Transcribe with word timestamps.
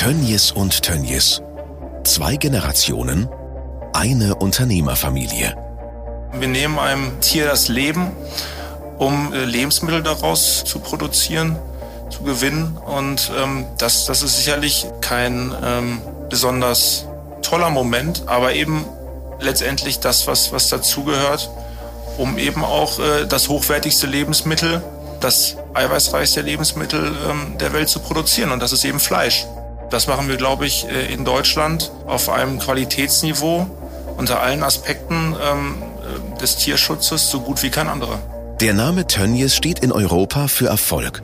Tönnies 0.00 0.50
und 0.50 0.80
Tönnies. 0.80 1.42
Zwei 2.04 2.36
Generationen, 2.36 3.28
eine 3.92 4.34
Unternehmerfamilie. 4.34 5.54
Wir 6.32 6.48
nehmen 6.48 6.78
einem 6.78 7.20
Tier 7.20 7.44
das 7.44 7.68
Leben, 7.68 8.10
um 8.96 9.34
äh, 9.34 9.44
Lebensmittel 9.44 10.02
daraus 10.02 10.64
zu 10.64 10.78
produzieren, 10.78 11.58
zu 12.08 12.22
gewinnen. 12.22 12.78
Und 12.78 13.30
ähm, 13.38 13.66
das, 13.76 14.06
das 14.06 14.22
ist 14.22 14.38
sicherlich 14.38 14.86
kein 15.02 15.52
ähm, 15.62 16.00
besonders 16.30 17.04
toller 17.42 17.68
Moment, 17.68 18.22
aber 18.24 18.54
eben 18.54 18.86
letztendlich 19.38 20.00
das, 20.00 20.26
was, 20.26 20.50
was 20.50 20.70
dazugehört, 20.70 21.50
um 22.16 22.38
eben 22.38 22.64
auch 22.64 22.98
äh, 22.98 23.26
das 23.26 23.50
hochwertigste 23.50 24.06
Lebensmittel, 24.06 24.82
das 25.20 25.56
eiweißreichste 25.74 26.40
Lebensmittel 26.40 27.14
ähm, 27.28 27.58
der 27.58 27.74
Welt 27.74 27.90
zu 27.90 28.00
produzieren. 28.00 28.50
Und 28.50 28.60
das 28.60 28.72
ist 28.72 28.86
eben 28.86 28.98
Fleisch. 28.98 29.44
Das 29.90 30.06
machen 30.06 30.28
wir, 30.28 30.36
glaube 30.36 30.66
ich, 30.66 30.86
äh, 30.88 31.12
in 31.12 31.24
Deutschland 31.24 31.90
auf 32.06 32.28
einem 32.28 32.58
Qualitätsniveau 32.60 33.66
unter 34.16 34.40
allen 34.40 34.62
Aspekten 34.62 35.34
ähm, 35.42 35.82
äh, 35.82 36.40
des 36.40 36.56
Tierschutzes 36.56 37.28
so 37.30 37.40
gut 37.40 37.62
wie 37.62 37.70
kein 37.70 37.88
anderer. 37.88 38.20
Der 38.60 38.74
Name 38.74 39.06
Tönnies 39.06 39.56
steht 39.56 39.80
in 39.80 39.90
Europa 39.90 40.46
für 40.46 40.68
Erfolg. 40.68 41.22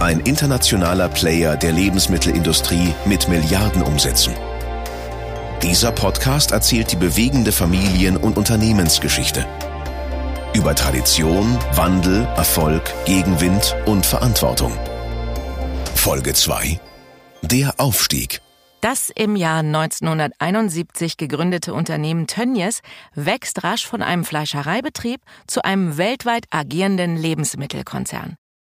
Ein 0.00 0.20
internationaler 0.20 1.08
Player 1.08 1.56
der 1.56 1.72
Lebensmittelindustrie 1.72 2.94
mit 3.04 3.28
Milliardenumsätzen. 3.28 4.34
Dieser 5.62 5.92
Podcast 5.92 6.50
erzählt 6.50 6.90
die 6.90 6.96
bewegende 6.96 7.52
Familien- 7.52 8.16
und 8.16 8.36
Unternehmensgeschichte. 8.36 9.46
Über 10.52 10.74
Tradition, 10.74 11.58
Wandel, 11.74 12.26
Erfolg, 12.36 12.82
Gegenwind 13.04 13.76
und 13.86 14.04
Verantwortung. 14.04 14.72
Folge 15.94 16.32
2. 16.32 16.80
Der 17.50 17.74
Aufstieg. 17.78 18.40
Das 18.80 19.10
im 19.14 19.36
Jahr 19.36 19.58
1971 19.58 21.18
gegründete 21.18 21.74
Unternehmen 21.74 22.26
Tönnies 22.26 22.80
wächst 23.14 23.62
rasch 23.62 23.86
von 23.86 24.00
einem 24.00 24.24
Fleischereibetrieb 24.24 25.20
zu 25.46 25.62
einem 25.62 25.98
weltweit 25.98 26.46
agierenden 26.48 27.18
Lebensmittelkonzern. 27.18 28.36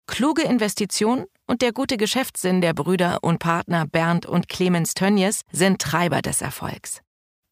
Kluge 0.06 0.41
Investition 0.44 1.27
und 1.47 1.61
der 1.61 1.72
gute 1.72 1.98
Geschäftssinn 1.98 2.62
der 2.62 2.72
Brüder 2.72 3.19
und 3.20 3.38
Partner 3.38 3.86
Bernd 3.86 4.25
und 4.25 4.48
Clemens 4.48 4.94
Tönnies 4.94 5.42
sind 5.53 5.78
Treiber 5.83 6.22
des 6.22 6.41
Erfolgs. 6.41 7.03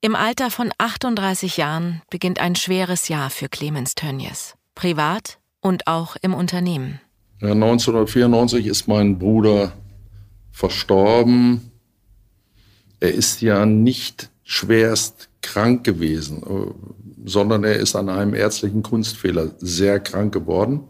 Im 0.00 0.16
Alter 0.16 0.50
von 0.50 0.72
38 0.78 1.58
Jahren 1.58 2.00
beginnt 2.10 2.40
ein 2.40 2.56
schweres 2.56 3.08
Jahr 3.08 3.28
für 3.28 3.50
Clemens 3.50 3.94
Tönnies, 3.94 4.54
privat 4.74 5.40
und 5.60 5.88
auch 5.88 6.16
im 6.22 6.32
Unternehmen. 6.32 7.02
Ja, 7.42 7.50
1994 7.50 8.66
ist 8.66 8.88
mein 8.88 9.18
Bruder 9.18 9.72
verstorben. 10.52 11.72
Er 13.00 13.12
ist 13.12 13.40
ja 13.40 13.66
nicht 13.66 14.30
schwerst 14.44 15.28
krank 15.40 15.82
gewesen, 15.82 16.42
sondern 17.24 17.64
er 17.64 17.76
ist 17.76 17.96
an 17.96 18.08
einem 18.08 18.34
ärztlichen 18.34 18.82
Kunstfehler 18.82 19.50
sehr 19.58 19.98
krank 19.98 20.32
geworden. 20.32 20.84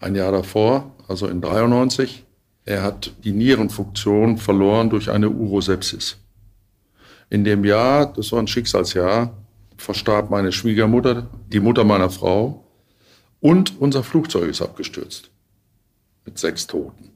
Ein 0.00 0.14
Jahr 0.14 0.32
davor, 0.32 0.92
also 1.08 1.28
in 1.28 1.40
93. 1.40 2.24
Er 2.64 2.82
hat 2.82 3.12
die 3.22 3.32
Nierenfunktion 3.32 4.38
verloren 4.38 4.90
durch 4.90 5.10
eine 5.10 5.30
Urosepsis. 5.30 6.16
In 7.30 7.44
dem 7.44 7.64
Jahr, 7.64 8.12
das 8.12 8.32
war 8.32 8.40
ein 8.40 8.48
Schicksalsjahr, 8.48 9.36
verstarb 9.76 10.30
meine 10.30 10.52
Schwiegermutter, 10.52 11.28
die 11.48 11.60
Mutter 11.60 11.84
meiner 11.84 12.10
Frau 12.10 12.64
und 13.40 13.80
unser 13.80 14.02
Flugzeug 14.02 14.48
ist 14.50 14.62
abgestürzt. 14.62 15.30
Mit 16.24 16.38
sechs 16.38 16.66
Toten. 16.66 17.15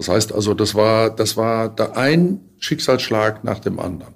Das 0.00 0.08
heißt 0.08 0.32
also, 0.32 0.54
das 0.54 0.74
war, 0.74 1.10
das 1.10 1.36
war 1.36 1.68
da 1.68 1.90
ein 1.90 2.40
Schicksalsschlag 2.58 3.44
nach 3.44 3.58
dem 3.58 3.78
anderen. 3.78 4.14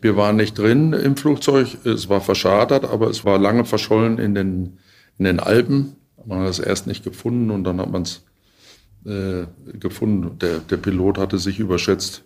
Wir 0.00 0.16
waren 0.16 0.36
nicht 0.36 0.56
drin 0.56 0.94
im 0.94 1.18
Flugzeug, 1.18 1.76
es 1.84 2.08
war 2.08 2.22
verschadert, 2.22 2.86
aber 2.86 3.10
es 3.10 3.26
war 3.26 3.38
lange 3.38 3.66
verschollen 3.66 4.18
in 4.18 4.34
den, 4.34 4.78
in 5.18 5.26
den 5.26 5.38
Alpen. 5.38 5.96
Man 6.24 6.38
hat 6.40 6.48
es 6.48 6.60
erst 6.60 6.86
nicht 6.86 7.04
gefunden 7.04 7.50
und 7.50 7.64
dann 7.64 7.78
hat 7.78 7.90
man 7.90 8.02
es 8.04 8.24
äh, 9.04 9.44
gefunden. 9.78 10.38
Der, 10.38 10.60
der 10.60 10.78
Pilot 10.78 11.18
hatte 11.18 11.38
sich 11.38 11.58
überschätzt, 11.58 12.24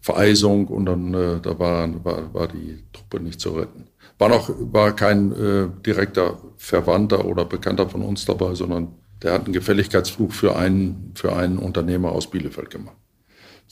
Vereisung 0.00 0.66
und 0.66 0.86
dann 0.86 1.14
äh, 1.14 1.40
da 1.40 1.56
war, 1.56 2.04
war, 2.04 2.34
war 2.34 2.48
die 2.48 2.82
Truppe 2.92 3.20
nicht 3.20 3.40
zu 3.40 3.50
retten. 3.50 3.84
War 4.18 4.28
noch 4.28 4.50
war 4.58 4.96
kein 4.96 5.30
äh, 5.30 5.68
direkter 5.86 6.40
Verwandter 6.56 7.26
oder 7.26 7.44
Bekannter 7.44 7.88
von 7.88 8.02
uns 8.02 8.24
dabei, 8.24 8.56
sondern 8.56 8.88
der 9.22 9.32
hat 9.32 9.44
einen 9.44 9.52
Gefälligkeitsflug 9.52 10.32
für 10.32 10.56
einen 10.56 11.12
für 11.14 11.34
einen 11.34 11.58
Unternehmer 11.58 12.12
aus 12.12 12.30
Bielefeld 12.30 12.70
gemacht. 12.70 12.96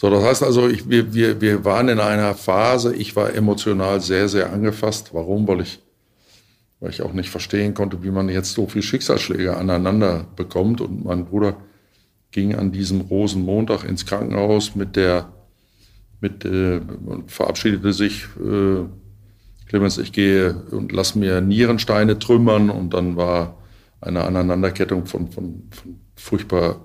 So, 0.00 0.10
das 0.10 0.22
heißt 0.22 0.42
also, 0.44 0.68
ich, 0.68 0.88
wir, 0.88 1.12
wir, 1.12 1.40
wir 1.40 1.64
waren 1.64 1.88
in 1.88 1.98
einer 1.98 2.36
Phase, 2.36 2.94
ich 2.94 3.16
war 3.16 3.34
emotional 3.34 4.00
sehr, 4.00 4.28
sehr 4.28 4.52
angefasst. 4.52 5.10
Warum? 5.12 5.48
Weil 5.48 5.62
ich, 5.62 5.80
weil 6.78 6.90
ich 6.90 7.02
auch 7.02 7.12
nicht 7.12 7.30
verstehen 7.30 7.74
konnte, 7.74 8.04
wie 8.04 8.12
man 8.12 8.28
jetzt 8.28 8.52
so 8.52 8.68
viel 8.68 8.82
Schicksalsschläge 8.82 9.56
aneinander 9.56 10.28
bekommt. 10.36 10.80
Und 10.80 11.04
mein 11.04 11.24
Bruder 11.24 11.56
ging 12.30 12.54
an 12.54 12.70
diesem 12.70 13.00
Rosenmontag 13.00 13.82
ins 13.82 14.06
Krankenhaus 14.06 14.76
mit 14.76 14.94
der, 14.94 15.32
mit, 16.20 16.44
äh, 16.44 16.80
verabschiedete 17.26 17.92
sich, 17.92 18.28
äh, 18.40 18.84
Clemens, 19.66 19.98
ich 19.98 20.12
gehe 20.12 20.62
und 20.70 20.92
lass 20.92 21.16
mir 21.16 21.40
Nierensteine 21.40 22.20
trümmern 22.20 22.70
und 22.70 22.94
dann 22.94 23.16
war 23.16 23.58
eine 24.00 24.24
Aneinanderkettung 24.24 25.06
von, 25.06 25.30
von, 25.30 25.68
von 25.70 26.00
furchtbar, 26.16 26.80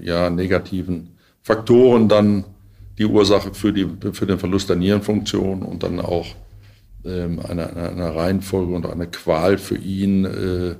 ja, 0.00 0.30
negativen 0.30 1.16
Faktoren 1.42 2.08
dann 2.08 2.44
die 2.98 3.06
Ursache 3.06 3.52
für, 3.54 3.72
die, 3.72 3.88
für 4.12 4.26
den 4.26 4.38
Verlust 4.38 4.68
der 4.68 4.76
Nierenfunktion 4.76 5.62
und 5.62 5.82
dann 5.82 6.00
auch 6.00 6.26
ähm, 7.04 7.40
eine, 7.40 7.74
eine 7.74 8.14
Reihenfolge 8.14 8.74
und 8.74 8.86
eine 8.86 9.08
Qual 9.08 9.58
für 9.58 9.76
ihn, 9.76 10.24
äh, 10.24 10.76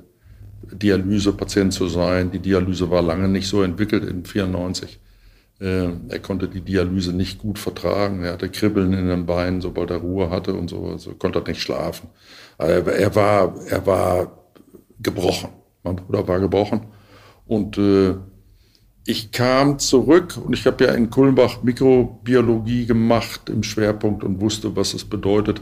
Dialysepatient 0.71 1.73
zu 1.73 1.87
sein. 1.87 2.31
Die 2.31 2.39
Dialyse 2.39 2.89
war 2.89 3.01
lange 3.01 3.27
nicht 3.27 3.47
so 3.47 3.61
entwickelt 3.61 4.03
in 4.03 4.25
94. 4.25 4.99
Äh, 5.59 5.89
er 6.09 6.19
konnte 6.19 6.47
die 6.47 6.61
Dialyse 6.61 7.13
nicht 7.13 7.39
gut 7.39 7.59
vertragen. 7.59 8.23
Er 8.23 8.33
hatte 8.33 8.49
Kribbeln 8.49 8.93
in 8.93 9.07
den 9.07 9.25
Beinen, 9.25 9.61
sobald 9.61 9.91
er 9.91 9.97
Ruhe 9.97 10.29
hatte 10.29 10.53
und 10.53 10.69
so, 10.69 10.87
also 10.87 11.13
konnte 11.13 11.39
er 11.39 11.47
nicht 11.47 11.61
schlafen. 11.61 12.09
Aber 12.57 12.93
er 12.93 13.15
war, 13.15 13.55
er 13.67 13.85
war 13.85 14.49
gebrochen. 14.99 15.49
Mein 15.85 15.95
Bruder 15.95 16.27
war 16.27 16.39
gebrochen. 16.41 16.81
Und 17.45 17.77
äh, 17.77 18.15
ich 19.05 19.31
kam 19.31 19.77
zurück 19.79 20.37
und 20.43 20.53
ich 20.53 20.65
habe 20.65 20.83
ja 20.83 20.91
in 20.93 21.11
Kulmbach 21.11 21.61
Mikrobiologie 21.61 22.87
gemacht 22.87 23.49
im 23.49 23.61
Schwerpunkt 23.61 24.23
und 24.23 24.41
wusste, 24.41 24.75
was 24.75 24.95
es 24.95 25.05
bedeutet, 25.05 25.61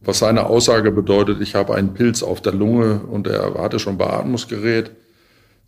was 0.00 0.20
seine 0.20 0.46
Aussage 0.46 0.90
bedeutet, 0.90 1.42
ich 1.42 1.54
habe 1.54 1.74
einen 1.74 1.92
Pilz 1.92 2.22
auf 2.22 2.40
der 2.40 2.54
Lunge 2.54 3.00
und 3.00 3.26
er 3.26 3.54
hatte 3.54 3.78
schon 3.78 3.98
Beatmungsgerät. 3.98 4.92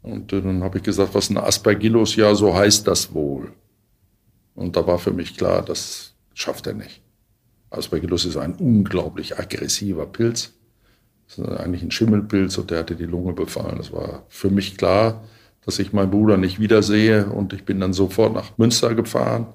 Und 0.01 0.33
dann 0.33 0.65
habe 0.65 0.79
ich 0.79 0.85
gesagt, 0.85 1.15
was 1.15 1.29
ein 1.29 1.37
Aspergillus, 1.37 2.17
ja, 2.17 2.35
so 2.35 2.55
heißt 2.55 2.89
das 2.89 3.13
wohl. 3.15 3.53
Und 4.55 4.77
da 4.77 4.87
war 4.87 4.99
für 4.99 5.13
mich 5.13 5.37
klar, 5.37 5.63
das 5.63 6.15
schafft 6.35 6.67
er 6.67 6.75
nicht. 6.75 7.03
Aspergillus 7.71 8.25
ist 8.25 8.37
ein 8.39 8.55
unglaublich 8.55 9.39
aggressiver 9.39 10.07
Pilz. 10.07 10.55
Das 11.27 11.39
ist 11.39 11.49
eigentlich 11.49 11.83
ein 11.83 11.91
Schimmelpilz 11.91 12.59
und 12.59 12.71
der 12.71 12.81
hatte 12.81 12.97
die 12.97 13.07
Lunge 13.07 13.33
befallen. 13.33 13.79
Das 13.79 13.93
war 13.93 14.25
für 14.29 14.51
mich 14.51 14.77
klar, 14.77 15.25
dass 15.65 15.79
ich 15.79 15.93
meinen 15.93 16.11
Bruder 16.11 16.37
nicht 16.37 16.61
wiedersehe 16.61 17.27
und 17.27 17.53
ich 17.53 17.65
bin 17.65 17.81
dann 17.81 17.93
sofort 17.93 18.35
nach 18.35 18.59
Münster 18.59 18.95
gefahren 18.95 19.47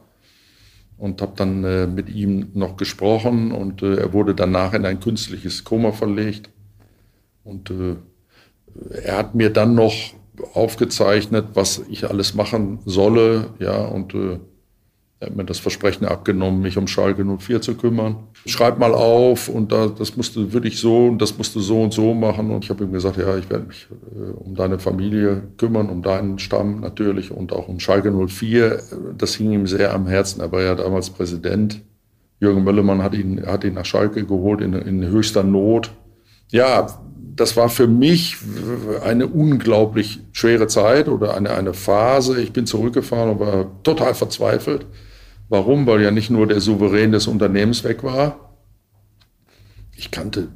und 0.98 1.22
habe 1.22 1.34
dann 1.36 1.64
äh, 1.64 1.88
mit 1.88 2.10
ihm 2.10 2.50
noch 2.54 2.78
gesprochen 2.78 3.52
und 3.52 3.84
äh, 3.84 3.98
er 3.98 4.14
wurde 4.14 4.34
danach 4.34 4.74
in 4.74 4.86
ein 4.86 5.00
künstliches 5.00 5.64
Koma 5.64 5.92
verlegt 5.92 6.50
und 7.44 7.70
äh, 7.70 7.96
er 9.04 9.18
hat 9.18 9.36
mir 9.36 9.52
dann 9.52 9.76
noch 9.76 9.94
aufgezeichnet, 10.54 11.48
was 11.54 11.84
ich 11.90 12.10
alles 12.10 12.34
machen 12.34 12.80
solle, 12.86 13.54
ja 13.60 13.86
und 13.86 14.14
äh, 14.14 14.40
er 15.20 15.28
hat 15.28 15.36
mir 15.36 15.46
das 15.46 15.58
Versprechen 15.58 16.06
abgenommen, 16.06 16.62
mich 16.62 16.78
um 16.78 16.88
Schalke 16.88 17.26
04 17.26 17.62
zu 17.62 17.76
kümmern. 17.76 18.18
Schreib 18.46 18.78
mal 18.78 18.94
auf 18.94 19.50
und 19.50 19.72
da, 19.72 19.88
das 19.88 20.16
musst 20.16 20.36
du 20.36 20.54
wirklich 20.54 20.80
so 20.80 21.08
und 21.08 21.20
das 21.20 21.36
musst 21.40 21.56
du 21.56 21.60
so 21.60 21.82
und 21.82 21.92
so 21.92 22.14
machen. 22.14 22.52
Und 22.52 22.64
ich 22.64 22.70
habe 22.70 22.84
ihm 22.84 22.92
gesagt, 22.92 23.18
ja, 23.18 23.36
ich 23.36 23.50
werde 23.50 23.66
mich 23.66 23.88
äh, 24.16 24.32
um 24.32 24.54
deine 24.54 24.78
Familie 24.78 25.42
kümmern, 25.58 25.90
um 25.90 26.04
deinen 26.04 26.38
Stamm 26.38 26.82
natürlich 26.82 27.32
und 27.32 27.52
auch 27.52 27.68
um 27.68 27.80
Schalke 27.80 28.12
04. 28.12 28.80
Das 29.18 29.34
hing 29.34 29.52
ihm 29.52 29.66
sehr 29.66 29.92
am 29.96 30.06
Herzen. 30.06 30.40
Er 30.40 30.52
war 30.52 30.62
ja 30.62 30.76
damals 30.76 31.10
Präsident. 31.10 31.82
Jürgen 32.40 32.64
Möllemann 32.64 33.02
hat 33.02 33.16
ihn, 33.16 33.44
hat 33.44 33.64
ihn 33.64 33.74
nach 33.74 33.86
Schalke 33.86 34.24
geholt 34.24 34.62
in, 34.62 34.74
in 34.74 35.04
höchster 35.04 35.42
Not. 35.42 35.90
Ja, 36.52 36.88
das 37.36 37.58
war 37.58 37.70
für 37.70 37.88
mich 37.88 38.38
eine 39.04 39.26
unglaublich 39.26 40.20
schwere 40.32 40.68
Zeit 40.68 41.08
oder 41.08 41.36
eine, 41.36 41.50
eine 41.52 41.74
Phase. 41.74 42.40
Ich 42.40 42.54
bin 42.54 42.68
zurückgefahren 42.68 43.32
und 43.32 43.40
war 43.40 43.66
total 43.82 44.14
verzweifelt. 44.14 44.86
Warum? 45.50 45.86
Weil 45.86 46.02
ja 46.02 46.12
nicht 46.12 46.30
nur 46.30 46.48
der 46.48 46.60
Souverän 46.60 47.12
des 47.12 47.28
Unternehmens 47.28 47.84
weg 47.84 48.04
war. 48.04 48.58
Ich 49.96 50.12
kannte 50.12 50.50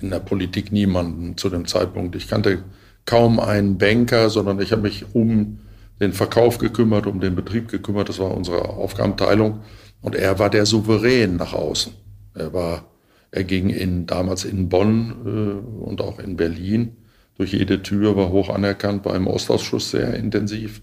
in 0.00 0.10
der 0.10 0.20
Politik 0.20 0.70
niemanden 0.70 1.36
zu 1.36 1.48
dem 1.48 1.66
Zeitpunkt. 1.66 2.14
Ich 2.14 2.28
kannte 2.28 2.62
kaum 3.04 3.40
einen 3.40 3.78
Banker, 3.78 4.30
sondern 4.30 4.60
ich 4.60 4.72
habe 4.72 4.82
mich 4.82 5.06
um 5.14 5.60
den 6.00 6.12
Verkauf 6.12 6.58
gekümmert, 6.58 7.06
um 7.06 7.20
den 7.20 7.34
Betrieb 7.34 7.68
gekümmert. 7.68 8.08
Das 8.08 8.18
war 8.18 8.36
unsere 8.36 8.68
Aufgabenteilung. 8.68 9.60
Und 10.00 10.14
er 10.14 10.38
war 10.38 10.50
der 10.50 10.66
Souverän 10.66 11.36
nach 11.36 11.54
außen. 11.54 11.92
Er 12.34 12.52
war, 12.52 12.84
er 13.30 13.44
ging 13.44 13.70
in, 13.70 14.06
damals 14.06 14.44
in 14.44 14.68
Bonn 14.68 15.14
äh, 15.24 15.84
und 15.84 16.00
auch 16.00 16.18
in 16.18 16.36
Berlin 16.36 16.96
durch 17.36 17.52
jede 17.52 17.82
Tür, 17.82 18.16
war 18.16 18.30
hoch 18.30 18.50
anerkannt, 18.50 19.04
war 19.04 19.14
im 19.14 19.26
Ostausschuss 19.26 19.92
sehr 19.92 20.14
intensiv 20.14 20.82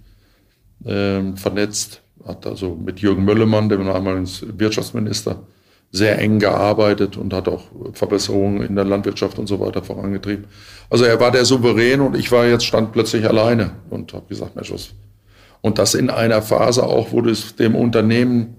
äh, 0.85 1.21
vernetzt, 1.35 2.01
hat 2.25 2.45
also 2.47 2.75
mit 2.75 2.99
Jürgen 2.99 3.23
Möllemann, 3.23 3.69
dem 3.69 3.85
damaligen 3.85 4.27
Wirtschaftsminister, 4.57 5.43
sehr 5.91 6.19
eng 6.19 6.39
gearbeitet 6.39 7.15
und 7.15 7.33
hat 7.33 7.47
auch 7.47 7.63
Verbesserungen 7.93 8.61
in 8.63 8.75
der 8.75 8.85
Landwirtschaft 8.85 9.39
und 9.39 9.47
so 9.47 9.59
weiter 9.59 9.81
vorangetrieben. 9.81 10.45
Also 10.89 11.05
er 11.05 11.19
war 11.19 11.31
der 11.31 11.45
Souverän 11.45 12.01
und 12.01 12.17
ich 12.17 12.31
war 12.31 12.45
jetzt 12.45 12.65
stand 12.65 12.91
plötzlich 12.91 13.27
alleine 13.27 13.71
und 13.89 14.13
habe 14.13 14.25
gesagt, 14.27 14.55
Mensch, 14.55 14.71
was. 14.73 14.89
Und 15.61 15.79
das 15.79 15.93
in 15.93 16.09
einer 16.09 16.41
Phase 16.41 16.85
auch, 16.85 17.11
wo 17.11 17.21
es 17.21 17.55
dem 17.55 17.75
Unternehmen 17.75 18.57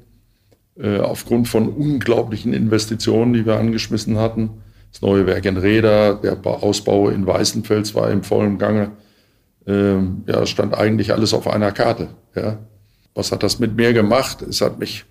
äh, 0.79 0.99
aufgrund 0.99 1.49
von 1.49 1.69
unglaublichen 1.69 2.53
Investitionen, 2.53 3.33
die 3.33 3.45
wir 3.45 3.59
angeschmissen 3.59 4.19
hatten, 4.19 4.63
das 4.93 5.03
neue 5.03 5.27
Werk 5.27 5.45
in 5.45 5.57
Reda, 5.57 6.15
der 6.15 6.39
Ausbau 6.45 7.11
in 7.11 7.27
Weißenfels 7.27 7.95
war 7.95 8.11
im 8.11 8.23
vollen 8.23 8.59
Gange. 8.59 8.93
Ähm, 9.67 10.23
ja, 10.27 10.47
stand 10.47 10.75
eigentlich 10.75 11.13
alles 11.13 11.35
auf 11.35 11.49
einer 11.49 11.73
Karte. 11.73 12.09
Ja. 12.35 12.59
Was 13.17 13.33
hat 13.33 13.43
das 13.43 13.59
mit 13.59 13.75
mir 13.75 13.93
gemacht? 13.93 14.43
Es 14.43 14.61
hat 14.61 14.79
mich 14.79 15.05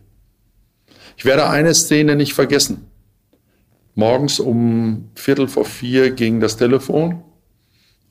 ich 1.17 1.25
werde 1.25 1.49
eine 1.49 1.73
Szene 1.73 2.15
nicht 2.15 2.33
vergessen. 2.33 2.87
Morgens 3.95 4.39
um 4.39 5.09
Viertel 5.15 5.47
vor 5.47 5.65
vier 5.65 6.11
ging 6.11 6.39
das 6.41 6.57
Telefon 6.57 7.23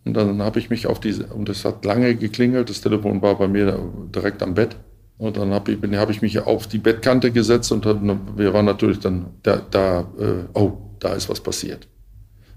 und 0.04 0.14
dann 0.14 0.42
habe 0.42 0.58
ich 0.58 0.70
mich 0.70 0.86
auf 0.86 1.00
diese, 1.00 1.26
und 1.26 1.48
es 1.48 1.64
hat 1.64 1.84
lange 1.84 2.14
geklingelt, 2.14 2.70
das 2.70 2.80
Telefon 2.80 3.20
war 3.20 3.36
bei 3.36 3.48
mir 3.48 3.78
direkt 4.14 4.42
am 4.42 4.54
Bett. 4.54 4.76
Und 5.16 5.36
dann 5.36 5.52
habe 5.52 5.72
ich, 5.72 5.96
hab 5.96 6.10
ich 6.10 6.22
mich 6.22 6.40
auf 6.40 6.66
die 6.66 6.78
Bettkante 6.78 7.30
gesetzt 7.30 7.70
und 7.70 7.86
hab, 7.86 8.00
wir 8.36 8.52
waren 8.52 8.64
natürlich 8.64 8.98
dann 8.98 9.26
da, 9.42 9.62
da 9.70 10.00
äh, 10.18 10.44
oh, 10.54 10.72
da 10.98 11.12
ist 11.12 11.28
was 11.28 11.40
passiert. 11.40 11.86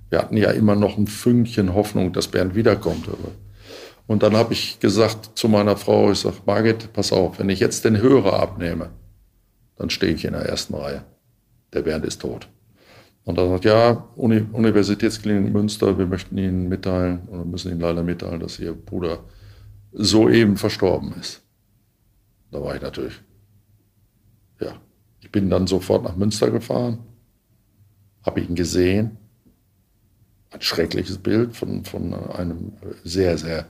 Wir 0.09 0.19
hatten 0.19 0.37
ja 0.37 0.51
immer 0.51 0.75
noch 0.75 0.97
ein 0.97 1.07
Fünkchen 1.07 1.73
Hoffnung, 1.73 2.13
dass 2.13 2.29
Bernd 2.29 2.55
wiederkommt. 2.55 3.07
Und 4.07 4.24
dann 4.24 4.36
habe 4.36 4.54
ich 4.54 4.80
gesagt 4.80 5.38
zu 5.38 5.50
meiner 5.50 5.75
Frau, 5.75 6.12
ich 6.12 6.19
sage, 6.19 6.38
Margit, 6.45 6.94
pass 6.94 7.12
auf, 7.12 7.39
wenn 7.39 7.50
ich 7.50 7.59
jetzt 7.59 7.83
den 7.83 7.98
Hörer 7.98 8.39
abnehme, 8.39 8.89
dann 9.75 9.89
stehe 9.89 10.13
ich 10.13 10.25
in 10.25 10.33
der 10.33 10.44
ersten 10.44 10.74
Reihe. 10.75 11.04
Der 11.74 11.81
Bernd 11.81 12.06
ist 12.06 12.21
tot. 12.21 12.48
Und 13.25 13.38
er 13.38 13.50
sagt, 13.50 13.65
ja, 13.65 14.07
Uni 14.15 14.45
Universitätsklinik 14.54 15.51
Münster, 15.51 15.98
wir 15.98 16.06
möchten 16.06 16.38
Ihnen 16.38 16.69
mitteilen 16.69 17.27
oder 17.27 17.44
müssen 17.44 17.69
Ihnen 17.69 17.81
leider 17.81 18.01
mitteilen, 18.01 18.39
dass 18.39 18.57
Ihr 18.57 18.74
Bruder 18.74 19.19
soeben 19.92 20.56
verstorben 20.56 21.13
ist. 21.19 21.42
Da 22.51 22.62
war 22.62 22.75
ich 22.75 22.81
natürlich, 22.81 23.21
ja, 24.62 24.71
ich 25.19 25.30
bin 25.30 25.50
dann 25.50 25.68
sofort 25.68 26.04
nach 26.04 26.15
Münster 26.15 26.50
gefahren, 26.50 27.00
habe 28.24 28.39
ihn 28.39 28.56
gesehen, 28.56 29.18
ein 30.51 30.62
schreckliches 30.62 31.18
Bild 31.18 31.56
von, 31.57 31.83
von 31.83 32.13
einem 32.13 32.71
sehr, 33.04 33.38
sehr 33.38 33.65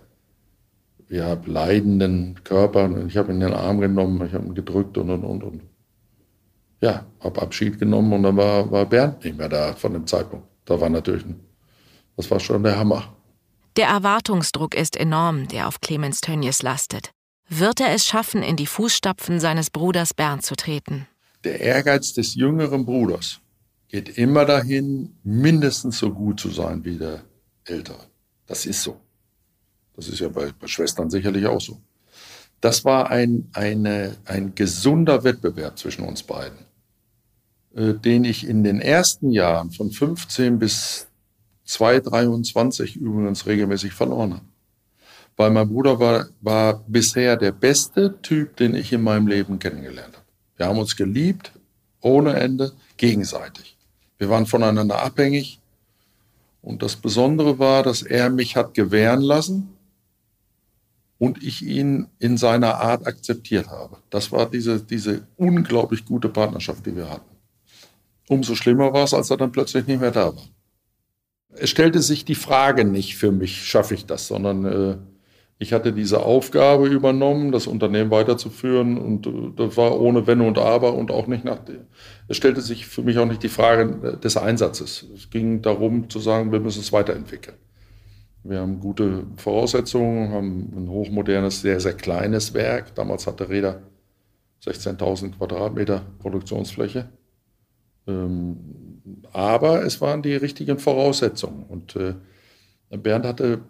ja, 1.09 1.37
leidenden 1.45 2.43
Körper. 2.43 3.05
Ich 3.07 3.17
habe 3.17 3.31
ihn 3.31 3.41
in 3.41 3.47
den 3.47 3.53
Arm 3.53 3.79
genommen, 3.79 4.25
ich 4.25 4.33
habe 4.33 4.45
ihn 4.45 4.55
gedrückt 4.55 4.97
und, 4.97 5.09
und, 5.09 5.23
und, 5.23 5.43
und 5.43 5.61
ja, 6.81 7.05
habe 7.19 7.41
Abschied 7.41 7.79
genommen 7.79 8.13
und 8.13 8.23
dann 8.23 8.37
war, 8.37 8.69
war 8.71 8.85
Bernd 8.85 9.23
nicht 9.23 9.37
mehr 9.37 9.49
da 9.49 9.73
von 9.73 9.93
dem 9.93 10.05
Zeitpunkt. 10.05 10.47
Da 10.65 10.79
war 10.79 10.89
natürlich, 10.89 11.25
ein, 11.25 11.39
das 12.15 12.29
war 12.29 12.39
schon 12.39 12.63
der 12.63 12.77
Hammer. 12.77 13.15
Der 13.77 13.87
Erwartungsdruck 13.87 14.75
ist 14.75 14.95
enorm, 14.95 15.47
der 15.47 15.67
auf 15.67 15.81
Clemens 15.81 16.21
Tönnies 16.21 16.61
lastet. 16.61 17.11
Wird 17.49 17.79
er 17.79 17.93
es 17.93 18.05
schaffen, 18.05 18.43
in 18.43 18.55
die 18.55 18.65
Fußstapfen 18.65 19.39
seines 19.39 19.69
Bruders 19.69 20.13
Bernd 20.13 20.43
zu 20.43 20.55
treten? 20.55 21.07
Der 21.43 21.61
Ehrgeiz 21.61 22.13
des 22.13 22.35
jüngeren 22.35 22.85
Bruders 22.85 23.39
geht 23.87 24.17
immer 24.17 24.45
dahin, 24.45 25.15
mindestens 25.23 25.99
so 25.99 26.11
gut 26.11 26.39
zu 26.39 26.49
sein 26.49 26.83
wie 26.83 26.97
der 26.97 27.21
Ältere. 27.63 28.07
Das 28.47 28.65
ist 28.65 28.83
so. 28.83 28.99
Das 29.97 30.07
ist 30.07 30.19
ja 30.19 30.29
bei, 30.29 30.53
bei 30.57 30.67
Schwestern 30.67 31.09
sicherlich 31.09 31.45
auch 31.47 31.59
so. 31.59 31.81
Das 32.61 32.85
war 32.85 33.09
ein, 33.09 33.49
eine, 33.53 34.15
ein 34.25 34.55
gesunder 34.55 35.23
Wettbewerb 35.23 35.77
zwischen 35.77 36.05
uns 36.05 36.23
beiden. 36.23 36.57
Äh, 37.75 37.93
den 37.93 38.23
ich 38.23 38.47
in 38.47 38.63
den 38.63 38.81
ersten 38.81 39.31
Jahren 39.31 39.71
von 39.71 39.91
15 39.91 40.57
bis 40.57 41.07
223 41.65 42.95
übrigens 42.95 43.45
regelmäßig 43.45 43.93
verloren 43.93 44.33
habe. 44.33 44.45
Weil 45.35 45.51
mein 45.51 45.69
Bruder 45.69 45.99
war, 45.99 46.27
war 46.41 46.83
bisher 46.87 47.37
der 47.37 47.51
beste 47.51 48.19
Typ, 48.21 48.55
den 48.55 48.73
ich 48.73 48.91
in 48.91 49.03
meinem 49.03 49.27
Leben 49.27 49.59
kennengelernt 49.59 50.15
habe. 50.15 50.25
Wir 50.55 50.65
haben 50.65 50.79
uns 50.79 50.95
geliebt, 50.95 51.51
ohne 52.01 52.33
Ende, 52.33 52.71
gegenseitig. 52.97 53.77
Wir 54.17 54.29
waren 54.29 54.47
voneinander 54.47 55.03
abhängig. 55.03 55.59
Und 56.63 56.81
das 56.81 56.95
Besondere 56.95 57.59
war, 57.59 57.83
dass 57.83 58.01
er 58.01 58.31
mich 58.31 58.55
hat 58.55 58.73
gewähren 58.73 59.21
lassen 59.21 59.76
und 61.19 61.43
ich 61.43 61.63
ihn 61.63 62.07
in 62.19 62.37
seiner 62.37 62.75
Art 62.75 63.07
akzeptiert 63.07 63.67
habe. 63.67 63.97
Das 64.09 64.31
war 64.31 64.49
diese, 64.49 64.81
diese 64.81 65.27
unglaublich 65.35 66.05
gute 66.05 66.29
Partnerschaft, 66.29 66.85
die 66.85 66.95
wir 66.95 67.09
hatten. 67.09 67.35
Umso 68.27 68.55
schlimmer 68.55 68.93
war 68.93 69.05
es, 69.05 69.13
als 69.13 69.29
er 69.29 69.37
dann 69.37 69.51
plötzlich 69.51 69.87
nicht 69.87 70.01
mehr 70.01 70.11
da 70.11 70.35
war. 70.35 70.43
Es 71.49 71.69
stellte 71.69 72.01
sich 72.01 72.25
die 72.25 72.35
Frage 72.35 72.85
nicht 72.85 73.15
für 73.15 73.31
mich, 73.31 73.65
schaffe 73.65 73.95
ich 73.95 74.05
das, 74.05 74.27
sondern 74.27 74.65
äh, 74.65 74.97
ich 75.59 75.73
hatte 75.73 75.91
diese 75.91 76.21
Aufgabe 76.21 76.87
übernommen, 76.87 77.51
das 77.51 77.65
Unternehmen 77.65 78.11
weiterzuführen 78.11 78.97
und 78.97 79.25
äh, 79.25 79.51
das 79.55 79.75
war 79.75 79.99
ohne 79.99 80.27
Wenn 80.27 80.41
und 80.41 80.59
Aber 80.59 80.93
und 80.93 81.09
auch 81.09 81.25
nicht 81.25 81.45
nach. 81.45 81.59
Es 82.27 82.37
stellte 82.37 82.61
sich 82.61 82.85
für 82.85 83.01
mich 83.01 83.17
auch 83.17 83.25
nicht 83.25 83.41
die 83.41 83.49
Frage 83.49 84.19
des 84.21 84.37
Einsatzes. 84.37 85.05
Es 85.15 85.29
ging 85.31 85.63
darum 85.63 86.09
zu 86.09 86.19
sagen, 86.19 86.51
wir 86.51 86.59
müssen 86.59 86.81
es 86.81 86.93
weiterentwickeln. 86.93 87.57
Wir 88.43 88.59
haben 88.59 88.79
gute 88.79 89.25
Voraussetzungen, 89.35 90.31
haben 90.31 90.73
ein 90.75 90.89
hochmodernes, 90.89 91.61
sehr, 91.61 91.79
sehr 91.79 91.93
kleines 91.93 92.53
Werk. 92.53 92.95
Damals 92.95 93.27
hatte 93.27 93.49
Räder 93.49 93.81
16.000 94.63 95.37
Quadratmeter 95.37 96.03
Produktionsfläche. 96.19 97.09
Ähm, 98.07 98.57
aber 99.33 99.83
es 99.83 99.99
waren 100.01 100.21
die 100.21 100.35
richtigen 100.35 100.79
Voraussetzungen. 100.79 101.63
Und 101.63 101.95
äh, 101.95 102.15
Bernd 102.89 103.25
hatte 103.25 103.61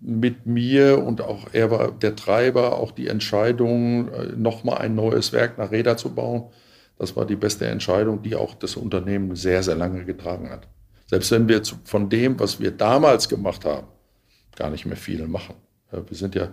mit 0.00 0.46
mir 0.46 1.04
und 1.04 1.20
auch 1.20 1.48
er 1.52 1.70
war 1.70 1.92
der 1.92 2.16
Treiber 2.16 2.78
auch 2.78 2.90
die 2.90 3.08
Entscheidung, 3.08 4.08
äh, 4.08 4.32
nochmal 4.36 4.78
ein 4.78 4.94
neues 4.94 5.32
Werk 5.32 5.58
nach 5.58 5.70
Räder 5.70 5.96
zu 5.96 6.14
bauen. 6.14 6.44
Das 6.98 7.16
war 7.16 7.26
die 7.26 7.36
beste 7.36 7.66
Entscheidung, 7.66 8.22
die 8.22 8.34
auch 8.34 8.54
das 8.54 8.76
Unternehmen 8.76 9.36
sehr, 9.36 9.62
sehr 9.62 9.74
lange 9.74 10.04
getragen 10.04 10.50
hat. 10.50 10.68
Selbst 11.10 11.32
wenn 11.32 11.48
wir 11.48 11.60
von 11.82 12.08
dem, 12.08 12.38
was 12.38 12.60
wir 12.60 12.70
damals 12.70 13.28
gemacht 13.28 13.64
haben, 13.64 13.88
gar 14.54 14.70
nicht 14.70 14.86
mehr 14.86 14.96
viel 14.96 15.26
machen. 15.26 15.56
Wir 15.90 16.16
sind 16.16 16.36
ja 16.36 16.50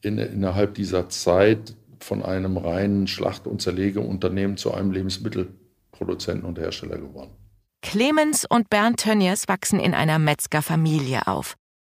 in, 0.00 0.18
innerhalb 0.18 0.74
dieser 0.74 1.08
Zeit 1.08 1.76
von 2.00 2.24
einem 2.24 2.56
reinen 2.56 3.06
Schlacht- 3.06 3.46
und 3.46 3.62
Zerlegeunternehmen 3.62 4.56
zu 4.56 4.74
einem 4.74 4.90
Lebensmittel 4.90 5.54
Produzenten 5.92 6.46
und 6.46 6.58
Hersteller 6.58 6.98
geworden. 6.98 7.30
Clemens 7.80 8.44
und 8.44 8.68
Bernd 8.70 8.98
Tönnies 8.98 9.46
wachsen 9.46 9.78
in 9.78 9.94
einer 9.94 10.18
Metzgerfamilie 10.18 11.28
auf. 11.28 11.54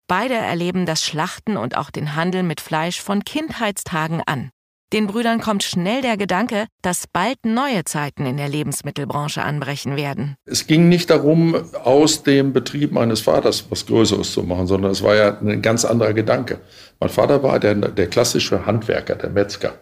Beide 0.08 0.36
erleben 0.36 0.86
das 0.86 1.04
Schlachten 1.04 1.58
und 1.58 1.76
auch 1.76 1.90
den 1.90 2.16
Handel 2.16 2.44
mit 2.44 2.62
Fleisch 2.62 3.02
von 3.02 3.24
Kindheitstagen 3.24 4.22
an. 4.28 4.52
Den 4.92 5.06
Brüdern 5.06 5.40
kommt 5.40 5.62
schnell 5.62 6.02
der 6.02 6.18
Gedanke, 6.18 6.66
dass 6.82 7.06
bald 7.06 7.46
neue 7.46 7.84
Zeiten 7.84 8.26
in 8.26 8.38
der 8.38 8.50
Lebensmittelbranche 8.50 9.44
anbrechen 9.44 9.96
werden. 9.96 10.36
Es 10.46 10.66
ging 10.66 10.90
nicht 10.90 11.12
darum, 11.12 11.56
aus 11.84 12.24
dem 12.24 12.54
Betrieb 12.54 12.92
meines 12.92 13.22
Vaters 13.22 13.66
was 13.70 13.86
Größeres 13.86 14.34
zu 14.34 14.42
machen, 14.42 14.66
sondern 14.66 14.90
es 14.90 15.04
war 15.04 15.16
ja 15.16 15.38
ein 15.40 15.62
ganz 15.62 15.86
anderer 15.86 16.14
Gedanke. 16.14 16.60
Mein 17.00 17.12
Vater 17.12 17.44
war 17.44 17.60
der, 17.60 17.76
der 17.76 18.08
klassische 18.08 18.66
Handwerker, 18.66 19.14
der 19.16 19.30
Metzger. 19.30 19.76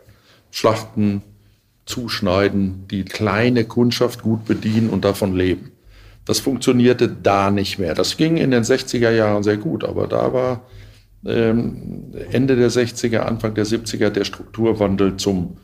Schlachten, 0.52 1.22
zuschneiden, 1.86 2.86
die 2.92 3.06
kleine 3.06 3.64
Kundschaft 3.64 4.22
gut 4.22 4.44
bedienen 4.44 4.90
und 4.90 5.06
davon 5.06 5.34
leben. 5.34 5.72
Das 6.26 6.42
funktionierte 6.42 7.08
da 7.08 7.50
nicht 7.50 7.80
mehr. 7.80 7.94
Das 7.94 8.18
ging 8.18 8.36
in 8.36 8.52
den 8.52 8.64
60er 8.64 9.12
Jahren 9.12 9.44
sehr 9.44 9.56
gut, 9.56 9.86
aber 9.86 10.08
da 10.08 10.34
war 10.34 10.66
Ende 11.28 12.56
der 12.56 12.72
60er, 12.72 13.20
Anfang 13.20 13.54
der 13.54 13.66
70er 13.66 14.10
der 14.10 14.24
Strukturwandel 14.24 15.18
zum, 15.18 15.58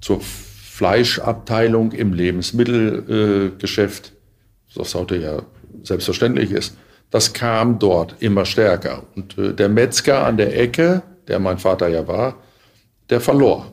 zur 0.00 0.20
Fleischabteilung 0.20 1.92
im 1.92 2.12
Lebensmittelgeschäft, 2.12 4.08
äh, 4.08 4.78
was 4.78 4.94
heute 4.94 5.16
ja 5.16 5.42
selbstverständlich 5.82 6.50
ist. 6.50 6.76
Das 7.10 7.32
kam 7.32 7.78
dort 7.78 8.16
immer 8.20 8.44
stärker. 8.44 9.04
Und 9.14 9.38
äh, 9.38 9.54
der 9.54 9.68
Metzger 9.68 10.26
an 10.26 10.36
der 10.36 10.58
Ecke, 10.60 11.02
der 11.28 11.38
mein 11.38 11.58
Vater 11.58 11.88
ja 11.88 12.06
war, 12.06 12.36
der 13.08 13.20
verlor 13.20 13.72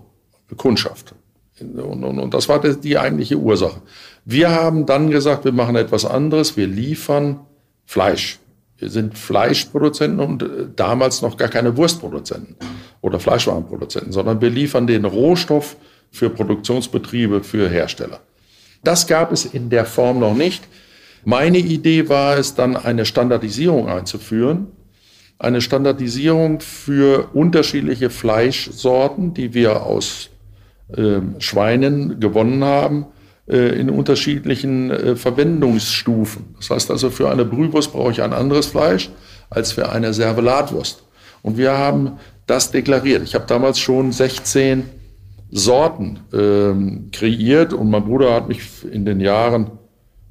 Kundschaft. 0.56 1.14
Und, 1.60 2.04
und, 2.04 2.20
und 2.20 2.34
das 2.34 2.48
war 2.50 2.60
die 2.60 2.98
eigentliche 2.98 3.38
Ursache. 3.38 3.82
Wir 4.26 4.52
haben 4.52 4.86
dann 4.86 5.10
gesagt, 5.10 5.46
wir 5.46 5.52
machen 5.52 5.76
etwas 5.76 6.06
anderes. 6.06 6.58
Wir 6.58 6.68
liefern 6.68 7.42
Fleisch. 7.86 8.40
Wir 8.78 8.90
sind 8.90 9.18
Fleischproduzenten 9.18 10.20
und 10.20 10.44
äh, 10.44 10.48
damals 10.76 11.22
noch 11.22 11.38
gar 11.38 11.50
keine 11.50 11.78
Wurstproduzenten 11.78 12.56
oder 13.02 13.20
Fleischwarenproduzenten, 13.20 14.12
sondern 14.12 14.42
wir 14.42 14.50
liefern 14.50 14.88
den 14.88 15.06
Rohstoff 15.06 15.78
für 16.12 16.30
Produktionsbetriebe, 16.30 17.44
für 17.44 17.70
Hersteller. 17.70 18.20
Das 18.84 19.08
gab 19.08 19.32
es 19.32 19.46
in 19.46 19.70
der 19.70 19.86
Form 19.86 20.20
noch 20.20 20.36
nicht. 20.36 20.64
Meine 21.26 21.58
Idee 21.58 22.10
war 22.10 22.38
es 22.38 22.54
dann, 22.54 22.76
eine 22.76 23.06
Standardisierung 23.06 23.88
einzuführen. 23.88 24.68
Eine 25.40 25.62
Standardisierung 25.62 26.60
für 26.60 27.30
unterschiedliche 27.34 28.10
Fleischsorten, 28.10 29.34
die 29.34 29.54
wir 29.54 29.84
aus 29.84 30.30
äh, 30.96 31.22
Schweinen 31.40 32.20
gewonnen 32.20 32.64
haben, 32.64 33.08
in 33.80 33.90
unterschiedlichen 33.90 34.90
äh, 34.90 35.16
Verwendungsstufen. 35.16 36.56
Das 36.58 36.70
heißt 36.70 36.92
also, 36.92 37.10
für 37.10 37.30
eine 37.30 37.44
Brühwurst 37.44 37.92
brauche 37.92 38.12
ich 38.12 38.22
ein 38.22 38.34
anderes 38.34 38.68
Fleisch 38.68 39.10
als 39.50 39.74
für 39.74 39.92
eine 39.92 40.14
Servelatwurst. 40.14 41.04
Und 41.42 41.58
wir 41.58 41.78
haben 41.78 42.14
das 42.48 42.72
deklariert. 42.72 43.24
Ich 43.24 43.36
habe 43.36 43.46
damals 43.46 43.80
schon 43.80 44.12
16 44.12 44.86
Sorten 45.52 46.22
ähm, 46.34 47.10
kreiert 47.12 47.74
und 47.74 47.90
mein 47.90 48.06
Bruder 48.06 48.34
hat 48.34 48.48
mich 48.48 48.62
in 48.90 49.06
den 49.06 49.20
Jahren 49.20 49.72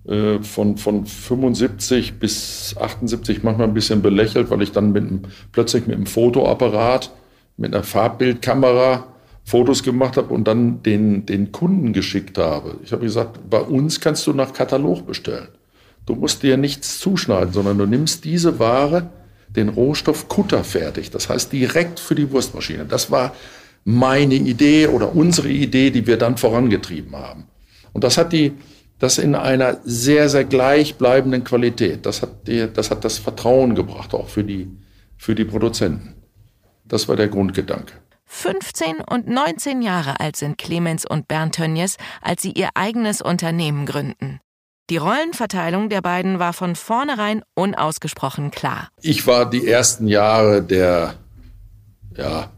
äh, 0.07 0.39
von, 0.41 0.79
von 0.79 1.07
75 1.07 2.19
bis 2.19 2.75
78 2.79 3.43
manchmal 3.43 3.69
ein 3.69 3.75
bisschen 3.75 4.03
belächelt, 4.03 4.51
weil 4.51 4.63
ich 4.63 4.73
dann 4.73 4.93
mit 4.93 5.05
einem, 5.05 5.23
plötzlich 5.53 5.87
mit 5.87 5.97
einem 5.97 6.07
Fotoapparat, 6.07 7.13
mit 7.57 7.75
einer 7.75 7.85
Farbbildkamera 7.85 9.12
Fotos 9.45 9.83
gemacht 9.83 10.17
habe 10.17 10.33
und 10.33 10.45
dann 10.45 10.83
den, 10.83 11.27
den 11.27 11.53
Kunden 11.53 11.93
geschickt 11.93 12.39
habe. 12.39 12.79
Ich 12.85 12.93
habe 12.93 13.05
gesagt, 13.05 13.51
bei 13.51 13.61
uns 13.61 14.01
kannst 14.01 14.27
du 14.27 14.33
nach 14.33 14.53
Katalog 14.53 15.07
bestellen. 15.07 15.49
Du 16.07 16.15
musst 16.15 16.43
dir 16.43 16.57
nichts 16.57 16.99
zuschneiden, 17.01 17.53
sondern 17.53 17.79
du 17.79 17.87
nimmst 17.87 18.25
diese 18.25 18.59
Ware, 18.59 19.11
den 19.49 19.69
Rohstoff 19.69 20.29
Kutter 20.29 20.65
fertig. 20.65 21.11
Das 21.11 21.29
heißt 21.29 21.53
direkt 21.53 22.01
für 22.01 22.15
die 22.15 22.31
Wurstmaschine. 22.31 22.87
Das 22.87 23.11
war 23.11 23.35
meine 23.85 24.35
Idee 24.35 24.87
oder 24.87 25.15
unsere 25.15 25.49
Idee, 25.49 25.91
die 25.91 26.07
wir 26.07 26.17
dann 26.17 26.37
vorangetrieben 26.37 27.15
haben. 27.17 27.45
Und 27.93 28.05
das 28.05 28.17
hat 28.17 28.33
die, 28.33 28.53
das 28.99 29.19
in 29.19 29.35
einer 29.35 29.79
sehr, 29.85 30.29
sehr 30.29 30.45
gleichbleibenden 30.45 31.45
Qualität. 31.45 32.07
Das 32.07 32.23
hat, 32.23 32.47
die, 32.47 32.69
das 32.73 32.91
hat 32.91 33.05
das 33.05 33.19
Vertrauen 33.19 33.75
gebracht, 33.75 34.15
auch 34.15 34.29
für 34.29 34.45
die, 34.45 34.69
für 35.17 35.35
die 35.35 35.45
Produzenten. 35.45 36.15
Das 36.85 37.09
war 37.09 37.17
der 37.17 37.29
Grundgedanke. 37.29 37.95
15 38.35 38.97
und 39.09 39.29
19 39.29 39.83
Jahre 39.83 40.19
alt 40.19 40.37
sind 40.37 40.57
Clemens 40.57 41.05
und 41.09 41.29
Bernd 41.29 41.55
Tönjes, 41.55 41.97
als 42.23 42.43
sie 42.43 42.51
ihr 42.53 42.71
eigenes 42.75 43.21
Unternehmen 43.21 43.85
gründen. 43.85 44.41
Die 44.91 44.97
Rollenverteilung 44.97 45.91
der 45.91 46.01
beiden 46.01 46.39
war 46.39 46.55
von 46.55 46.75
vornherein 46.75 47.43
unausgesprochen 47.55 48.51
klar. 48.51 48.89
Ich 49.03 49.27
war 49.27 49.49
die 49.49 49.69
ersten 49.69 50.09
Jahre 50.09 50.63
der, 50.63 51.15
ja, 52.17 52.51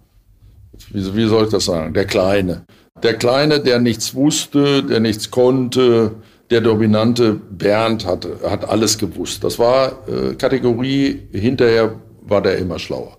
wie, 0.91 1.17
wie 1.17 1.27
soll 1.27 1.47
ich 1.47 1.51
das 1.51 1.67
sagen, 1.67 1.93
der 1.93 2.07
Kleine. 2.07 2.65
Der 3.03 3.15
Kleine, 3.15 3.61
der 3.61 3.81
nichts 3.81 4.15
wusste, 4.15 4.85
der 4.85 5.01
nichts 5.01 5.31
konnte, 5.31 6.13
der 6.51 6.61
dominante 6.61 7.35
Bernd 7.35 8.07
hat, 8.07 8.27
hat 8.49 8.67
alles 8.67 8.97
gewusst. 8.97 9.43
Das 9.43 9.59
war 9.59 10.09
äh, 10.09 10.35
Kategorie, 10.37 11.29
hinterher 11.33 12.01
war 12.23 12.41
der 12.41 12.59
immer 12.59 12.79
schlauer. 12.79 13.19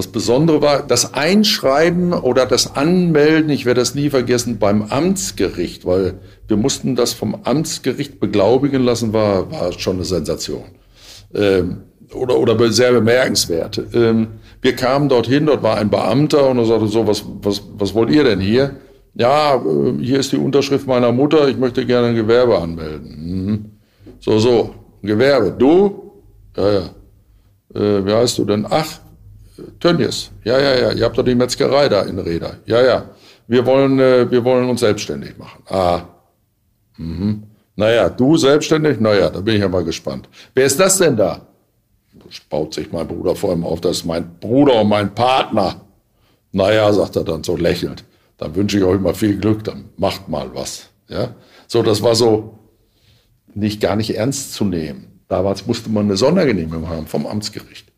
Das 0.00 0.06
Besondere 0.06 0.62
war 0.62 0.82
das 0.82 1.12
Einschreiben 1.12 2.14
oder 2.14 2.46
das 2.46 2.74
Anmelden, 2.74 3.50
ich 3.50 3.66
werde 3.66 3.82
das 3.82 3.94
nie 3.94 4.08
vergessen, 4.08 4.58
beim 4.58 4.84
Amtsgericht, 4.84 5.84
weil 5.84 6.14
wir 6.48 6.56
mussten 6.56 6.96
das 6.96 7.12
vom 7.12 7.36
Amtsgericht 7.44 8.18
beglaubigen 8.18 8.82
lassen, 8.82 9.12
war, 9.12 9.52
war 9.52 9.72
schon 9.72 9.96
eine 9.96 10.06
Sensation. 10.06 10.64
Ähm, 11.34 11.82
oder, 12.14 12.38
oder 12.38 12.72
sehr 12.72 12.92
bemerkenswert. 12.92 13.82
Ähm, 13.92 14.28
wir 14.62 14.74
kamen 14.74 15.10
dorthin, 15.10 15.44
dort 15.44 15.62
war 15.62 15.76
ein 15.76 15.90
Beamter 15.90 16.48
und 16.48 16.56
er 16.56 16.64
sagte 16.64 16.86
so, 16.86 17.06
was, 17.06 17.22
was, 17.42 17.62
was 17.74 17.92
wollt 17.92 18.08
ihr 18.08 18.24
denn 18.24 18.40
hier? 18.40 18.76
Ja, 19.12 19.56
äh, 19.56 20.02
hier 20.02 20.18
ist 20.20 20.32
die 20.32 20.38
Unterschrift 20.38 20.86
meiner 20.86 21.12
Mutter, 21.12 21.46
ich 21.46 21.58
möchte 21.58 21.84
gerne 21.84 22.06
ein 22.06 22.14
Gewerbe 22.14 22.58
anmelden. 22.58 23.16
Mhm. 23.18 23.64
So, 24.18 24.38
so, 24.38 24.74
Gewerbe. 25.02 25.54
Du? 25.58 26.12
Ja, 26.56 26.72
ja. 26.72 26.90
Äh, 27.74 28.06
wie 28.06 28.14
heißt 28.14 28.38
du 28.38 28.46
denn? 28.46 28.66
Ach, 28.66 29.00
Tönnies. 29.80 30.30
Ja, 30.44 30.58
ja, 30.58 30.78
ja. 30.78 30.92
Ihr 30.92 31.04
habt 31.04 31.16
doch 31.18 31.24
die 31.24 31.34
Metzgerei 31.34 31.88
da 31.88 32.02
in 32.02 32.18
Reda. 32.18 32.54
Ja, 32.66 32.82
ja. 32.82 33.10
Wir 33.46 33.66
wollen, 33.66 33.98
äh, 33.98 34.30
wir 34.30 34.44
wollen 34.44 34.68
uns 34.68 34.80
selbstständig 34.80 35.36
machen. 35.38 35.62
Ah. 35.68 36.02
Mhm. 36.96 37.44
Naja, 37.76 38.08
du 38.08 38.36
selbstständig? 38.36 39.00
Naja, 39.00 39.30
da 39.30 39.40
bin 39.40 39.54
ich 39.54 39.60
ja 39.60 39.68
mal 39.68 39.84
gespannt. 39.84 40.28
Wer 40.54 40.66
ist 40.66 40.78
das 40.78 40.98
denn 40.98 41.16
da? 41.16 41.46
Das 42.12 42.40
baut 42.48 42.74
sich 42.74 42.92
mein 42.92 43.08
Bruder 43.08 43.34
vor 43.34 43.52
ihm 43.52 43.64
auf. 43.64 43.80
Das 43.80 43.98
ist 43.98 44.04
mein 44.04 44.38
Bruder 44.38 44.80
und 44.82 44.88
mein 44.88 45.14
Partner. 45.14 45.80
Naja, 46.52 46.92
sagt 46.92 47.16
er 47.16 47.24
dann 47.24 47.42
so 47.42 47.56
lächelnd. 47.56 48.04
Dann 48.38 48.54
wünsche 48.54 48.78
ich 48.78 48.84
euch 48.84 49.00
mal 49.00 49.14
viel 49.14 49.38
Glück. 49.38 49.64
Dann 49.64 49.86
macht 49.96 50.28
mal 50.28 50.54
was. 50.54 50.90
Ja. 51.08 51.34
So, 51.66 51.82
das 51.82 52.02
war 52.02 52.14
so 52.14 52.58
nicht 53.54 53.80
gar 53.80 53.96
nicht 53.96 54.16
ernst 54.16 54.54
zu 54.54 54.64
nehmen. 54.64 55.22
Damals 55.28 55.66
musste 55.66 55.90
man 55.90 56.06
eine 56.06 56.16
Sondergenehmigung 56.16 56.88
haben 56.88 57.06
vom 57.06 57.26
Amtsgericht. 57.26 57.89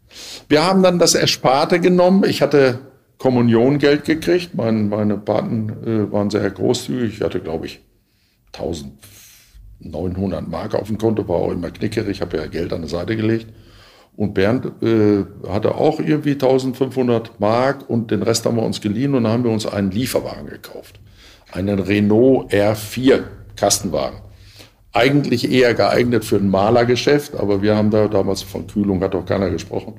Wir 0.49 0.65
haben 0.65 0.83
dann 0.83 0.99
das 0.99 1.15
Ersparte 1.15 1.81
genommen. 1.81 2.25
Ich 2.25 2.43
hatte 2.43 2.81
Kommuniongeld 3.19 4.05
gekriegt. 4.05 4.55
Mein, 4.55 4.89
meine 4.89 5.17
Paten 5.17 5.71
äh, 5.85 6.11
waren 6.13 6.31
sehr 6.31 6.51
großzügig. 6.51 7.15
Ich 7.15 7.21
hatte, 7.23 7.41
glaube 7.41 7.67
ich, 7.67 7.81
1900 8.53 10.49
Mark 10.49 10.75
auf 10.75 10.89
dem 10.89 10.99
Konto, 10.99 11.29
war 11.29 11.37
auch 11.37 11.53
immer 11.53 11.71
knickerig. 11.71 12.17
Ich 12.17 12.21
habe 12.21 12.37
ja 12.37 12.47
Geld 12.47 12.73
an 12.73 12.81
der 12.83 12.91
Seite 12.91 13.17
gelegt. 13.17 13.47
Und 14.15 14.35
Bernd 14.35 14.67
äh, 14.83 15.25
hatte 15.49 15.75
auch 15.75 15.99
irgendwie 15.99 16.33
1500 16.33 17.41
Mark 17.41 17.89
und 17.89 18.11
den 18.11 18.23
Rest 18.23 18.45
haben 18.45 18.57
wir 18.57 18.63
uns 18.63 18.81
geliehen 18.81 19.15
und 19.15 19.25
dann 19.25 19.33
haben 19.33 19.45
wir 19.45 19.51
uns 19.51 19.65
einen 19.67 19.91
Lieferwagen 19.91 20.49
gekauft. 20.49 21.01
Einen 21.51 21.79
Renault 21.79 22.53
R4 22.53 23.23
Kastenwagen 23.57 24.19
eigentlich 24.93 25.51
eher 25.51 25.75
geeignet 25.75 26.25
für 26.25 26.37
ein 26.37 26.49
Malergeschäft, 26.49 27.35
aber 27.35 27.63
wir 27.63 27.77
haben 27.77 27.91
da 27.91 28.09
damals 28.09 28.43
von 28.43 28.67
Kühlung 28.67 29.03
hat 29.03 29.15
doch 29.15 29.25
keiner 29.25 29.51
gesprochen. 29.51 29.95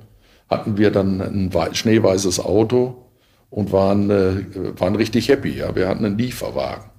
Hatten 0.50 0.78
wir 0.78 0.92
dann 0.92 1.22
ein 1.22 1.52
schneeweißes 1.74 2.40
Auto 2.40 3.10
und 3.50 3.72
waren, 3.72 4.10
äh, 4.10 4.80
waren 4.80 4.96
richtig 4.96 5.30
happy. 5.30 5.58
Ja, 5.58 5.76
wir 5.76 5.88
hatten 5.88 6.06
einen 6.06 6.18
Lieferwagen. 6.18 6.92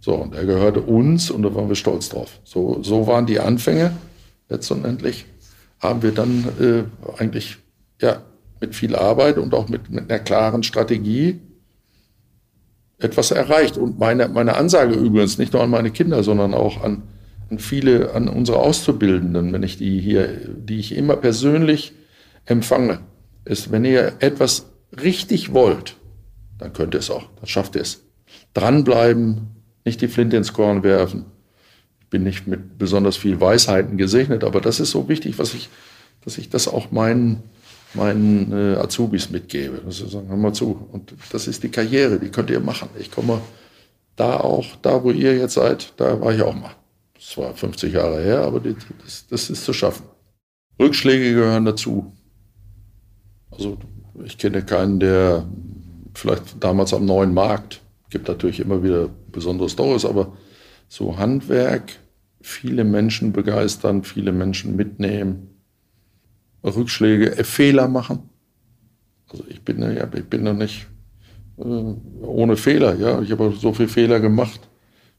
So, 0.00 0.14
und 0.14 0.34
der 0.34 0.44
gehörte 0.44 0.80
uns 0.80 1.30
und 1.30 1.42
da 1.42 1.54
waren 1.54 1.68
wir 1.68 1.76
stolz 1.76 2.08
drauf. 2.10 2.38
So, 2.44 2.82
so 2.82 3.06
waren 3.06 3.26
die 3.26 3.40
Anfänge. 3.40 3.92
Letztendlich 4.48 5.26
haben 5.80 6.02
wir 6.02 6.12
dann 6.12 6.44
äh, 6.60 7.20
eigentlich 7.20 7.58
ja, 8.00 8.22
mit 8.60 8.74
viel 8.74 8.94
Arbeit 8.94 9.38
und 9.38 9.54
auch 9.54 9.68
mit, 9.68 9.90
mit 9.90 10.10
einer 10.10 10.20
klaren 10.20 10.62
Strategie 10.62 11.40
etwas 12.98 13.30
erreicht. 13.30 13.76
Und 13.76 13.98
meine, 13.98 14.28
meine 14.28 14.56
Ansage 14.56 14.94
übrigens 14.94 15.38
nicht 15.38 15.52
nur 15.52 15.62
an 15.62 15.70
meine 15.70 15.90
Kinder, 15.90 16.22
sondern 16.22 16.54
auch 16.54 16.82
an, 16.82 17.02
an 17.50 17.58
viele, 17.58 18.12
an 18.14 18.28
unsere 18.28 18.58
Auszubildenden, 18.58 19.52
wenn 19.52 19.62
ich 19.62 19.76
die 19.78 20.00
hier, 20.00 20.28
die 20.28 20.78
ich 20.78 20.94
immer 20.94 21.16
persönlich 21.16 21.92
empfange, 22.44 23.00
ist, 23.44 23.72
wenn 23.72 23.84
ihr 23.84 24.14
etwas 24.20 24.66
richtig 25.02 25.52
wollt, 25.52 25.96
dann 26.58 26.72
könnt 26.72 26.94
ihr 26.94 27.00
es 27.00 27.10
auch, 27.10 27.28
dann 27.36 27.46
schafft 27.46 27.76
ihr 27.76 27.82
es. 27.82 28.04
Dranbleiben, 28.54 29.48
nicht 29.84 30.00
die 30.00 30.08
Flinte 30.08 30.36
ins 30.36 30.52
Korn 30.52 30.82
werfen. 30.82 31.26
Ich 32.00 32.06
bin 32.08 32.22
nicht 32.22 32.46
mit 32.46 32.78
besonders 32.78 33.16
viel 33.16 33.40
Weisheiten 33.40 33.96
gesegnet, 33.96 34.44
aber 34.44 34.60
das 34.60 34.80
ist 34.80 34.90
so 34.90 35.08
wichtig, 35.08 35.38
was 35.38 35.54
ich, 35.54 35.68
dass 36.24 36.38
ich 36.38 36.50
das 36.50 36.68
auch 36.68 36.90
meinen, 36.90 37.42
meinen 37.94 38.52
äh, 38.52 38.76
Azubis 38.76 39.30
mitgebe. 39.30 39.80
Sie 39.90 40.08
sagen, 40.08 40.28
hör 40.28 40.36
mal 40.36 40.52
zu. 40.52 40.88
Und 40.92 41.14
das 41.32 41.46
ist 41.46 41.62
die 41.62 41.70
Karriere, 41.70 42.18
die 42.18 42.28
könnt 42.28 42.50
ihr 42.50 42.60
machen. 42.60 42.88
Ich 42.98 43.10
komme 43.10 43.40
da 44.16 44.38
auch, 44.40 44.66
da 44.82 45.04
wo 45.04 45.10
ihr 45.10 45.36
jetzt 45.36 45.54
seid, 45.54 45.92
da 45.96 46.20
war 46.20 46.34
ich 46.34 46.42
auch 46.42 46.54
mal. 46.54 46.72
Das 47.18 47.36
war 47.36 47.52
50 47.52 47.92
Jahre 47.92 48.22
her, 48.22 48.42
aber 48.42 48.60
die, 48.60 48.76
das, 49.02 49.26
das 49.26 49.50
ist 49.50 49.64
zu 49.64 49.72
schaffen. 49.72 50.06
Rückschläge 50.80 51.34
gehören 51.34 51.64
dazu. 51.64 52.12
Also 53.50 53.76
ich 54.24 54.38
kenne 54.38 54.64
keinen, 54.64 55.00
der 55.00 55.46
vielleicht 56.14 56.62
damals 56.62 56.94
am 56.94 57.06
neuen 57.06 57.34
Markt, 57.34 57.80
gibt 58.10 58.28
natürlich 58.28 58.60
immer 58.60 58.82
wieder 58.82 59.08
besondere 59.32 59.68
Stories, 59.68 60.04
aber 60.04 60.36
so 60.88 61.18
Handwerk, 61.18 61.98
viele 62.40 62.84
Menschen 62.84 63.32
begeistern, 63.32 64.04
viele 64.04 64.32
Menschen 64.32 64.76
mitnehmen, 64.76 65.48
Rückschläge, 66.64 67.36
äh, 67.36 67.44
Fehler 67.44 67.88
machen. 67.88 68.30
Also 69.28 69.44
ich 69.48 69.62
bin 69.62 69.82
ja, 69.82 70.08
ich 70.14 70.24
bin 70.24 70.44
noch 70.44 70.54
nicht 70.54 70.86
äh, 71.58 71.62
ohne 71.62 72.56
Fehler, 72.56 72.94
ja. 72.94 73.20
Ich 73.20 73.30
habe 73.32 73.52
so 73.58 73.72
viele 73.74 73.88
Fehler 73.88 74.20
gemacht. 74.20 74.60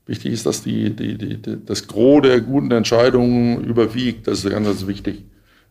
Wichtig 0.10 0.34
ist, 0.34 0.48
dass 0.48 0.64
die, 0.64 0.90
die, 0.90 1.20
die, 1.20 1.40
das 1.64 1.86
Gros 1.86 2.24
der 2.24 2.42
guten 2.42 2.72
Entscheidungen 2.72 3.64
überwiegt. 3.64 4.26
Das 4.26 4.44
ist 4.44 4.50
ganz, 4.50 4.66
ganz 4.66 4.88
wichtig. 4.88 5.24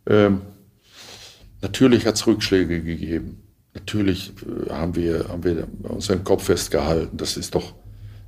Ähm, 0.07 0.43
natürlich 1.61 2.07
hat 2.07 2.15
es 2.15 2.25
Rückschläge 2.25 2.81
gegeben. 2.81 3.43
Natürlich 3.75 4.31
äh, 4.47 4.71
haben 4.71 4.95
wir, 4.95 5.27
haben 5.29 5.43
wir 5.43 5.67
unseren 5.83 6.23
Kopf 6.23 6.45
festgehalten. 6.45 7.17
Das 7.17 7.37
ist 7.37 7.57
doch, 7.57 7.75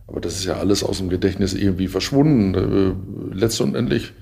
aber 0.08 0.20
das 0.20 0.34
ist 0.34 0.46
ja 0.46 0.54
alles 0.54 0.82
aus 0.82 0.98
dem 0.98 1.10
Gedächtnis 1.10 1.54
irgendwie 1.54 1.86
verschwunden. 1.86 2.54
Äh, 3.32 3.38
letztendlich, 3.38 4.12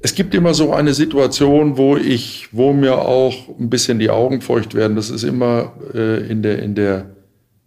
es 0.00 0.16
gibt 0.16 0.34
immer 0.34 0.54
so 0.54 0.72
eine 0.72 0.92
Situation, 0.92 1.76
wo 1.76 1.96
ich, 1.96 2.48
wo 2.50 2.72
mir 2.72 2.98
auch 2.98 3.48
ein 3.60 3.70
bisschen 3.70 4.00
die 4.00 4.10
Augen 4.10 4.40
feucht 4.40 4.74
werden. 4.74 4.96
Das 4.96 5.08
ist 5.08 5.22
immer 5.22 5.72
äh, 5.94 6.28
in 6.28 6.42
der, 6.42 6.60
in 6.60 6.74
der, 6.74 7.14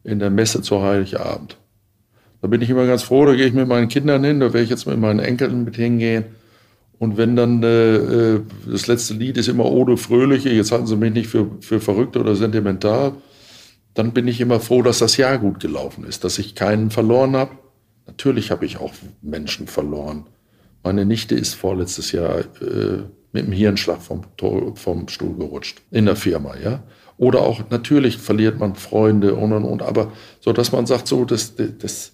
in 0.03 0.19
der 0.19 0.29
Messe 0.29 0.61
zu 0.61 0.81
Heiligabend. 0.81 1.55
Da 2.43 2.50
bin 2.50 2.62
ich 2.62 2.69
immer 2.69 2.85
ganz 2.85 3.03
froh, 3.03 3.25
da 3.25 3.35
gehe 3.35 3.47
ich 3.47 3.53
mit 3.53 3.69
meinen 3.69 3.88
Kindern 3.88 4.21
hin, 4.21 4.41
da 4.41 4.47
werde 4.47 4.65
ich 4.65 4.69
jetzt 4.69 4.85
mit 4.85 5.00
meinen 5.00 5.19
Enkeln 5.19 5.63
mit 5.63 5.77
hingehen. 5.77 6.25
Und 7.00 7.15
wenn 7.15 7.38
dann 7.38 7.63
äh, 7.63 7.95
äh 7.95 8.41
das 8.69 8.88
letzte 8.88 9.13
Lied 9.13 9.38
ist 9.38 9.47
immer 9.47 9.63
Ode 9.63 9.95
Fröhliche, 9.95 10.50
jetzt 10.50 10.73
halten 10.73 10.85
sie 10.85 10.97
mich 10.97 11.13
nicht 11.13 11.27
für, 11.27 11.47
für 11.62 11.79
verrückt 11.79 12.17
oder 12.17 12.35
sentimental, 12.35 13.13
dann 13.93 14.12
bin 14.12 14.27
ich 14.27 14.41
immer 14.41 14.59
froh, 14.59 14.81
dass 14.81 15.00
das 15.00 15.15
Jahr 15.15 15.38
gut 15.38 15.62
gelaufen 15.62 16.03
ist, 16.03 16.25
dass 16.25 16.38
ich 16.38 16.53
keinen 16.53 16.91
verloren 16.91 17.38
habe. 17.38 17.51
Natürlich 18.07 18.51
habe 18.51 18.65
ich 18.65 18.75
auch 18.75 18.91
Menschen 19.21 19.67
verloren. 19.67 20.25
Meine 20.83 21.05
Nichte 21.05 21.35
ist 21.35 21.53
vorletztes 21.53 22.12
Jahr 22.12 22.39
äh, 22.39 23.03
mit 23.31 23.45
dem 23.45 23.53
Hirnschlag 23.53 24.01
vom, 24.01 24.23
vom 24.75 25.07
Stuhl 25.07 25.38
gerutscht 25.38 25.81
in 25.91 26.07
der 26.07 26.17
Firma, 26.17 26.55
ja. 26.62 26.83
Oder 27.15 27.39
auch 27.39 27.69
natürlich 27.69 28.17
verliert 28.17 28.59
man 28.59 28.75
Freunde 28.75 29.35
und 29.35 29.53
und 29.53 29.63
und, 29.63 29.81
aber 29.81 30.12
so, 30.41 30.51
dass 30.51 30.73
man 30.73 30.85
sagt, 30.85 31.07
so, 31.07 31.23
das, 31.23 31.53
das, 31.55 32.12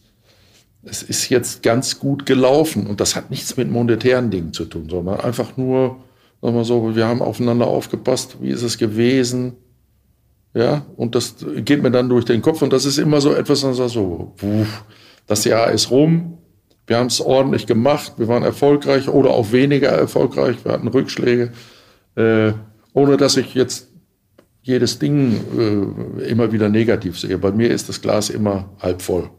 es 0.83 1.03
ist 1.03 1.29
jetzt 1.29 1.61
ganz 1.63 1.99
gut 1.99 2.25
gelaufen 2.25 2.87
und 2.87 3.01
das 3.01 3.15
hat 3.15 3.29
nichts 3.29 3.57
mit 3.57 3.69
monetären 3.69 4.31
Dingen 4.31 4.53
zu 4.53 4.65
tun, 4.65 4.87
sondern 4.89 5.19
einfach 5.19 5.57
nur, 5.57 5.97
sagen 6.41 6.55
wir 6.55 6.63
so, 6.63 6.95
wir 6.95 7.07
haben 7.07 7.21
aufeinander 7.21 7.67
aufgepasst, 7.67 8.37
wie 8.41 8.49
ist 8.49 8.63
es 8.63 8.77
gewesen, 8.77 9.57
ja, 10.53 10.85
und 10.95 11.15
das 11.15 11.35
geht 11.57 11.83
mir 11.83 11.91
dann 11.91 12.09
durch 12.09 12.25
den 12.25 12.41
Kopf 12.41 12.61
und 12.61 12.73
das 12.73 12.85
ist 12.85 12.97
immer 12.97 13.21
so 13.21 13.33
etwas, 13.33 13.61
dann 13.61 13.73
so, 13.73 14.33
wuff, 14.37 14.83
das 15.27 15.43
Jahr 15.43 15.69
ist 15.71 15.91
rum, 15.91 16.37
wir 16.87 16.97
haben 16.97 17.07
es 17.07 17.21
ordentlich 17.21 17.67
gemacht, 17.67 18.13
wir 18.17 18.27
waren 18.27 18.43
erfolgreich 18.43 19.09
oder 19.09 19.31
auch 19.31 19.51
weniger 19.51 19.89
erfolgreich, 19.89 20.57
wir 20.63 20.71
hatten 20.71 20.87
Rückschläge, 20.87 21.51
äh, 22.15 22.53
ohne 22.93 23.17
dass 23.17 23.37
ich 23.37 23.53
jetzt 23.53 23.89
jedes 24.61 24.97
Ding 24.97 25.39
äh, 26.19 26.29
immer 26.29 26.51
wieder 26.51 26.69
negativ 26.69 27.19
sehe. 27.19 27.37
Bei 27.37 27.51
mir 27.51 27.69
ist 27.69 27.89
das 27.89 28.01
Glas 28.01 28.29
immer 28.29 28.69
halb 28.79 29.01
voll 29.01 29.29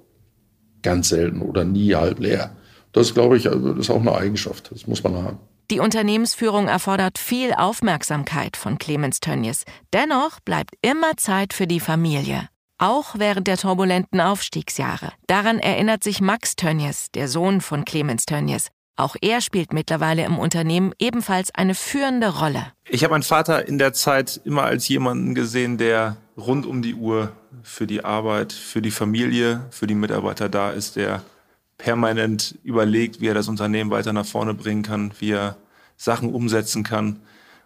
ganz 0.82 1.08
selten 1.10 1.42
oder 1.42 1.64
nie 1.64 1.94
halb 1.94 2.18
leer. 2.18 2.56
Das 2.92 3.14
glaube 3.14 3.37
ich, 3.37 3.49
also, 3.49 3.72
das 3.72 3.87
ist 3.87 3.90
auch 3.90 4.00
eine 4.00 4.14
Eigenschaft. 4.14 4.70
Das 4.72 4.87
muss 4.87 5.02
man 5.02 5.14
haben. 5.14 5.38
Die 5.70 5.78
Unternehmensführung 5.78 6.66
erfordert 6.66 7.18
viel 7.18 7.52
Aufmerksamkeit 7.52 8.56
von 8.56 8.78
Clemens 8.78 9.20
Tönnies. 9.20 9.64
Dennoch 9.92 10.40
bleibt 10.40 10.75
immer 10.82 11.16
Zeit 11.16 11.52
für 11.52 11.68
die 11.68 11.78
Familie. 11.78 12.49
Auch 12.78 13.14
während 13.18 13.46
der 13.46 13.56
turbulenten 13.56 14.20
Aufstiegsjahre. 14.20 15.12
Daran 15.28 15.60
erinnert 15.60 16.02
sich 16.02 16.20
Max 16.20 16.56
Tönnies, 16.56 17.12
der 17.14 17.28
Sohn 17.28 17.60
von 17.60 17.84
Clemens 17.84 18.26
Tönnies. 18.26 18.68
Auch 18.96 19.16
er 19.20 19.40
spielt 19.40 19.72
mittlerweile 19.72 20.25
im 20.25 20.38
Unternehmen 20.38 20.92
ebenfalls 20.99 21.54
eine 21.54 21.75
führende 21.75 22.38
Rolle. 22.38 22.72
Ich 22.88 23.04
habe 23.04 23.12
meinen 23.12 23.22
Vater 23.22 23.68
in 23.68 23.78
der 23.78 23.92
Zeit 23.92 24.40
immer 24.44 24.64
als 24.64 24.88
jemanden 24.88 25.34
gesehen, 25.34 25.78
der 25.78 26.16
rund 26.40 26.66
um 26.66 26.82
die 26.82 26.94
Uhr 26.94 27.32
für 27.62 27.87
die 27.87 28.04
Arbeit, 28.04 28.52
für 28.52 28.82
die 28.82 28.90
Familie, 28.90 29.66
für 29.70 29.87
die 29.87 29.94
Mitarbeiter 29.94 30.49
da 30.49 30.70
ist, 30.70 30.97
der 30.97 31.23
permanent 31.78 32.59
überlegt, 32.62 33.20
wie 33.20 33.28
er 33.28 33.35
das 33.35 33.49
Unternehmen 33.49 33.90
weiter 33.90 34.12
nach 34.12 34.26
vorne 34.26 34.54
bringen 34.54 34.82
kann, 34.82 35.12
wie 35.18 35.32
er 35.32 35.56
Sachen 35.97 36.32
umsetzen 36.32 36.82
kann. 36.82 37.20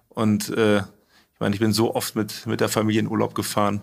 Und 0.08 0.50
äh, 0.50 0.78
ich 0.78 1.40
meine, 1.40 1.54
ich 1.54 1.60
bin 1.60 1.72
so 1.72 1.94
oft 1.94 2.14
mit, 2.14 2.46
mit 2.46 2.60
der 2.60 2.68
Familie 2.68 3.00
in 3.00 3.08
Urlaub 3.08 3.34
gefahren, 3.34 3.82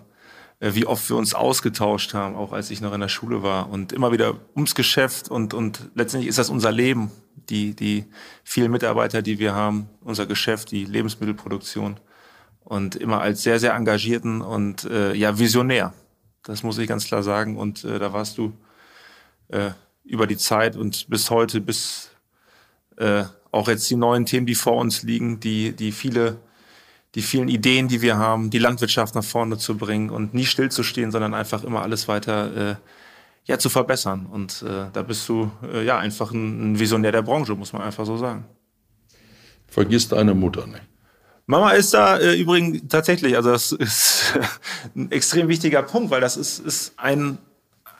äh, 0.60 0.74
wie 0.74 0.86
oft 0.86 1.08
wir 1.10 1.16
uns 1.16 1.34
ausgetauscht 1.34 2.14
haben, 2.14 2.34
auch 2.34 2.52
als 2.52 2.70
ich 2.70 2.80
noch 2.80 2.94
in 2.94 3.00
der 3.00 3.08
Schule 3.08 3.42
war. 3.42 3.68
Und 3.70 3.92
immer 3.92 4.12
wieder 4.12 4.36
ums 4.54 4.74
Geschäft 4.74 5.30
und, 5.30 5.54
und 5.54 5.90
letztendlich 5.94 6.28
ist 6.28 6.38
das 6.38 6.50
unser 6.50 6.72
Leben, 6.72 7.10
die, 7.50 7.74
die 7.74 8.06
vielen 8.44 8.70
Mitarbeiter, 8.70 9.20
die 9.20 9.38
wir 9.38 9.54
haben, 9.54 9.88
unser 10.00 10.26
Geschäft, 10.26 10.70
die 10.70 10.84
Lebensmittelproduktion. 10.84 11.98
Und 12.72 12.96
immer 12.96 13.20
als 13.20 13.42
sehr, 13.42 13.60
sehr 13.60 13.74
engagierten 13.74 14.40
und 14.40 14.84
äh, 14.84 15.12
ja, 15.12 15.38
visionär. 15.38 15.92
Das 16.42 16.62
muss 16.62 16.78
ich 16.78 16.88
ganz 16.88 17.04
klar 17.04 17.22
sagen. 17.22 17.58
Und 17.58 17.84
äh, 17.84 17.98
da 17.98 18.14
warst 18.14 18.38
du 18.38 18.54
äh, 19.48 19.72
über 20.04 20.26
die 20.26 20.38
Zeit 20.38 20.74
und 20.76 21.06
bis 21.10 21.28
heute, 21.28 21.60
bis 21.60 22.12
äh, 22.96 23.24
auch 23.50 23.68
jetzt 23.68 23.90
die 23.90 23.96
neuen 23.96 24.24
Themen, 24.24 24.46
die 24.46 24.54
vor 24.54 24.76
uns 24.76 25.02
liegen, 25.02 25.38
die, 25.38 25.72
die 25.72 25.92
viele, 25.92 26.38
die 27.14 27.20
vielen 27.20 27.48
Ideen, 27.48 27.88
die 27.88 28.00
wir 28.00 28.16
haben, 28.16 28.48
die 28.48 28.58
Landwirtschaft 28.58 29.14
nach 29.14 29.24
vorne 29.24 29.58
zu 29.58 29.76
bringen 29.76 30.08
und 30.08 30.32
nie 30.32 30.46
stillzustehen, 30.46 31.10
sondern 31.10 31.34
einfach 31.34 31.64
immer 31.64 31.82
alles 31.82 32.08
weiter 32.08 32.70
äh, 32.70 32.76
ja, 33.44 33.58
zu 33.58 33.68
verbessern. 33.68 34.24
Und 34.24 34.62
äh, 34.62 34.86
da 34.90 35.02
bist 35.02 35.28
du 35.28 35.50
äh, 35.70 35.84
ja 35.84 35.98
einfach 35.98 36.30
ein, 36.30 36.78
Visionär 36.78 37.12
der 37.12 37.20
Branche, 37.20 37.54
muss 37.54 37.74
man 37.74 37.82
einfach 37.82 38.06
so 38.06 38.16
sagen. 38.16 38.46
Vergiss 39.68 40.08
deine 40.08 40.32
Mutter 40.32 40.66
nicht. 40.66 40.91
Mama 41.46 41.70
ist 41.72 41.92
da 41.92 42.18
äh, 42.18 42.34
übrigens 42.34 42.82
tatsächlich, 42.88 43.36
also 43.36 43.50
das 43.50 43.72
ist 43.72 44.38
ein 44.96 45.10
extrem 45.10 45.48
wichtiger 45.48 45.82
Punkt, 45.82 46.10
weil 46.10 46.20
das 46.20 46.36
ist, 46.36 46.60
ist 46.60 46.92
ein, 46.96 47.38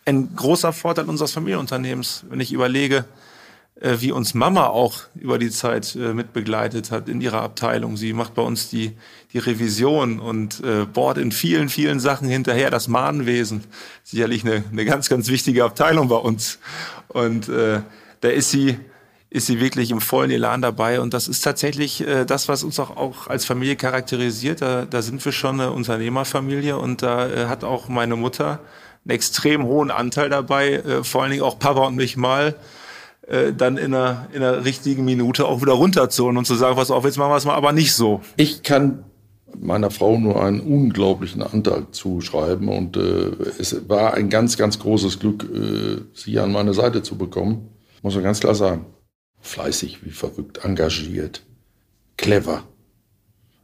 ein 0.05 0.35
großer 0.37 0.73
Vorteil 0.73 1.09
unseres 1.09 1.33
Familienunternehmens, 1.33 2.25
wenn 2.29 2.41
ich 2.41 2.53
überlege, 2.53 3.05
äh, 3.81 3.97
wie 4.01 4.13
uns 4.13 4.35
Mama 4.35 4.67
auch 4.67 5.01
über 5.17 5.39
die 5.39 5.51
Zeit 5.51 5.97
äh, 5.97 6.15
mitbegleitet 6.15 6.93
hat 6.93 7.09
in 7.09 7.21
ihrer 7.21 7.43
Abteilung. 7.43 7.97
Sie 7.97 8.13
macht 8.13 8.35
bei 8.35 8.43
uns 8.43 8.71
die, 8.71 8.93
die 9.33 9.39
Revision 9.39 10.21
und 10.21 10.61
äh, 10.61 10.85
bohrt 10.87 11.19
in 11.19 11.33
vielen, 11.33 11.69
vielen 11.69 11.99
Sachen 11.99 12.29
hinterher. 12.29 12.71
Das 12.71 12.87
Mahnwesen, 12.87 13.65
sicherlich 14.05 14.45
eine, 14.45 14.63
eine 14.71 14.85
ganz, 14.85 15.09
ganz 15.09 15.29
wichtige 15.29 15.65
Abteilung 15.65 16.09
bei 16.09 16.17
uns. 16.17 16.61
Und 17.09 17.49
äh, 17.49 17.81
da 18.21 18.29
ist 18.29 18.51
sie 18.51 18.79
ist 19.33 19.47
sie 19.47 19.61
wirklich 19.61 19.91
im 19.91 20.03
vollen 20.03 20.31
Elan 20.31 20.61
dabei. 20.61 21.01
Und 21.01 21.15
das 21.15 21.27
ist 21.27 21.41
tatsächlich 21.41 22.07
äh, 22.07 22.27
das, 22.27 22.49
was 22.49 22.65
uns 22.65 22.79
auch, 22.79 22.97
auch 22.97 23.29
als 23.29 23.47
Familie 23.47 23.77
charakterisiert. 23.77 24.61
Da, 24.61 24.85
da 24.85 25.01
sind 25.01 25.25
wir 25.25 25.33
schon 25.33 25.59
eine 25.59 25.73
Unternehmerfamilie 25.73 26.77
und 26.77 27.03
da 27.03 27.29
äh, 27.29 27.47
hat 27.47 27.65
auch 27.65 27.89
meine 27.89 28.15
Mutter 28.15 28.61
einen 29.05 29.15
extrem 29.15 29.65
hohen 29.65 29.91
Anteil 29.91 30.29
dabei, 30.29 30.75
äh, 30.75 31.03
vor 31.03 31.23
allen 31.23 31.31
Dingen 31.31 31.43
auch 31.43 31.59
Papa 31.59 31.87
und 31.87 31.97
mich 31.97 32.19
mal 32.19 32.57
äh, 33.27 33.55
dann 33.55 33.79
in 33.79 33.95
einer, 33.95 34.29
in 34.35 34.43
einer 34.43 34.67
richtigen 34.67 35.07
Minute 35.07 35.47
auch 35.47 35.63
wieder 35.63 35.73
runterzuholen 35.73 36.37
und 36.37 36.47
zu 36.47 36.55
sagen, 36.55 36.77
was 36.77 36.91
auf, 36.91 37.07
jetzt 37.07 37.17
machen 37.17 37.31
wir 37.31 37.37
es 37.37 37.47
mal, 37.47 37.55
aber 37.55 37.73
nicht 37.73 37.95
so. 37.95 38.21
Ich 38.37 38.63
kann 38.63 39.05
meiner 39.59 39.91
Frau 39.91 40.19
nur 40.19 40.45
einen 40.45 40.61
unglaublichen 40.61 41.43
Anteil 41.43 41.87
zuschreiben 41.91 42.69
und 42.69 42.99
äh, 42.99 43.31
es 43.59 43.89
war 43.89 44.13
ein 44.13 44.29
ganz, 44.29 44.59
ganz 44.59 44.79
großes 44.79 45.21
Glück, 45.21 45.45
äh, 45.45 46.03
sie 46.13 46.39
an 46.39 46.53
meine 46.53 46.75
Seite 46.75 47.03
zu 47.03 47.17
bekommen, 47.17 47.71
muss 48.03 48.15
man 48.15 48.25
ganz 48.25 48.41
klar 48.41 48.55
sagen 48.55 48.85
fleißig, 49.43 50.05
wie 50.05 50.11
verrückt, 50.11 50.65
engagiert, 50.65 51.43
clever. 52.17 52.65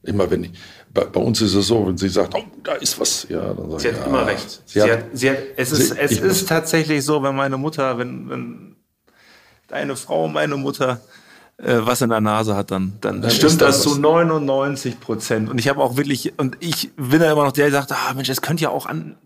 Immer 0.03 0.31
wenn 0.31 0.45
ich, 0.45 0.53
bei, 0.93 1.05
bei, 1.05 1.21
uns 1.21 1.41
ist 1.41 1.55
es 1.55 1.67
so, 1.67 1.87
wenn 1.87 1.99
sie 1.99 2.09
sagt, 2.09 2.35
oh, 2.35 2.45
da 2.62 2.75
ist 2.75 2.99
was, 3.01 3.27
ja, 3.29 3.53
dann 3.53 3.71
sage 3.71 3.81
Sie 3.81 3.88
hat 3.88 3.97
ja, 3.97 4.05
immer 4.05 4.27
recht. 4.27 4.62
Sie, 4.64 4.81
sie, 4.81 4.93
hat, 4.93 5.05
sie 5.12 5.31
hat, 5.31 5.38
es 5.57 5.73
ist, 5.73 5.88
sie, 5.91 5.99
es 5.99 6.19
ist 6.19 6.49
tatsächlich 6.49 7.05
so, 7.05 7.23
wenn 7.23 7.35
meine 7.35 7.57
Mutter, 7.57 7.99
wenn, 7.99 8.31
wenn 8.31 8.77
deine 9.67 9.97
Frau, 9.97 10.29
meine 10.29 10.57
Mutter, 10.57 11.01
äh, 11.59 11.79
was 11.81 12.01
in 12.01 12.11
der 12.11 12.21
Nase 12.21 12.57
hat, 12.57 12.71
dann, 12.71 12.95
dann, 13.01 13.21
dann 13.21 13.31
stimmt 13.31 13.61
das 13.61 13.83
zu 13.83 13.99
99 13.99 15.01
Prozent. 15.01 15.51
Und 15.51 15.59
ich 15.59 15.69
habe 15.69 15.81
auch 15.81 15.97
wirklich, 15.97 16.33
und 16.38 16.57
ich 16.61 16.95
bin 16.95 17.21
da 17.21 17.31
immer 17.31 17.45
noch 17.45 17.53
der, 17.53 17.71
der 17.71 17.81
sagt, 17.81 17.93
ah 17.93 18.14
Mensch, 18.14 18.29
es 18.29 18.41
könnte 18.41 18.62
ja 18.62 18.71
auch 18.71 18.87
an, 18.87 19.17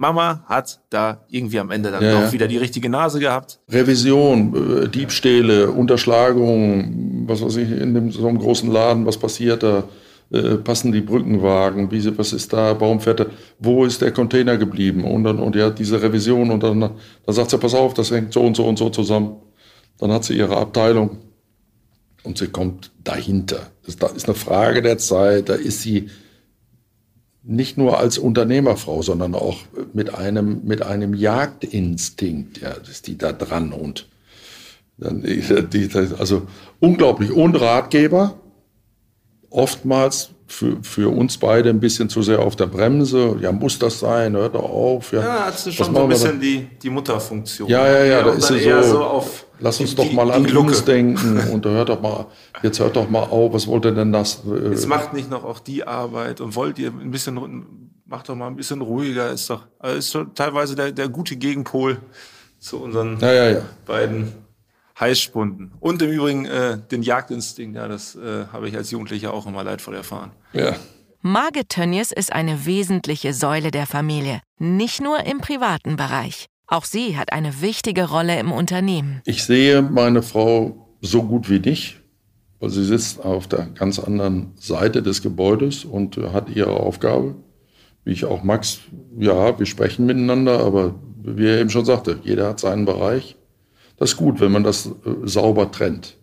Mama 0.00 0.42
hat 0.46 0.80
da 0.88 1.26
irgendwie 1.28 1.58
am 1.58 1.70
Ende 1.70 1.90
dann 1.90 2.02
ja, 2.02 2.18
doch 2.18 2.32
wieder 2.32 2.48
die 2.48 2.56
richtige 2.56 2.88
Nase 2.88 3.20
gehabt. 3.20 3.60
Revision, 3.68 4.84
äh, 4.84 4.88
Diebstähle, 4.88 5.70
Unterschlagung, 5.70 7.24
was 7.26 7.42
weiß 7.42 7.56
ich, 7.56 7.70
in 7.70 7.92
dem, 7.92 8.10
so 8.10 8.26
einem 8.26 8.38
großen 8.38 8.72
Laden, 8.72 9.04
was 9.04 9.18
passiert 9.18 9.62
da? 9.62 9.84
Äh, 10.32 10.56
passen 10.56 10.90
die 10.90 11.02
Brückenwagen? 11.02 11.90
Wie, 11.90 12.16
was 12.16 12.32
ist 12.32 12.50
da? 12.50 12.80
Warum 12.80 13.00
fährt 13.00 13.20
er? 13.20 13.26
Wo 13.58 13.84
ist 13.84 14.00
der 14.00 14.10
Container 14.10 14.56
geblieben? 14.56 15.04
Und 15.04 15.24
dann, 15.24 15.38
und 15.38 15.54
ja, 15.54 15.68
diese 15.68 16.00
Revision 16.00 16.50
und 16.50 16.62
dann, 16.62 16.80
dann 16.80 16.94
sagt 17.26 17.50
sie, 17.50 17.58
pass 17.58 17.74
auf, 17.74 17.92
das 17.92 18.10
hängt 18.10 18.32
so 18.32 18.40
und 18.40 18.56
so 18.56 18.64
und 18.64 18.78
so 18.78 18.88
zusammen. 18.88 19.36
Dann 19.98 20.10
hat 20.12 20.24
sie 20.24 20.34
ihre 20.34 20.56
Abteilung 20.56 21.18
und 22.22 22.38
sie 22.38 22.46
kommt 22.46 22.90
dahinter. 23.04 23.70
Das 23.84 24.12
ist 24.12 24.28
eine 24.28 24.34
Frage 24.34 24.80
der 24.80 24.96
Zeit, 24.96 25.50
da 25.50 25.54
ist 25.54 25.82
sie 25.82 26.08
nicht 27.42 27.78
nur 27.78 27.98
als 27.98 28.18
Unternehmerfrau, 28.18 29.02
sondern 29.02 29.34
auch 29.34 29.58
mit 29.92 30.14
einem, 30.14 30.62
mit 30.64 30.82
einem 30.82 31.14
Jagdinstinkt, 31.14 32.60
ja, 32.60 32.72
ist 32.72 33.06
die 33.06 33.16
da 33.16 33.32
dran 33.32 33.72
und 33.72 34.08
dann, 34.98 35.22
die, 35.22 35.88
also 36.18 36.46
unglaublich. 36.78 37.32
Und 37.32 37.58
Ratgeber, 37.58 38.39
oftmals 39.50 40.30
für, 40.46 40.78
für 40.82 41.14
uns 41.14 41.38
beide 41.38 41.70
ein 41.70 41.80
bisschen 41.80 42.08
zu 42.08 42.22
sehr 42.22 42.40
auf 42.40 42.56
der 42.56 42.66
Bremse. 42.66 43.36
Ja, 43.40 43.52
muss 43.52 43.78
das 43.78 44.00
sein? 44.00 44.34
Hört 44.34 44.54
doch 44.54 44.64
auf. 44.64 45.12
Ja, 45.12 45.20
ja 45.20 45.44
hast 45.46 45.66
du 45.66 45.72
schon 45.72 45.94
so 45.94 46.02
ein 46.02 46.08
bisschen 46.08 46.40
die, 46.40 46.68
die 46.82 46.90
Mutterfunktion. 46.90 47.68
Ja, 47.68 47.86
ja, 47.86 47.98
ja, 47.98 48.04
ja 48.04 48.22
da 48.22 48.32
ist 48.32 48.48
sie 48.48 48.60
so, 48.60 48.82
so 48.82 49.04
auf 49.04 49.46
lass 49.60 49.80
uns 49.80 49.90
die, 49.90 49.96
doch 49.96 50.12
mal 50.12 50.30
an 50.30 50.44
uns 50.56 50.84
denken 50.84 51.38
und 51.52 51.64
hört 51.66 51.88
doch 51.88 52.00
mal, 52.00 52.26
jetzt 52.62 52.80
hört 52.80 52.96
doch 52.96 53.08
mal 53.08 53.22
auf, 53.22 53.52
was 53.52 53.66
wollt 53.66 53.84
ihr 53.84 53.92
denn 53.92 54.12
das? 54.12 54.42
Äh, 54.46 54.70
jetzt 54.70 54.86
macht 54.86 55.12
nicht 55.12 55.30
noch 55.30 55.44
auch 55.44 55.60
die 55.60 55.86
Arbeit 55.86 56.40
und 56.40 56.56
wollt 56.56 56.78
ihr 56.78 56.88
ein 56.88 57.10
bisschen, 57.10 57.66
macht 58.06 58.28
doch 58.28 58.34
mal 58.34 58.48
ein 58.48 58.56
bisschen 58.56 58.80
ruhiger, 58.80 59.30
ist 59.30 59.48
doch, 59.50 59.66
also 59.78 59.96
ist 59.96 60.14
doch 60.14 60.26
teilweise 60.34 60.74
der, 60.74 60.92
der 60.92 61.08
gute 61.08 61.36
Gegenpol 61.36 61.98
zu 62.58 62.82
unseren 62.82 63.18
ja, 63.20 63.32
ja, 63.32 63.50
ja. 63.50 63.62
beiden 63.86 64.32
Heißspunden. 65.00 65.72
Und 65.80 66.02
im 66.02 66.10
Übrigen 66.10 66.44
äh, 66.44 66.78
den 66.90 67.02
Jagdinstinkt, 67.02 67.76
ja, 67.76 67.88
das 67.88 68.14
äh, 68.16 68.46
habe 68.52 68.68
ich 68.68 68.76
als 68.76 68.90
Jugendlicher 68.90 69.32
auch 69.32 69.46
immer 69.46 69.64
leidvoll 69.64 69.94
erfahren. 69.94 70.32
Ja. 70.52 70.76
Margit 71.22 71.68
Tönnies 71.68 72.12
ist 72.12 72.32
eine 72.32 72.64
wesentliche 72.66 73.34
Säule 73.34 73.70
der 73.70 73.86
Familie, 73.86 74.40
nicht 74.58 75.02
nur 75.02 75.24
im 75.26 75.38
privaten 75.38 75.96
Bereich. 75.96 76.46
Auch 76.66 76.84
sie 76.84 77.18
hat 77.18 77.32
eine 77.32 77.60
wichtige 77.60 78.08
Rolle 78.08 78.38
im 78.38 78.52
Unternehmen. 78.52 79.20
Ich 79.24 79.44
sehe 79.44 79.82
meine 79.82 80.22
Frau 80.22 80.86
so 81.00 81.22
gut 81.24 81.50
wie 81.50 81.58
nicht, 81.58 82.00
weil 82.60 82.70
sie 82.70 82.84
sitzt 82.84 83.24
auf 83.24 83.48
der 83.48 83.66
ganz 83.66 83.98
anderen 83.98 84.52
Seite 84.56 85.02
des 85.02 85.20
Gebäudes 85.20 85.84
und 85.84 86.16
hat 86.16 86.48
ihre 86.50 86.72
Aufgabe. 86.72 87.34
Wie 88.04 88.12
ich 88.12 88.24
auch 88.24 88.42
Max, 88.42 88.80
ja, 89.18 89.58
wir 89.58 89.66
sprechen 89.66 90.06
miteinander, 90.06 90.60
aber 90.60 90.94
wie 91.22 91.46
er 91.46 91.58
eben 91.58 91.70
schon 91.70 91.84
sagte, 91.84 92.20
jeder 92.22 92.48
hat 92.48 92.60
seinen 92.60 92.84
Bereich. 92.84 93.36
Das 94.00 94.12
ist 94.12 94.16
gut, 94.16 94.40
wenn 94.40 94.50
man 94.50 94.64
das 94.64 94.86
äh, 94.86 94.90
sauber 95.24 95.70
trennt. 95.70 96.16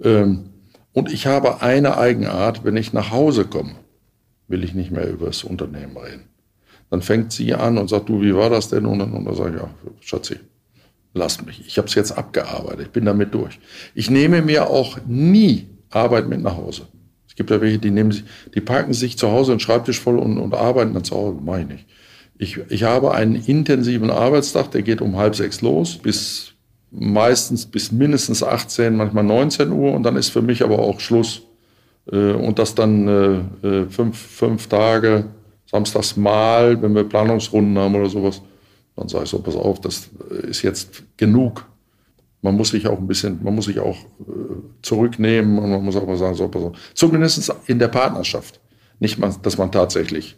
Ähm, 0.00 0.50
und 0.92 1.12
ich 1.12 1.26
habe 1.26 1.60
eine 1.60 1.98
Eigenart, 1.98 2.64
wenn 2.64 2.76
ich 2.76 2.92
nach 2.92 3.10
Hause 3.10 3.44
komme, 3.44 3.74
will 4.46 4.62
ich 4.62 4.74
nicht 4.74 4.92
mehr 4.92 5.10
über 5.10 5.26
das 5.26 5.42
Unternehmen 5.42 5.96
reden. 5.96 6.28
Dann 6.88 7.02
fängt 7.02 7.32
sie 7.32 7.52
an 7.52 7.78
und 7.78 7.90
sagt, 7.90 8.08
du, 8.08 8.22
wie 8.22 8.34
war 8.34 8.48
das 8.48 8.68
denn? 8.68 8.86
Und 8.86 9.00
dann, 9.00 9.12
und 9.12 9.24
dann 9.24 9.34
sage 9.34 9.56
ich, 9.56 9.60
ja, 9.60 9.70
Schatzi, 10.00 10.36
lass 11.12 11.44
mich. 11.44 11.66
Ich 11.66 11.78
habe 11.78 11.88
es 11.88 11.96
jetzt 11.96 12.16
abgearbeitet, 12.16 12.86
ich 12.86 12.92
bin 12.92 13.04
damit 13.04 13.34
durch. 13.34 13.58
Ich 13.94 14.08
nehme 14.08 14.40
mir 14.40 14.70
auch 14.70 14.98
nie 15.06 15.66
Arbeit 15.90 16.28
mit 16.28 16.40
nach 16.40 16.56
Hause. 16.56 16.82
Es 17.28 17.34
gibt 17.34 17.50
ja 17.50 17.60
welche, 17.60 17.78
die 17.78 17.90
nehmen 17.90 18.12
sich, 18.12 18.22
die 18.54 18.60
packen 18.60 18.92
sich 18.92 19.18
zu 19.18 19.32
Hause 19.32 19.50
einen 19.50 19.60
Schreibtisch 19.60 19.98
voll 19.98 20.18
und, 20.18 20.38
und 20.38 20.54
arbeiten 20.54 20.94
dann 20.94 21.04
zu 21.04 21.16
Hause. 21.16 21.38
Mach 21.42 21.58
ich 21.58 21.66
nicht. 21.66 21.86
Ich, 22.38 22.58
ich 22.68 22.84
habe 22.84 23.12
einen 23.14 23.34
intensiven 23.34 24.10
Arbeitstag, 24.10 24.70
der 24.70 24.82
geht 24.82 25.00
um 25.00 25.16
halb 25.16 25.34
sechs 25.34 25.60
los, 25.60 25.98
bis 25.98 26.54
meistens 26.90 27.66
bis 27.66 27.92
mindestens 27.92 28.42
18, 28.42 28.96
manchmal 28.96 29.24
19 29.24 29.70
Uhr 29.70 29.92
und 29.92 30.02
dann 30.02 30.16
ist 30.16 30.30
für 30.30 30.42
mich 30.42 30.62
aber 30.62 30.78
auch 30.78 31.00
Schluss. 31.00 31.42
Äh, 32.10 32.32
und 32.32 32.58
das 32.58 32.74
dann 32.74 33.08
äh, 33.08 33.66
äh, 33.66 33.86
fünf, 33.88 34.18
fünf 34.18 34.66
Tage, 34.66 35.26
samstags 35.70 36.16
mal, 36.16 36.80
wenn 36.82 36.94
wir 36.94 37.04
Planungsrunden 37.04 37.78
haben 37.78 37.94
oder 37.94 38.08
sowas, 38.08 38.42
dann 38.96 39.08
sage 39.08 39.24
ich 39.24 39.30
so, 39.30 39.38
pass 39.38 39.56
auf, 39.56 39.80
das 39.80 40.10
ist 40.48 40.62
jetzt 40.62 41.04
genug. 41.16 41.66
Man 42.42 42.56
muss 42.56 42.70
sich 42.70 42.86
auch 42.86 42.98
ein 42.98 43.06
bisschen, 43.06 43.38
man 43.42 43.54
muss 43.54 43.66
sich 43.66 43.78
auch 43.78 43.96
zurücknehmen 44.82 45.58
und 45.58 45.70
man 45.70 45.84
muss 45.84 45.96
auch 45.96 46.06
mal 46.06 46.16
sagen, 46.16 46.34
so, 46.34 46.48
pass 46.48 46.62
auf. 46.62 46.76
Zumindest 46.94 47.54
in 47.66 47.78
der 47.78 47.88
Partnerschaft. 47.88 48.60
Nicht, 48.98 49.18
dass 49.42 49.58
man 49.58 49.70
tatsächlich, 49.70 50.36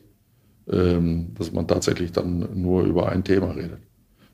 ähm, 0.70 1.28
dass 1.38 1.52
man 1.52 1.66
tatsächlich 1.66 2.12
dann 2.12 2.48
nur 2.54 2.84
über 2.84 3.08
ein 3.08 3.24
Thema 3.24 3.52
redet. 3.52 3.78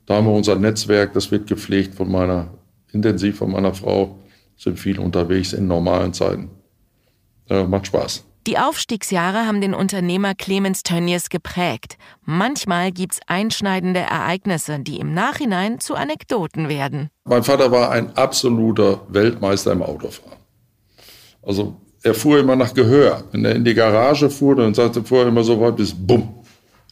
Da 0.09 0.15
haben 0.15 0.25
wir 0.25 0.33
unser 0.33 0.55
Netzwerk, 0.55 1.13
das 1.13 1.29
wird 1.29 1.45
gepflegt 1.45 1.93
von 1.93 2.11
meiner, 2.11 2.47
intensiv 2.91 3.37
von 3.37 3.51
meiner 3.51 3.75
Frau, 3.75 4.17
sind 4.57 4.79
viel 4.79 4.97
unterwegs 4.97 5.53
in 5.53 5.67
normalen 5.67 6.13
Zeiten. 6.13 6.49
Äh, 7.47 7.65
macht 7.65 7.85
Spaß. 7.85 8.25
Die 8.47 8.57
Aufstiegsjahre 8.57 9.45
haben 9.45 9.61
den 9.61 9.75
Unternehmer 9.75 10.33
Clemens 10.33 10.81
Tönnies 10.81 11.29
geprägt. 11.29 11.99
Manchmal 12.25 12.91
gibt 12.91 13.13
es 13.13 13.19
einschneidende 13.27 13.99
Ereignisse, 13.99 14.79
die 14.79 14.99
im 14.99 15.13
Nachhinein 15.13 15.79
zu 15.79 15.93
Anekdoten 15.93 16.69
werden. 16.69 17.11
Mein 17.25 17.43
Vater 17.43 17.71
war 17.71 17.91
ein 17.91 18.17
absoluter 18.17 19.01
Weltmeister 19.09 19.73
im 19.73 19.83
Autofahren. 19.83 20.39
Also 21.43 21.75
er 22.01 22.15
fuhr 22.15 22.39
immer 22.39 22.55
nach 22.55 22.73
Gehör. 22.73 23.25
Wenn 23.31 23.45
er 23.45 23.55
in 23.55 23.63
die 23.63 23.75
Garage 23.75 24.31
fuhr, 24.31 24.55
dann 24.55 24.73
sagte 24.73 25.01
er 25.01 25.05
vorher 25.05 25.27
immer 25.27 25.43
so 25.43 25.61
weit 25.61 25.75
bis 25.75 25.93
bumm. 25.93 26.33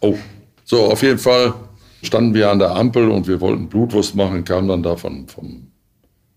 Oh. 0.02 0.14
So, 0.66 0.84
auf 0.92 1.02
jeden 1.02 1.18
Fall 1.18 1.56
standen 2.08 2.34
wir 2.34 2.50
an 2.50 2.60
der 2.60 2.76
Ampel 2.76 3.10
und 3.10 3.28
wir 3.28 3.40
wollten 3.42 3.70
Blutwurst 3.70 4.16
machen, 4.16 4.44
kamen 4.44 4.68
dann 4.68 4.84
da 4.84 4.96
von, 4.96 5.28
vom, 5.28 5.72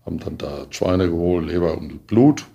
haben 0.05 0.19
dann 0.19 0.37
da 0.37 0.67
Schweine 0.69 1.09
geholt, 1.09 1.47
Leber 1.47 1.77
und 1.77 2.05
Blut. 2.07 2.45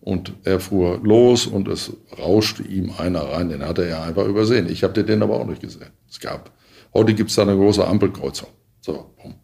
Und 0.00 0.34
er 0.44 0.60
fuhr 0.60 1.00
los 1.02 1.46
und 1.46 1.66
es 1.66 1.92
rauschte 2.16 2.62
ihm 2.62 2.92
einer 2.96 3.22
rein, 3.22 3.48
den 3.48 3.64
hatte 3.64 3.84
er 3.84 4.04
einfach 4.04 4.24
übersehen. 4.26 4.68
Ich 4.68 4.84
habe 4.84 5.02
den 5.02 5.22
aber 5.22 5.40
auch 5.40 5.46
nicht 5.46 5.60
gesehen. 5.60 5.90
Es 6.08 6.20
gab, 6.20 6.52
heute 6.94 7.14
gibt 7.14 7.30
es 7.30 7.36
da 7.36 7.42
eine 7.42 7.56
große 7.56 7.84
Ampelkreuzung. 7.84 8.48
So, 8.80 9.10
bumm. 9.20 9.34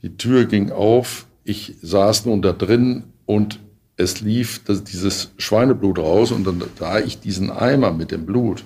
Die 0.00 0.16
Tür 0.16 0.46
ging 0.46 0.70
auf, 0.70 1.26
ich 1.44 1.76
saß 1.82 2.26
nun 2.26 2.40
da 2.40 2.52
drin 2.52 3.04
und 3.26 3.60
es 3.96 4.20
lief 4.20 4.62
das, 4.64 4.84
dieses 4.84 5.32
Schweineblut 5.38 5.98
raus 5.98 6.30
und 6.30 6.46
dann, 6.46 6.62
da 6.78 7.00
ich 7.00 7.20
diesen 7.20 7.50
Eimer 7.50 7.92
mit 7.92 8.10
dem 8.10 8.24
Blut 8.24 8.64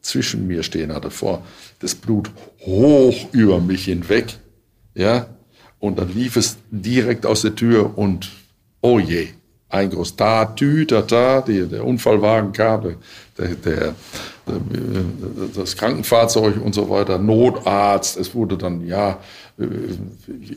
zwischen 0.00 0.46
mir 0.46 0.62
stehen 0.62 0.92
hatte, 0.92 1.10
vor 1.10 1.42
das 1.80 1.94
Blut 1.94 2.30
hoch 2.60 3.28
über 3.32 3.60
mich 3.60 3.84
hinweg, 3.84 4.38
ja, 4.94 5.26
und 5.78 5.98
dann 5.98 6.12
lief 6.14 6.36
es 6.36 6.56
direkt 6.70 7.26
aus 7.26 7.42
der 7.42 7.54
Tür 7.54 7.98
und 7.98 8.30
oh 8.80 8.98
je, 8.98 9.28
ein 9.68 9.90
groß 9.90 10.16
da, 10.16 10.44
tü, 10.44 10.86
da, 10.86 11.02
da, 11.02 11.40
die, 11.40 11.66
der 11.66 11.84
Unfallwagen 11.84 12.52
kam, 12.52 12.96
der, 13.36 13.48
der, 13.48 13.94
das 15.54 15.76
Krankenfahrzeug 15.76 16.64
und 16.64 16.74
so 16.74 16.88
weiter, 16.88 17.18
Notarzt. 17.18 18.16
Es 18.16 18.34
wurde 18.34 18.56
dann, 18.56 18.86
ja, 18.86 19.18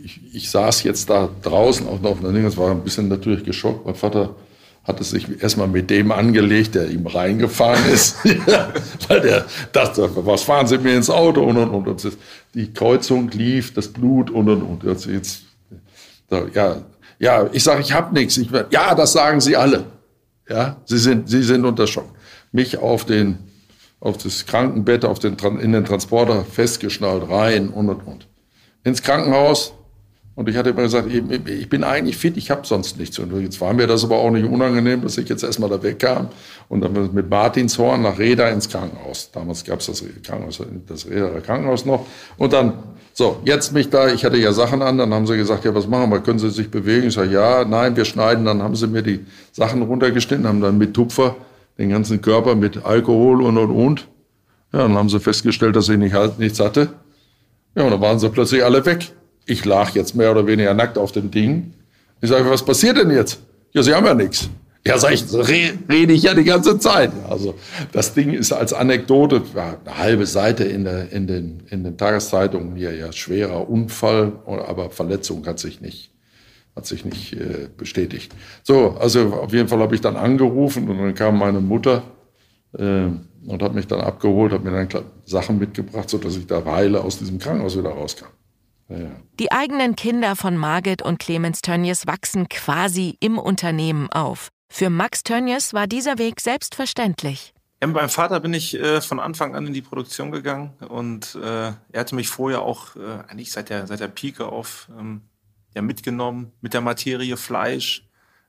ich, 0.04 0.22
ich 0.34 0.50
saß 0.50 0.84
jetzt 0.84 1.10
da 1.10 1.30
draußen 1.42 1.88
auch 1.88 2.00
noch, 2.02 2.18
das 2.22 2.58
war 2.58 2.72
ein 2.72 2.84
bisschen 2.84 3.08
natürlich 3.08 3.44
geschockt. 3.44 3.86
Mein 3.86 3.96
Vater 3.96 4.36
hatte 4.84 5.04
sich 5.04 5.42
erstmal 5.42 5.68
mit 5.68 5.90
dem 5.90 6.12
angelegt, 6.12 6.76
der 6.76 6.90
ihm 6.90 7.06
reingefahren 7.06 7.86
ist, 7.92 8.18
weil 9.08 9.22
der 9.22 9.46
dachte, 9.72 10.10
was 10.26 10.44
fahren 10.44 10.68
Sie 10.68 10.78
mir 10.78 10.96
ins 10.96 11.10
Auto 11.10 11.44
und 11.44 11.58
und 11.58 11.70
und. 11.70 11.88
und 11.88 12.18
die 12.54 12.74
Kreuzung 12.74 13.30
lief, 13.30 13.74
das 13.74 13.88
Blut 13.88 14.32
und 14.32 14.50
und 14.50 14.64
und. 14.64 14.84
Jetzt, 14.84 15.06
jetzt 15.06 15.44
ja, 16.54 16.82
ja, 17.20 17.50
ich 17.52 17.64
sage, 17.64 17.82
ich 17.82 17.92
habe 17.92 18.14
nichts. 18.14 18.38
Ich, 18.38 18.50
ja, 18.72 18.96
das 18.96 19.14
sagen 19.14 19.42
Sie 19.42 19.56
alle. 19.56 19.86
Ja, 20.48 20.78
Sie 20.86 20.98
sind, 20.98 21.30
Sie 21.30 21.44
sind 21.44 21.66
unter 21.66 21.86
Schock. 21.86 22.10
Mich 22.52 22.78
auf 22.78 23.06
den, 23.06 23.38
auf 24.00 24.18
das 24.18 24.46
Krankenbett, 24.46 25.06
auf 25.06 25.20
den, 25.20 25.38
in 25.60 25.74
den 25.74 25.86
Transporter 25.86 26.44
festgeschnallt, 26.44 27.30
rein 27.30 27.70
und 27.70 27.90
und 27.90 28.08
und. 28.08 28.28
Ins 28.84 29.04
Krankenhaus. 29.04 29.74
Und 30.40 30.48
ich 30.48 30.56
hatte 30.56 30.70
immer 30.70 30.84
gesagt, 30.84 31.10
ich, 31.12 31.68
bin 31.68 31.84
eigentlich 31.84 32.16
fit, 32.16 32.38
ich 32.38 32.50
habe 32.50 32.66
sonst 32.66 32.98
nichts. 32.98 33.20
Und 33.20 33.38
jetzt 33.42 33.60
war 33.60 33.74
mir 33.74 33.88
das 33.88 34.06
aber 34.06 34.20
auch 34.20 34.32
nicht 34.32 34.46
unangenehm, 34.46 35.02
dass 35.02 35.18
ich 35.18 35.28
jetzt 35.28 35.44
erstmal 35.44 35.70
da 35.70 35.84
wegkam 35.84 36.30
und 36.70 36.80
dann 36.80 37.14
mit 37.14 37.30
Martinshorn 37.30 38.04
nach 38.04 38.18
Reda 38.18 38.48
ins 38.48 38.70
Krankenhaus. 38.70 39.32
Damals 39.34 39.66
gab 39.66 39.82
es 39.82 39.88
das 39.88 40.02
Krankenhaus, 40.24 40.64
das 40.88 41.10
Reda 41.10 41.42
Krankenhaus 41.42 41.86
noch. 41.86 42.06
Und 42.38 42.54
dann 42.54 42.72
so, 43.12 43.42
jetzt 43.44 43.74
mich 43.74 43.90
da, 43.90 44.08
ich 44.14 44.24
hatte 44.24 44.38
ja 44.38 44.54
Sachen 44.54 44.82
an, 44.82 44.98
dann 44.98 45.14
haben 45.14 45.28
sie 45.28 45.36
gesagt, 45.36 45.66
ja, 45.66 45.76
was 45.76 45.90
machen 45.90 46.10
wir, 46.10 46.22
können 46.22 46.40
Sie 46.40 46.50
sich 46.52 46.72
bewegen? 46.72 47.08
Ich 47.08 47.16
sage, 47.16 47.32
ja, 47.32 47.66
nein, 47.66 47.98
wir 47.98 48.06
schneiden. 48.06 48.46
Dann 48.46 48.64
haben 48.64 48.78
sie 48.78 48.88
mir 48.88 49.02
die 49.02 49.26
Sachen 49.52 49.82
runtergeschnitten, 49.82 50.48
haben 50.48 50.62
dann 50.62 50.78
mit 50.78 50.94
Tupfer 50.94 51.36
den 51.78 51.90
ganzen 51.90 52.22
Körper 52.22 52.56
mit 52.56 52.86
Alkohol 52.86 53.42
und 53.42 53.58
und 53.58 53.72
und. 53.72 54.08
Ja, 54.72 54.84
dann 54.84 54.94
haben 54.94 55.10
sie 55.10 55.20
festgestellt, 55.20 55.76
dass 55.76 55.90
ich 55.90 55.98
nicht, 55.98 56.14
halt, 56.14 56.40
nichts 56.40 56.62
hatte. 56.62 56.94
Ja, 57.76 57.84
und 57.84 57.92
dann 57.92 58.00
waren 58.00 58.20
sie 58.20 58.30
plötzlich 58.30 58.64
alle 58.64 58.86
weg. 58.86 59.12
Ich 59.50 59.66
lag 59.66 59.96
jetzt 59.96 60.16
mehr 60.16 60.30
oder 60.30 60.46
weniger 60.46 60.76
nackt 60.76 60.98
auf 61.00 61.12
dem 61.12 61.32
Ding. 61.32 61.74
Ich 62.22 62.30
sage, 62.30 62.48
was 62.48 62.64
passiert 62.64 62.98
denn 62.98 63.10
jetzt? 63.10 63.40
Ja, 63.74 63.82
sie 63.82 63.96
haben 63.96 64.06
ja 64.06 64.14
nichts. 64.14 64.48
Ja, 64.86 65.00
sag 65.00 65.12
ich, 65.12 65.26
rede 65.34 66.14
ich 66.14 66.22
ja 66.22 66.36
die 66.36 66.44
ganze 66.44 66.78
Zeit. 66.78 67.12
Also 67.28 67.56
das 67.92 68.14
Ding 68.14 68.32
ist 68.32 68.52
als 68.52 68.74
Anekdote, 68.74 69.42
ja, 69.56 69.78
eine 69.84 69.98
halbe 69.98 70.26
Seite 70.28 70.66
in, 70.66 70.84
der, 70.86 71.12
in, 71.12 71.26
den, 71.26 71.64
in 71.70 71.84
den 71.84 71.98
Tageszeitungen 71.98 72.76
hier, 72.76 72.96
ja, 72.96 73.12
schwerer 73.12 73.68
Unfall, 73.68 74.34
aber 74.46 74.92
Verletzung 74.92 75.46
hat 75.48 75.58
sich 75.58 75.82
nicht, 75.82 76.12
hat 76.76 76.86
sich 76.86 77.04
nicht 77.04 77.34
äh, 77.34 77.70
bestätigt. 77.76 78.32
So, 78.62 78.98
also 79.00 79.34
auf 79.34 79.52
jeden 79.52 79.68
Fall 79.68 79.80
habe 79.80 79.96
ich 79.96 80.02
dann 80.02 80.16
angerufen 80.16 80.88
und 80.88 80.98
dann 81.00 81.16
kam 81.16 81.40
meine 81.40 81.60
Mutter 81.60 82.04
äh, 82.78 83.08
und 83.48 83.64
hat 83.64 83.74
mich 83.74 83.88
dann 83.88 84.02
abgeholt, 84.02 84.54
hat 84.54 84.64
mir 84.64 84.72
dann 84.72 84.88
Sachen 85.26 85.58
mitgebracht, 85.58 86.10
sodass 86.10 86.38
ich 86.38 86.46
da 86.46 86.64
Weile 86.66 87.04
aus 87.04 87.18
diesem 87.18 87.40
Krankenhaus 87.40 87.76
wieder 87.76 87.90
rauskam. 87.90 88.28
Die 88.90 89.52
eigenen 89.52 89.96
Kinder 89.96 90.36
von 90.36 90.58
Margit 90.58 91.02
und 91.02 91.20
Clemens 91.20 91.62
Tönnies 91.62 92.08
wachsen 92.08 92.50
quasi 92.50 93.18
im 93.20 93.38
Unternehmen 93.38 94.12
auf. 94.12 94.50
Für 94.72 94.90
Max 94.90 95.24
Tönnies 95.24 95.74
war 95.74 95.88
dieser 95.88 96.18
Weg 96.18 96.42
selbstverständlich. 96.42 97.54
Ja, 97.82 97.88
mit 97.88 97.96
meinem 97.96 98.10
Vater 98.10 98.40
bin 98.40 98.54
ich 98.54 98.76
äh, 98.76 99.00
von 99.00 99.20
Anfang 99.20 99.56
an 99.56 99.68
in 99.68 99.74
die 99.74 99.82
Produktion 99.82 100.32
gegangen 100.32 100.74
und 100.90 101.36
äh, 101.36 101.72
er 101.92 102.00
hatte 102.00 102.16
mich 102.16 102.28
vorher 102.28 102.62
auch 102.62 102.96
äh, 102.96 103.24
eigentlich 103.28 103.52
seit 103.52 103.70
der, 103.70 103.88
seit 103.88 104.02
der 104.02 104.10
Pike 104.10 104.48
auf 104.48 104.90
ähm, 105.00 105.22
ja, 105.76 105.82
mitgenommen 105.82 106.52
mit 106.62 106.74
der 106.74 106.82
Materie 106.82 107.38
Fleisch. 107.38 108.06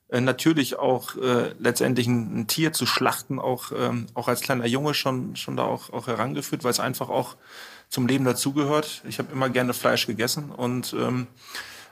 Äh, 0.09 0.21
natürlich 0.21 0.79
auch 0.79 1.17
äh, 1.17 1.55
letztendlich 1.59 2.09
ein, 2.09 2.41
ein, 2.41 2.47
Tier 2.49 2.73
zu 2.73 2.87
schlachten, 2.87 3.39
auch, 3.39 3.71
ähm, 3.77 4.07
auch 4.15 4.27
als 4.27 4.41
kleiner 4.41 4.67
Junge 4.67 4.95
schon, 4.95 5.37
schon 5.37 5.57
da 5.57 5.65
auch, 5.65 5.91
auch 5.93 6.09
herangeführt, 6.09 6.65
weil 6.65 6.73
es 6.73 6.81
einfach 6.81 7.09
auch 7.09 7.37
zum 7.91 8.07
Leben 8.07 8.25
dazugehört. 8.25 9.03
Ich 9.07 9.19
habe 9.19 9.33
immer 9.33 9.51
gerne 9.51 9.75
Fleisch 9.75 10.07
gegessen 10.07 10.51
und 10.51 10.95
ähm, 10.95 11.27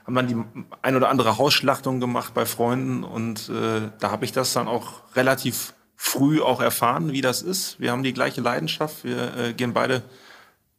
haben 0.06 0.14
dann 0.14 0.26
die 0.28 0.36
ein 0.80 0.96
oder 0.96 1.10
andere 1.10 1.36
Hausschlachtung 1.36 2.00
gemacht 2.00 2.32
bei 2.32 2.46
Freunden 2.46 3.04
und 3.04 3.50
äh, 3.50 3.90
da 3.98 4.10
habe 4.10 4.24
ich 4.24 4.32
das 4.32 4.52
dann 4.54 4.68
auch 4.68 5.02
relativ 5.14 5.74
früh 5.96 6.40
auch 6.40 6.60
erfahren, 6.62 7.12
wie 7.12 7.20
das 7.20 7.42
ist. 7.42 7.78
Wir 7.80 7.90
haben 7.90 8.04
die 8.04 8.14
gleiche 8.14 8.40
Leidenschaft, 8.40 9.04
wir 9.04 9.36
äh, 9.36 9.52
gehen 9.52 9.74
beide 9.74 10.02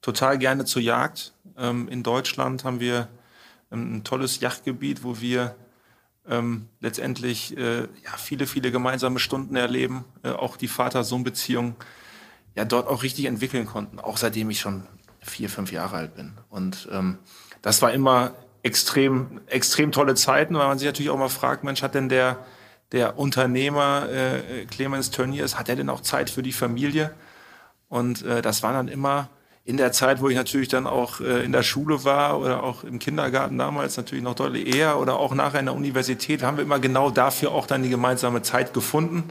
total 0.01 0.38
gerne 0.39 0.65
zur 0.65 0.82
Jagd. 0.82 1.34
Ähm, 1.58 1.89
in 1.89 2.01
Deutschland 2.01 2.63
haben 2.63 2.79
wir 2.79 3.10
ähm, 3.71 3.97
ein 3.97 4.03
tolles 4.05 4.39
Jagdgebiet, 4.39 5.03
wo 5.03 5.19
wir 5.19 5.55
ähm, 6.27 6.69
letztendlich 6.79 7.58
äh, 7.58 7.82
ja, 7.82 8.17
viele, 8.17 8.47
viele 8.47 8.71
gemeinsame 8.71 9.19
Stunden 9.19 9.58
erleben, 9.58 10.05
äh, 10.23 10.29
auch 10.29 10.55
die 10.55 10.69
Vater-Sohn-Beziehung 10.69 11.75
ja 12.55 12.65
dort 12.65 12.88
auch 12.88 13.03
richtig 13.03 13.25
entwickeln 13.25 13.65
konnten, 13.65 13.99
auch 13.99 14.17
seitdem 14.17 14.49
ich 14.49 14.60
schon 14.60 14.88
vier, 15.21 15.49
fünf 15.49 15.71
Jahre 15.71 15.97
alt 15.97 16.15
bin. 16.15 16.34
Und 16.49 16.88
ähm, 16.91 17.17
das 17.62 17.82
war 17.82 17.91
immer 17.91 18.34
extrem, 18.63 19.41
extrem 19.47 19.91
tolle 19.91 20.15
Zeiten, 20.15 20.55
weil 20.55 20.67
man 20.67 20.77
sich 20.77 20.88
natürlich 20.88 21.10
auch 21.10 21.17
mal 21.17 21.29
fragt, 21.29 21.63
Mensch, 21.63 21.82
hat 21.82 21.95
denn 21.95 22.10
der, 22.10 22.38
der 22.91 23.17
Unternehmer 23.17 24.08
äh, 24.10 24.65
Clemens 24.65 25.12
Tönnies, 25.12 25.58
hat 25.58 25.69
er 25.69 25.75
denn 25.75 25.89
auch 25.89 26.01
Zeit 26.01 26.29
für 26.29 26.43
die 26.43 26.51
Familie? 26.51 27.12
Und 27.88 28.23
äh, 28.23 28.41
das 28.41 28.63
war 28.63 28.73
dann 28.73 28.88
immer 28.88 29.29
in 29.65 29.77
der 29.77 29.91
Zeit, 29.91 30.21
wo 30.21 30.29
ich 30.29 30.36
natürlich 30.36 30.67
dann 30.67 30.88
auch 30.88 31.19
äh, 31.19 31.43
in 31.43 31.51
der 31.51 31.63
Schule 31.63 32.03
war 32.03 32.39
oder 32.39 32.63
auch 32.63 32.84
im 32.84 32.97
Kindergarten 32.97 33.58
damals 33.58 33.97
natürlich 33.97 34.23
noch 34.23 34.36
deutlich 34.36 34.75
eher 34.75 34.99
oder 34.99 35.19
auch 35.19 35.34
nachher 35.34 35.60
in 35.60 35.67
der 35.67 35.75
Universität, 35.75 36.41
haben 36.41 36.58
wir 36.58 36.63
immer 36.63 36.79
genau 36.79 37.12
dafür 37.12 37.51
auch 37.51 37.67
dann 37.67 37.84
die 37.84 37.89
gemeinsame 37.89 38.41
Zeit 38.41 38.73
gefunden 38.73 39.25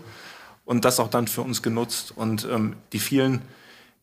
und 0.65 0.85
das 0.85 1.01
auch 1.01 1.09
dann 1.09 1.27
für 1.27 1.43
uns 1.43 1.63
genutzt. 1.63 2.13
Und 2.15 2.47
ähm, 2.51 2.77
die 2.93 3.01
vielen, 3.01 3.43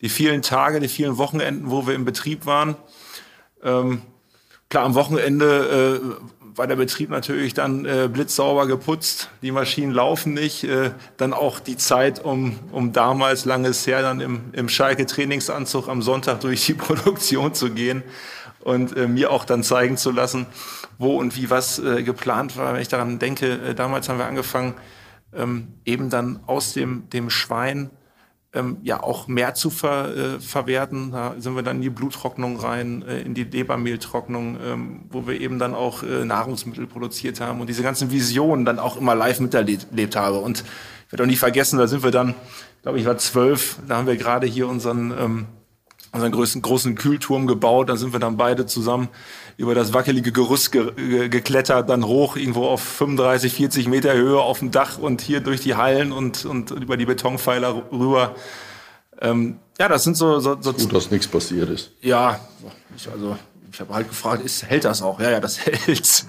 die 0.02 0.10
vielen 0.10 0.42
Tage, 0.42 0.80
die 0.80 0.88
vielen 0.88 1.18
Wochenenden, 1.18 1.72
wo 1.72 1.88
wir 1.88 1.96
im 1.96 2.06
Betrieb 2.06 2.46
waren, 2.46 2.76
ähm, 3.64 4.02
klar, 4.70 4.86
am 4.86 4.96
Wochenende 4.96 6.02
äh, 6.02 6.58
war 6.58 6.68
der 6.68 6.76
Betrieb 6.76 7.10
natürlich 7.10 7.54
dann 7.54 7.86
äh, 7.86 8.10
blitzsauber 8.12 8.68
geputzt, 8.68 9.30
die 9.42 9.52
Maschinen 9.52 9.92
laufen 9.92 10.34
nicht, 10.34 10.64
äh, 10.64 10.92
dann 11.18 11.34
auch 11.34 11.60
die 11.60 11.78
Zeit, 11.78 12.24
um, 12.24 12.60
um 12.72 12.94
damals 12.94 13.46
langes 13.46 13.86
her 13.88 14.02
dann 14.02 14.22
im, 14.22 14.42
im 14.54 14.70
Schalke-Trainingsanzug 14.70 15.90
am 15.90 16.02
Sonntag 16.02 16.42
durch 16.42 16.66
die 16.66 16.74
Produktion 16.76 17.54
zu 17.54 17.72
gehen 17.72 18.04
und 18.62 18.96
äh, 18.96 19.08
mir 19.08 19.32
auch 19.32 19.46
dann 19.46 19.64
zeigen 19.64 19.98
zu 19.98 20.12
lassen, 20.12 20.46
wo 20.98 21.18
und 21.18 21.36
wie 21.36 21.50
was 21.50 21.80
äh, 21.80 22.04
geplant 22.04 22.58
war. 22.58 22.74
Wenn 22.74 22.82
ich 22.82 22.88
daran 22.88 23.20
denke, 23.20 23.52
äh, 23.52 23.76
damals 23.76 24.08
haben 24.08 24.18
wir 24.18 24.26
angefangen, 24.26 24.76
ähm, 25.34 25.68
eben 25.84 26.10
dann 26.10 26.40
aus 26.48 26.74
dem, 26.74 27.10
dem 27.10 27.30
Schwein 27.30 27.90
ähm, 28.56 28.78
ja 28.84 29.04
auch 29.04 29.28
mehr 29.28 29.54
zu 29.54 29.70
ver, 29.70 30.16
äh, 30.16 30.40
verwerten. 30.40 31.12
Da 31.12 31.36
sind 31.38 31.56
wir 31.56 31.64
dann 31.64 31.78
in 31.78 31.82
die 31.82 31.90
Bluttrocknung 31.90 32.58
rein, 32.58 33.04
äh, 33.04 33.22
in 33.22 33.34
die 33.34 33.44
Lebermehltrocknung, 33.44 34.58
ähm, 34.66 35.02
wo 35.10 35.28
wir 35.28 35.40
eben 35.40 35.60
dann 35.60 35.76
auch 35.76 36.04
äh, 36.04 36.26
Nahrungsmittel 36.26 36.88
produziert 36.88 37.42
haben 37.42 37.62
und 37.62 37.68
diese 37.68 37.84
ganzen 37.84 38.12
Visionen 38.12 38.66
dann 38.66 38.80
auch 38.80 38.98
immer 38.98 39.16
live 39.16 39.40
miterlebt 39.40 40.16
habe. 40.16 40.40
Und 40.40 40.64
ich 41.06 41.12
werde 41.12 41.24
auch 41.24 41.28
nie 41.28 41.36
vergessen, 41.36 41.78
da 41.78 41.88
sind 41.88 42.04
wir 42.04 42.12
dann, 42.12 42.34
glaube 42.82 43.00
ich, 43.00 43.06
war 43.06 43.18
zwölf, 43.18 43.78
da 43.88 43.98
haben 43.98 44.08
wir 44.08 44.18
gerade 44.18 44.48
hier 44.48 44.68
unseren 44.68 45.12
ähm, 45.12 45.46
unseren 46.16 46.32
größten 46.32 46.62
großen 46.62 46.96
Kühlturm 46.96 47.48
gebaut. 47.48 47.90
Da 47.90 47.98
sind 47.98 48.14
wir 48.14 48.20
dann 48.20 48.38
beide 48.38 48.66
zusammen 48.66 49.10
über 49.58 49.76
das 49.76 49.94
wackelige 49.94 50.32
Gerüst 50.32 50.72
ge 50.72 50.92
ge 50.96 51.30
geklettert, 51.30 51.90
dann 51.90 52.06
hoch 52.06 52.36
irgendwo 52.36 52.66
auf 52.66 52.82
35, 52.82 53.54
40 53.54 53.88
Meter 53.88 54.14
Höhe 54.14 54.40
auf 54.40 54.60
dem 54.60 54.72
Dach 54.72 54.98
und 54.98 55.22
hier 55.22 55.40
durch 55.40 55.62
die 55.62 55.76
Hallen 55.76 56.12
und, 56.12 56.46
und 56.46 56.72
über 56.72 56.98
die 56.98 57.06
Betonpfeiler 57.06 57.84
rüber. 57.92 58.36
Ähm, 59.22 59.60
ja, 59.80 59.88
das 59.88 60.04
sind 60.04 60.18
so... 60.18 60.40
so, 60.40 60.58
so 60.60 60.74
Gut, 60.74 60.94
dass 60.94 61.12
nichts 61.12 61.28
passiert 61.28 61.70
ist. 61.70 61.92
Ja, 62.02 62.40
ich, 62.96 63.10
also 63.10 63.38
ich 63.72 63.80
habe 63.80 63.94
halt 63.94 64.10
gefragt, 64.10 64.44
ist, 64.44 64.64
hält 64.64 64.86
das 64.86 65.02
auch? 65.02 65.20
Ja, 65.20 65.32
ja, 65.32 65.40
das 65.40 65.60
hält 65.66 66.26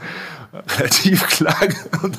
relativ 0.78 1.26
klar. 1.26 1.56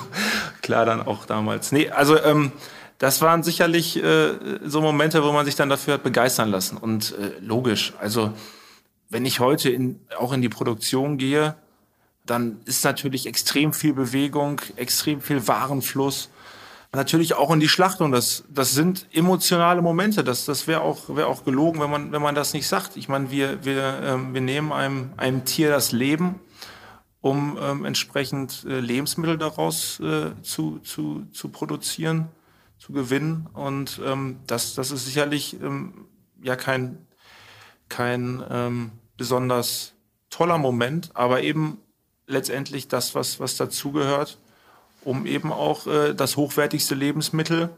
klar 0.61 0.85
dann 0.85 1.01
auch 1.01 1.25
damals. 1.25 1.71
Nee, 1.71 1.89
also... 1.89 2.21
Ähm, 2.21 2.51
das 2.97 3.21
waren 3.21 3.43
sicherlich 3.43 4.01
äh, 4.03 4.59
so 4.65 4.81
Momente, 4.81 5.23
wo 5.23 5.31
man 5.31 5.45
sich 5.45 5.55
dann 5.55 5.69
dafür 5.69 5.95
hat 5.95 6.03
begeistern 6.03 6.49
lassen. 6.49 6.77
Und 6.77 7.13
äh, 7.17 7.39
logisch, 7.39 7.93
also 7.99 8.33
wenn 9.09 9.25
ich 9.25 9.39
heute 9.39 9.69
in, 9.69 9.99
auch 10.17 10.33
in 10.33 10.41
die 10.41 10.49
Produktion 10.49 11.17
gehe, 11.17 11.55
dann 12.25 12.59
ist 12.65 12.83
natürlich 12.83 13.27
extrem 13.27 13.71
viel 13.71 13.93
Bewegung, 13.93 14.61
extrem 14.75 15.21
viel 15.21 15.47
Warenfluss. 15.47 16.29
Natürlich 16.91 17.35
auch 17.35 17.51
in 17.51 17.59
die 17.59 17.69
Schlachtung. 17.69 18.11
Das, 18.11 18.43
das 18.49 18.73
sind 18.73 19.05
emotionale 19.13 19.81
Momente. 19.81 20.23
Das, 20.23 20.45
das 20.45 20.67
wäre 20.67 20.81
auch, 20.81 21.15
wär 21.15 21.27
auch 21.27 21.45
gelogen, 21.45 21.79
wenn 21.79 21.91
man, 21.91 22.11
wenn 22.11 22.21
man 22.21 22.33
das 22.33 22.53
nicht 22.53 22.67
sagt. 22.67 22.97
Ich 22.97 23.07
meine, 23.07 23.29
wir, 23.29 23.63
wir, 23.63 24.01
ähm, 24.03 24.33
wir 24.33 24.41
nehmen 24.41 24.73
einem, 24.73 25.11
einem 25.17 25.45
Tier 25.45 25.69
das 25.69 25.91
Leben, 25.91 26.39
um 27.21 27.57
ähm, 27.61 27.85
entsprechend 27.85 28.65
äh, 28.67 28.79
Lebensmittel 28.79 29.37
daraus 29.37 29.99
äh, 29.99 30.31
zu, 30.41 30.79
zu, 30.79 31.27
zu 31.31 31.49
produzieren 31.49 32.29
zu 32.77 32.93
gewinnen. 32.93 33.47
Und 33.53 34.01
ähm, 34.05 34.39
das, 34.47 34.75
das 34.75 34.91
ist 34.91 35.05
sicherlich 35.05 35.61
ähm, 35.61 36.05
ja 36.41 36.55
kein, 36.55 37.07
kein 37.89 38.43
ähm, 38.49 38.91
besonders 39.17 39.93
toller 40.29 40.57
Moment, 40.57 41.11
aber 41.13 41.41
eben 41.41 41.79
letztendlich 42.27 42.87
das, 42.87 43.15
was, 43.15 43.39
was 43.39 43.57
dazugehört, 43.57 44.37
um 45.03 45.25
eben 45.25 45.51
auch 45.51 45.87
äh, 45.87 46.13
das 46.13 46.37
hochwertigste 46.37 46.95
Lebensmittel, 46.95 47.69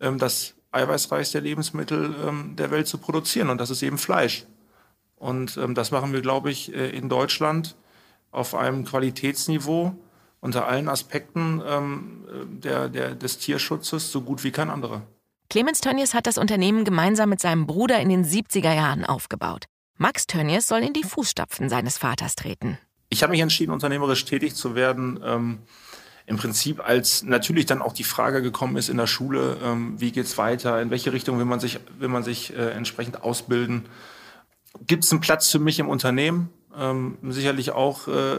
ähm, 0.00 0.18
das 0.18 0.54
eiweißreichste 0.70 1.40
Lebensmittel 1.40 2.14
ähm, 2.26 2.54
der 2.56 2.70
Welt 2.70 2.86
zu 2.86 2.98
produzieren. 2.98 3.50
Und 3.50 3.60
das 3.60 3.70
ist 3.70 3.82
eben 3.82 3.98
Fleisch. 3.98 4.46
Und 5.16 5.56
ähm, 5.56 5.74
das 5.74 5.90
machen 5.90 6.12
wir, 6.12 6.20
glaube 6.20 6.50
ich, 6.50 6.72
äh, 6.72 6.90
in 6.90 7.08
Deutschland 7.08 7.76
auf 8.30 8.54
einem 8.54 8.84
Qualitätsniveau, 8.84 9.96
unter 10.40 10.66
allen 10.66 10.88
Aspekten 10.88 11.62
ähm, 11.66 12.26
der, 12.62 12.88
der, 12.88 13.14
des 13.14 13.38
Tierschutzes 13.38 14.12
so 14.12 14.22
gut 14.22 14.44
wie 14.44 14.50
kein 14.50 14.70
anderer. 14.70 15.02
Clemens 15.50 15.80
Tönnies 15.80 16.12
hat 16.12 16.26
das 16.26 16.36
Unternehmen 16.36 16.84
gemeinsam 16.84 17.30
mit 17.30 17.40
seinem 17.40 17.66
Bruder 17.66 18.00
in 18.00 18.10
den 18.10 18.24
70er 18.24 18.74
Jahren 18.74 19.04
aufgebaut. 19.04 19.64
Max 19.96 20.26
Tönnies 20.26 20.68
soll 20.68 20.80
in 20.80 20.92
die 20.92 21.02
Fußstapfen 21.02 21.68
seines 21.68 21.98
Vaters 21.98 22.36
treten. 22.36 22.78
Ich 23.08 23.22
habe 23.22 23.32
mich 23.32 23.40
entschieden, 23.40 23.72
unternehmerisch 23.72 24.24
tätig 24.26 24.54
zu 24.54 24.74
werden. 24.74 25.18
Ähm, 25.24 25.58
Im 26.26 26.36
Prinzip, 26.36 26.86
als 26.86 27.22
natürlich 27.22 27.64
dann 27.64 27.80
auch 27.80 27.94
die 27.94 28.04
Frage 28.04 28.42
gekommen 28.42 28.76
ist 28.76 28.90
in 28.90 28.98
der 28.98 29.06
Schule, 29.06 29.56
ähm, 29.62 29.98
wie 29.98 30.12
geht's 30.12 30.36
weiter, 30.36 30.80
in 30.82 30.90
welche 30.90 31.12
Richtung 31.12 31.38
will 31.38 31.46
man 31.46 31.60
sich, 31.60 31.80
will 31.98 32.08
man 32.08 32.22
sich 32.22 32.54
äh, 32.54 32.70
entsprechend 32.70 33.22
ausbilden. 33.22 33.86
Gibt 34.86 35.04
es 35.04 35.10
einen 35.10 35.20
Platz 35.20 35.50
für 35.50 35.58
mich 35.58 35.78
im 35.78 35.88
Unternehmen? 35.88 36.50
Ähm, 36.78 37.18
sicherlich 37.22 37.72
auch 37.72 38.06
äh, 38.06 38.38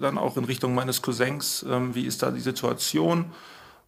dann 0.00 0.16
auch 0.16 0.36
in 0.36 0.44
Richtung 0.44 0.74
meines 0.74 1.02
Cousins, 1.02 1.64
ähm, 1.68 1.94
wie 1.94 2.06
ist 2.06 2.22
da 2.22 2.30
die 2.30 2.40
Situation? 2.40 3.26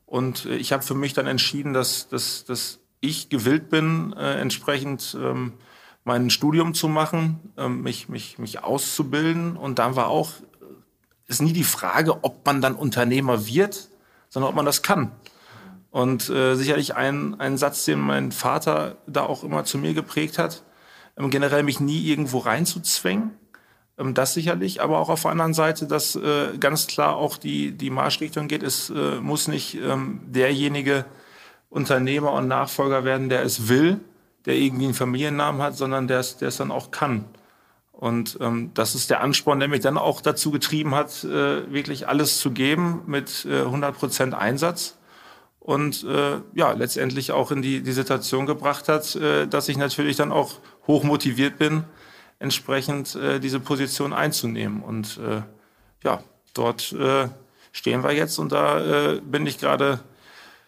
Und 0.06 0.46
äh, 0.46 0.56
ich 0.56 0.72
habe 0.72 0.82
für 0.82 0.94
mich 0.94 1.12
dann 1.12 1.26
entschieden, 1.26 1.72
dass, 1.72 2.08
dass, 2.08 2.44
dass 2.44 2.80
ich 3.00 3.28
gewillt 3.28 3.70
bin, 3.70 4.12
äh, 4.14 4.40
entsprechend 4.40 5.16
ähm, 5.20 5.52
mein 6.04 6.30
Studium 6.30 6.74
zu 6.74 6.88
machen, 6.88 7.40
ähm, 7.56 7.82
mich, 7.82 8.08
mich, 8.08 8.38
mich 8.38 8.64
auszubilden. 8.64 9.56
Und 9.56 9.78
dann 9.78 9.94
war 9.96 10.08
auch, 10.08 10.32
ist 11.26 11.42
nie 11.42 11.52
die 11.52 11.64
Frage, 11.64 12.24
ob 12.24 12.44
man 12.44 12.60
dann 12.60 12.74
Unternehmer 12.74 13.46
wird, 13.46 13.88
sondern 14.28 14.50
ob 14.50 14.56
man 14.56 14.66
das 14.66 14.82
kann. 14.82 15.12
Und 15.90 16.28
äh, 16.30 16.56
sicherlich 16.56 16.96
ein, 16.96 17.38
ein 17.38 17.58
Satz, 17.58 17.84
den 17.84 18.00
mein 18.00 18.32
Vater 18.32 18.96
da 19.06 19.22
auch 19.22 19.44
immer 19.44 19.64
zu 19.64 19.78
mir 19.78 19.94
geprägt 19.94 20.38
hat, 20.38 20.62
ähm, 21.16 21.30
generell 21.30 21.62
mich 21.62 21.80
nie 21.80 22.06
irgendwo 22.06 22.38
reinzuzwängen, 22.38 23.30
das 24.14 24.34
sicherlich, 24.34 24.82
aber 24.82 24.98
auch 24.98 25.08
auf 25.08 25.22
der 25.22 25.30
anderen 25.30 25.54
Seite, 25.54 25.86
dass 25.86 26.16
äh, 26.16 26.56
ganz 26.58 26.86
klar 26.86 27.16
auch 27.16 27.36
die, 27.36 27.72
die 27.72 27.90
Marschrichtung 27.90 28.48
geht. 28.48 28.62
Es 28.62 28.90
äh, 28.90 29.20
muss 29.20 29.48
nicht 29.48 29.74
ähm, 29.74 30.20
derjenige 30.26 31.04
Unternehmer 31.70 32.32
und 32.32 32.48
Nachfolger 32.48 33.04
werden, 33.04 33.28
der 33.28 33.42
es 33.42 33.68
will, 33.68 34.00
der 34.44 34.54
irgendwie 34.54 34.86
einen 34.86 34.94
Familiennamen 34.94 35.62
hat, 35.62 35.76
sondern 35.76 36.08
der 36.08 36.20
es, 36.20 36.36
der 36.36 36.48
es 36.48 36.56
dann 36.56 36.70
auch 36.70 36.90
kann. 36.90 37.24
Und 37.92 38.38
ähm, 38.40 38.72
das 38.74 38.94
ist 38.94 39.10
der 39.10 39.20
Ansporn, 39.20 39.60
der 39.60 39.68
mich 39.68 39.80
dann 39.80 39.96
auch 39.96 40.20
dazu 40.20 40.50
getrieben 40.50 40.94
hat, 40.94 41.22
äh, 41.22 41.72
wirklich 41.72 42.08
alles 42.08 42.38
zu 42.38 42.50
geben 42.50 43.02
mit 43.06 43.46
äh, 43.48 43.60
100 43.60 43.96
Prozent 43.96 44.34
Einsatz. 44.34 44.98
Und 45.60 46.02
äh, 46.02 46.40
ja, 46.54 46.72
letztendlich 46.72 47.30
auch 47.30 47.52
in 47.52 47.62
die, 47.62 47.82
die 47.82 47.92
Situation 47.92 48.46
gebracht 48.46 48.88
hat, 48.88 49.14
äh, 49.14 49.46
dass 49.46 49.68
ich 49.68 49.76
natürlich 49.76 50.16
dann 50.16 50.32
auch 50.32 50.54
hoch 50.88 51.04
motiviert 51.04 51.58
bin, 51.58 51.84
entsprechend 52.42 53.14
äh, 53.14 53.38
diese 53.38 53.60
Position 53.60 54.12
einzunehmen. 54.12 54.82
Und 54.82 55.18
äh, 55.18 55.42
ja, 56.04 56.22
dort 56.54 56.92
äh, 56.92 57.28
stehen 57.70 58.02
wir 58.02 58.12
jetzt 58.12 58.38
und 58.38 58.52
da 58.52 59.12
äh, 59.14 59.20
bin 59.20 59.46
ich 59.46 59.58
gerade 59.58 60.00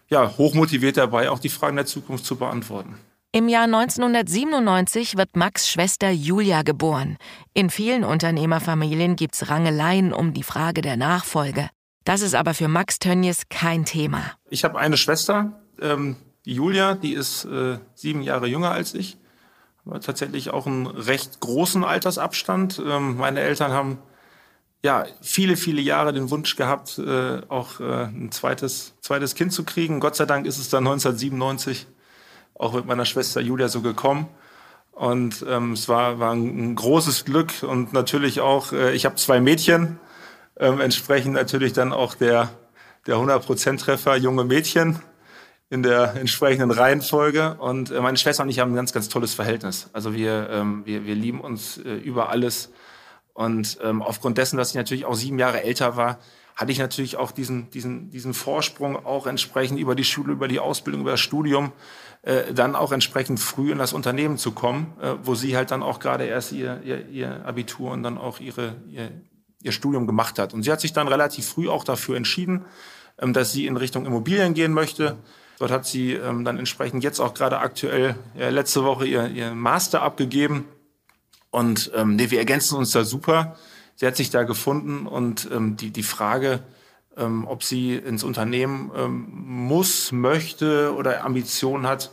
ja, 0.08 0.36
hochmotiviert 0.36 0.96
dabei, 0.96 1.30
auch 1.30 1.38
die 1.38 1.48
Fragen 1.48 1.76
der 1.76 1.86
Zukunft 1.86 2.24
zu 2.24 2.36
beantworten. 2.36 2.96
Im 3.32 3.48
Jahr 3.48 3.64
1997 3.64 5.16
wird 5.16 5.34
Max 5.34 5.68
Schwester 5.68 6.10
Julia 6.10 6.62
geboren. 6.62 7.16
In 7.52 7.68
vielen 7.68 8.04
Unternehmerfamilien 8.04 9.16
gibt's 9.16 9.50
Rangeleien 9.50 10.12
um 10.12 10.32
die 10.32 10.44
Frage 10.44 10.82
der 10.82 10.96
Nachfolge. 10.96 11.68
Das 12.04 12.20
ist 12.20 12.36
aber 12.36 12.54
für 12.54 12.68
Max 12.68 13.00
Tönnies 13.00 13.42
kein 13.50 13.84
Thema. 13.84 14.32
Ich 14.50 14.62
habe 14.62 14.78
eine 14.78 14.96
Schwester, 14.96 15.60
ähm, 15.80 16.16
die 16.44 16.54
Julia, 16.54 16.94
die 16.94 17.14
ist 17.14 17.46
äh, 17.46 17.78
sieben 17.94 18.22
Jahre 18.22 18.46
jünger 18.46 18.70
als 18.70 18.94
ich 18.94 19.16
tatsächlich 20.00 20.50
auch 20.50 20.66
einen 20.66 20.86
recht 20.86 21.40
großen 21.40 21.84
Altersabstand. 21.84 22.82
Ähm, 22.84 23.16
meine 23.16 23.40
Eltern 23.40 23.72
haben 23.72 23.98
ja 24.82 25.06
viele, 25.20 25.56
viele 25.56 25.80
Jahre 25.80 26.12
den 26.12 26.30
Wunsch 26.30 26.56
gehabt, 26.56 26.98
äh, 26.98 27.40
auch 27.48 27.80
äh, 27.80 28.04
ein 28.04 28.30
zweites, 28.32 28.94
zweites 29.00 29.34
Kind 29.34 29.52
zu 29.52 29.64
kriegen. 29.64 30.00
Gott 30.00 30.16
sei 30.16 30.26
Dank 30.26 30.46
ist 30.46 30.58
es 30.58 30.68
dann 30.68 30.86
1997 30.86 31.86
auch 32.54 32.72
mit 32.74 32.86
meiner 32.86 33.04
Schwester 33.04 33.40
Julia 33.40 33.68
so 33.68 33.80
gekommen. 33.80 34.28
Und 34.92 35.44
ähm, 35.48 35.72
es 35.72 35.88
war, 35.88 36.20
war 36.20 36.32
ein 36.32 36.74
großes 36.76 37.24
Glück 37.24 37.62
und 37.62 37.92
natürlich 37.92 38.40
auch, 38.40 38.72
äh, 38.72 38.94
ich 38.94 39.06
habe 39.06 39.16
zwei 39.16 39.40
Mädchen, 39.40 39.98
ähm, 40.56 40.80
entsprechend 40.80 41.34
natürlich 41.34 41.72
dann 41.72 41.92
auch 41.92 42.14
der, 42.14 42.50
der 43.06 43.16
100%-Treffer 43.16 44.16
junge 44.16 44.44
Mädchen 44.44 45.00
in 45.74 45.82
der 45.82 46.14
entsprechenden 46.14 46.70
Reihenfolge. 46.70 47.56
Und 47.58 47.90
äh, 47.90 48.00
meine 48.00 48.16
Schwester 48.16 48.44
und 48.44 48.48
ich 48.48 48.60
haben 48.60 48.72
ein 48.72 48.76
ganz, 48.76 48.92
ganz 48.92 49.08
tolles 49.08 49.34
Verhältnis. 49.34 49.90
Also 49.92 50.14
wir, 50.14 50.48
ähm, 50.50 50.86
wir, 50.86 51.04
wir 51.04 51.16
lieben 51.16 51.40
uns 51.40 51.78
äh, 51.78 51.94
über 51.94 52.28
alles. 52.28 52.70
Und 53.32 53.78
ähm, 53.82 54.00
aufgrund 54.00 54.38
dessen, 54.38 54.56
dass 54.56 54.70
ich 54.70 54.76
natürlich 54.76 55.04
auch 55.04 55.16
sieben 55.16 55.36
Jahre 55.40 55.64
älter 55.64 55.96
war, 55.96 56.20
hatte 56.54 56.70
ich 56.70 56.78
natürlich 56.78 57.16
auch 57.16 57.32
diesen, 57.32 57.70
diesen, 57.70 58.10
diesen 58.10 58.34
Vorsprung 58.34 59.04
auch 59.04 59.26
entsprechend 59.26 59.80
über 59.80 59.96
die 59.96 60.04
Schule, 60.04 60.32
über 60.32 60.46
die 60.46 60.60
Ausbildung, 60.60 61.00
über 61.00 61.10
das 61.10 61.20
Studium, 61.20 61.72
äh, 62.22 62.54
dann 62.54 62.76
auch 62.76 62.92
entsprechend 62.92 63.40
früh 63.40 63.72
in 63.72 63.78
das 63.78 63.92
Unternehmen 63.92 64.38
zu 64.38 64.52
kommen, 64.52 64.92
äh, 65.02 65.14
wo 65.24 65.34
sie 65.34 65.56
halt 65.56 65.72
dann 65.72 65.82
auch 65.82 65.98
gerade 65.98 66.24
erst 66.24 66.52
ihr, 66.52 66.82
ihr, 66.84 67.08
ihr 67.08 67.44
Abitur 67.44 67.90
und 67.90 68.04
dann 68.04 68.16
auch 68.16 68.38
ihre, 68.38 68.76
ihr, 68.88 69.10
ihr 69.60 69.72
Studium 69.72 70.06
gemacht 70.06 70.38
hat. 70.38 70.54
Und 70.54 70.62
sie 70.62 70.70
hat 70.70 70.80
sich 70.80 70.92
dann 70.92 71.08
relativ 71.08 71.48
früh 71.48 71.68
auch 71.68 71.82
dafür 71.82 72.16
entschieden, 72.16 72.64
ähm, 73.18 73.32
dass 73.32 73.50
sie 73.50 73.66
in 73.66 73.76
Richtung 73.76 74.06
Immobilien 74.06 74.54
gehen 74.54 74.72
möchte. 74.72 75.16
Dort 75.58 75.70
hat 75.70 75.86
sie 75.86 76.12
ähm, 76.12 76.44
dann 76.44 76.58
entsprechend 76.58 77.04
jetzt 77.04 77.20
auch 77.20 77.34
gerade 77.34 77.58
aktuell 77.58 78.16
ja, 78.36 78.48
letzte 78.48 78.84
Woche 78.84 79.06
ihr, 79.06 79.28
ihr 79.28 79.54
Master 79.54 80.02
abgegeben. 80.02 80.66
Und 81.50 81.92
ähm, 81.94 82.16
nee, 82.16 82.30
wir 82.30 82.38
ergänzen 82.38 82.76
uns 82.76 82.90
da 82.90 83.04
super 83.04 83.56
sie 83.96 84.06
hat 84.06 84.16
sich 84.16 84.30
da 84.30 84.42
gefunden 84.42 85.06
und 85.06 85.48
ähm, 85.52 85.76
die, 85.76 85.90
die 85.90 86.02
Frage, 86.02 86.60
ähm, 87.16 87.46
ob 87.46 87.62
sie 87.62 87.94
ins 87.94 88.24
Unternehmen 88.24 88.90
ähm, 88.96 89.26
muss, 89.32 90.12
möchte 90.12 90.94
oder 90.94 91.24
Ambitionen 91.24 91.86
hat, 91.86 92.10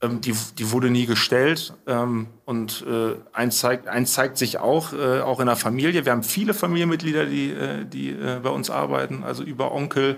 ähm, 0.00 0.20
die, 0.20 0.34
die 0.58 0.70
wurde 0.70 0.90
nie 0.90 1.06
gestellt. 1.06 1.74
Ähm, 1.86 2.28
und 2.46 2.84
äh, 2.88 3.16
eins, 3.32 3.58
zeigt, 3.58 3.86
eins 3.86 4.14
zeigt 4.14 4.38
sich 4.38 4.58
auch, 4.58 4.92
äh, 4.92 5.20
auch 5.20 5.40
in 5.40 5.46
der 5.46 5.56
Familie. 5.56 6.04
Wir 6.04 6.12
haben 6.12 6.22
viele 6.22 6.54
Familienmitglieder, 6.54 7.26
die, 7.26 7.50
äh, 7.50 7.84
die 7.84 8.10
äh, 8.10 8.40
bei 8.42 8.50
uns 8.50 8.70
arbeiten, 8.70 9.24
also 9.24 9.42
über 9.42 9.72
Onkel, 9.72 10.16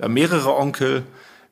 haben 0.00 0.14
mehrere 0.14 0.54
Onkel. 0.54 1.04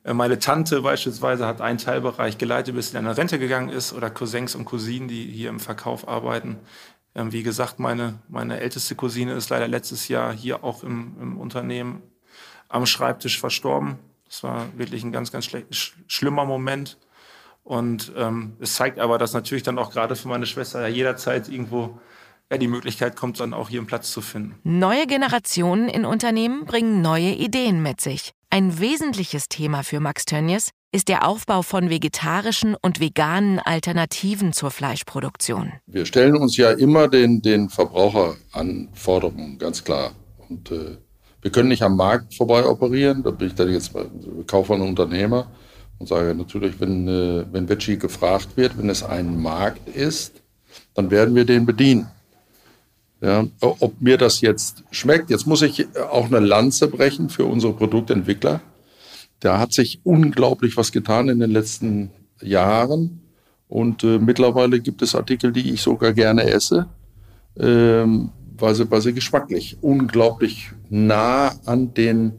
Äh, 0.03 0.13
meine 0.13 0.39
Tante 0.39 0.81
beispielsweise 0.81 1.45
hat 1.45 1.61
einen 1.61 1.77
Teilbereich 1.77 2.37
geleitet, 2.37 2.75
bis 2.75 2.91
sie 2.91 2.97
in 2.97 3.05
eine 3.05 3.17
Rente 3.17 3.39
gegangen 3.39 3.69
ist, 3.69 3.93
oder 3.93 4.09
Cousins 4.09 4.55
und 4.55 4.65
Cousinen, 4.65 5.07
die 5.07 5.25
hier 5.25 5.49
im 5.49 5.59
Verkauf 5.59 6.07
arbeiten. 6.07 6.59
Ähm, 7.15 7.31
wie 7.31 7.43
gesagt, 7.43 7.79
meine, 7.79 8.19
meine 8.29 8.59
älteste 8.59 8.95
Cousine 8.95 9.33
ist 9.33 9.49
leider 9.49 9.67
letztes 9.67 10.07
Jahr 10.07 10.33
hier 10.33 10.63
auch 10.63 10.83
im, 10.83 11.15
im 11.21 11.39
Unternehmen 11.39 12.01
am 12.69 12.85
Schreibtisch 12.85 13.39
verstorben. 13.39 13.99
Das 14.25 14.43
war 14.43 14.65
wirklich 14.77 15.03
ein 15.03 15.11
ganz, 15.11 15.31
ganz 15.31 15.45
sch 15.45 15.93
schlimmer 16.07 16.45
Moment. 16.45 16.97
Und 17.63 18.11
ähm, 18.15 18.55
es 18.59 18.75
zeigt 18.75 18.97
aber, 18.97 19.17
dass 19.17 19.33
natürlich 19.33 19.63
dann 19.63 19.77
auch 19.77 19.91
gerade 19.91 20.15
für 20.15 20.29
meine 20.29 20.45
Schwester 20.45 20.87
jederzeit 20.87 21.49
irgendwo 21.49 21.99
ja, 22.49 22.57
die 22.57 22.67
Möglichkeit 22.67 23.15
kommt, 23.15 23.39
dann 23.39 23.53
auch 23.53 23.69
hier 23.69 23.79
einen 23.79 23.87
Platz 23.87 24.11
zu 24.11 24.21
finden. 24.21 24.57
Neue 24.63 25.05
Generationen 25.05 25.89
in 25.89 26.05
Unternehmen 26.05 26.65
bringen 26.65 27.01
neue 27.01 27.31
Ideen 27.31 27.83
mit 27.83 28.01
sich. 28.01 28.33
Ein 28.53 28.81
wesentliches 28.81 29.47
Thema 29.47 29.81
für 29.81 30.01
Max 30.01 30.25
Tönnies 30.25 30.71
ist 30.91 31.07
der 31.07 31.25
Aufbau 31.25 31.61
von 31.61 31.89
vegetarischen 31.89 32.75
und 32.81 32.99
veganen 32.99 33.59
Alternativen 33.59 34.51
zur 34.51 34.71
Fleischproduktion. 34.71 35.71
Wir 35.87 36.05
stellen 36.05 36.35
uns 36.35 36.57
ja 36.57 36.71
immer 36.71 37.07
den, 37.07 37.41
den 37.41 37.69
Verbraucheranforderungen, 37.69 39.57
ganz 39.57 39.85
klar. 39.85 40.11
Und 40.49 40.69
äh, 40.69 40.97
wir 41.41 41.49
können 41.49 41.69
nicht 41.69 41.81
am 41.81 41.95
Markt 41.95 42.35
vorbei 42.35 42.65
operieren. 42.65 43.23
Da 43.23 43.31
bin 43.31 43.47
ich 43.47 43.55
dann 43.55 43.71
jetzt 43.71 43.93
Kaufer 44.47 44.73
und 44.73 44.81
Unternehmer 44.81 45.49
und 45.97 46.07
sage 46.07 46.35
natürlich, 46.35 46.77
wenn, 46.81 47.07
äh, 47.07 47.45
wenn 47.53 47.69
Veggie 47.69 47.97
gefragt 47.97 48.57
wird, 48.57 48.77
wenn 48.77 48.89
es 48.89 49.01
ein 49.01 49.41
Markt 49.41 49.87
ist, 49.87 50.41
dann 50.93 51.09
werden 51.09 51.35
wir 51.35 51.45
den 51.45 51.65
bedienen. 51.65 52.11
Ja, 53.21 53.45
ob 53.59 54.01
mir 54.01 54.17
das 54.17 54.41
jetzt 54.41 54.83
schmeckt, 54.89 55.29
jetzt 55.29 55.45
muss 55.45 55.61
ich 55.61 55.87
auch 56.11 56.25
eine 56.25 56.39
Lanze 56.39 56.87
brechen 56.87 57.29
für 57.29 57.45
unsere 57.45 57.73
Produktentwickler. 57.73 58.61
Da 59.39 59.59
hat 59.59 59.73
sich 59.73 59.99
unglaublich 60.03 60.75
was 60.75 60.91
getan 60.91 61.29
in 61.29 61.39
den 61.39 61.51
letzten 61.51 62.09
Jahren. 62.41 63.21
Und 63.67 64.03
äh, 64.03 64.17
mittlerweile 64.17 64.79
gibt 64.79 65.03
es 65.03 65.15
Artikel, 65.15 65.51
die 65.51 65.71
ich 65.71 65.81
sogar 65.81 66.13
gerne 66.13 66.43
esse, 66.43 66.87
ähm, 67.57 68.31
weil, 68.57 68.75
sie, 68.75 68.89
weil 68.89 69.01
sie 69.01 69.13
geschmacklich 69.13 69.77
unglaublich 69.81 70.71
nah 70.89 71.53
an 71.65 71.93
den 71.93 72.33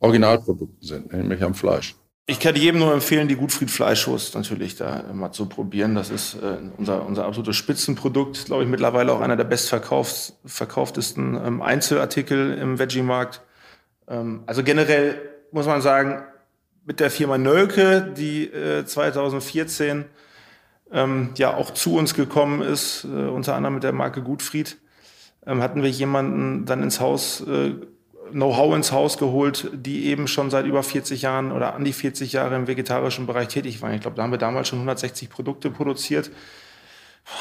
Originalprodukten 0.00 0.86
sind, 0.86 1.12
nämlich 1.12 1.42
am 1.42 1.54
Fleisch. 1.54 1.94
Ich 2.32 2.40
kann 2.40 2.56
jedem 2.56 2.80
nur 2.80 2.94
empfehlen, 2.94 3.28
die 3.28 3.36
Gutfried 3.36 3.70
Fleischwurst 3.70 4.34
natürlich 4.34 4.74
da 4.74 5.04
mal 5.12 5.32
zu 5.32 5.44
probieren. 5.44 5.94
Das 5.94 6.08
ist 6.08 6.32
äh, 6.36 6.56
unser, 6.78 7.04
unser 7.04 7.26
absolutes 7.26 7.56
Spitzenprodukt, 7.56 8.46
glaube 8.46 8.62
ich, 8.62 8.70
mittlerweile 8.70 9.12
auch 9.12 9.20
einer 9.20 9.36
der 9.36 9.44
bestverkauftesten 9.44 11.34
ähm, 11.34 11.60
Einzelartikel 11.60 12.54
im 12.54 12.78
Veggie-Markt. 12.78 13.42
Ähm, 14.08 14.44
also 14.46 14.62
generell 14.62 15.20
muss 15.50 15.66
man 15.66 15.82
sagen, 15.82 16.22
mit 16.86 17.00
der 17.00 17.10
Firma 17.10 17.36
Nölke, 17.36 18.14
die 18.16 18.46
äh, 18.46 18.86
2014 18.86 20.06
ähm, 20.90 21.32
ja 21.36 21.52
auch 21.52 21.72
zu 21.72 21.96
uns 21.96 22.14
gekommen 22.14 22.62
ist, 22.62 23.04
äh, 23.04 23.08
unter 23.08 23.56
anderem 23.56 23.74
mit 23.74 23.82
der 23.82 23.92
Marke 23.92 24.22
Gutfried, 24.22 24.78
ähm, 25.46 25.60
hatten 25.60 25.82
wir 25.82 25.90
jemanden 25.90 26.64
dann 26.64 26.82
ins 26.82 26.98
Haus 26.98 27.42
äh, 27.42 27.74
Know-how 28.32 28.74
ins 28.74 28.92
Haus 28.92 29.18
geholt, 29.18 29.70
die 29.72 30.06
eben 30.06 30.26
schon 30.26 30.50
seit 30.50 30.66
über 30.66 30.82
40 30.82 31.22
Jahren 31.22 31.52
oder 31.52 31.74
an 31.74 31.84
die 31.84 31.92
40 31.92 32.32
Jahre 32.32 32.56
im 32.56 32.66
vegetarischen 32.66 33.26
Bereich 33.26 33.48
tätig 33.48 33.82
waren. 33.82 33.94
Ich 33.94 34.00
glaube, 34.00 34.16
da 34.16 34.22
haben 34.22 34.30
wir 34.30 34.38
damals 34.38 34.68
schon 34.68 34.78
160 34.78 35.30
Produkte 35.30 35.70
produziert. 35.70 36.30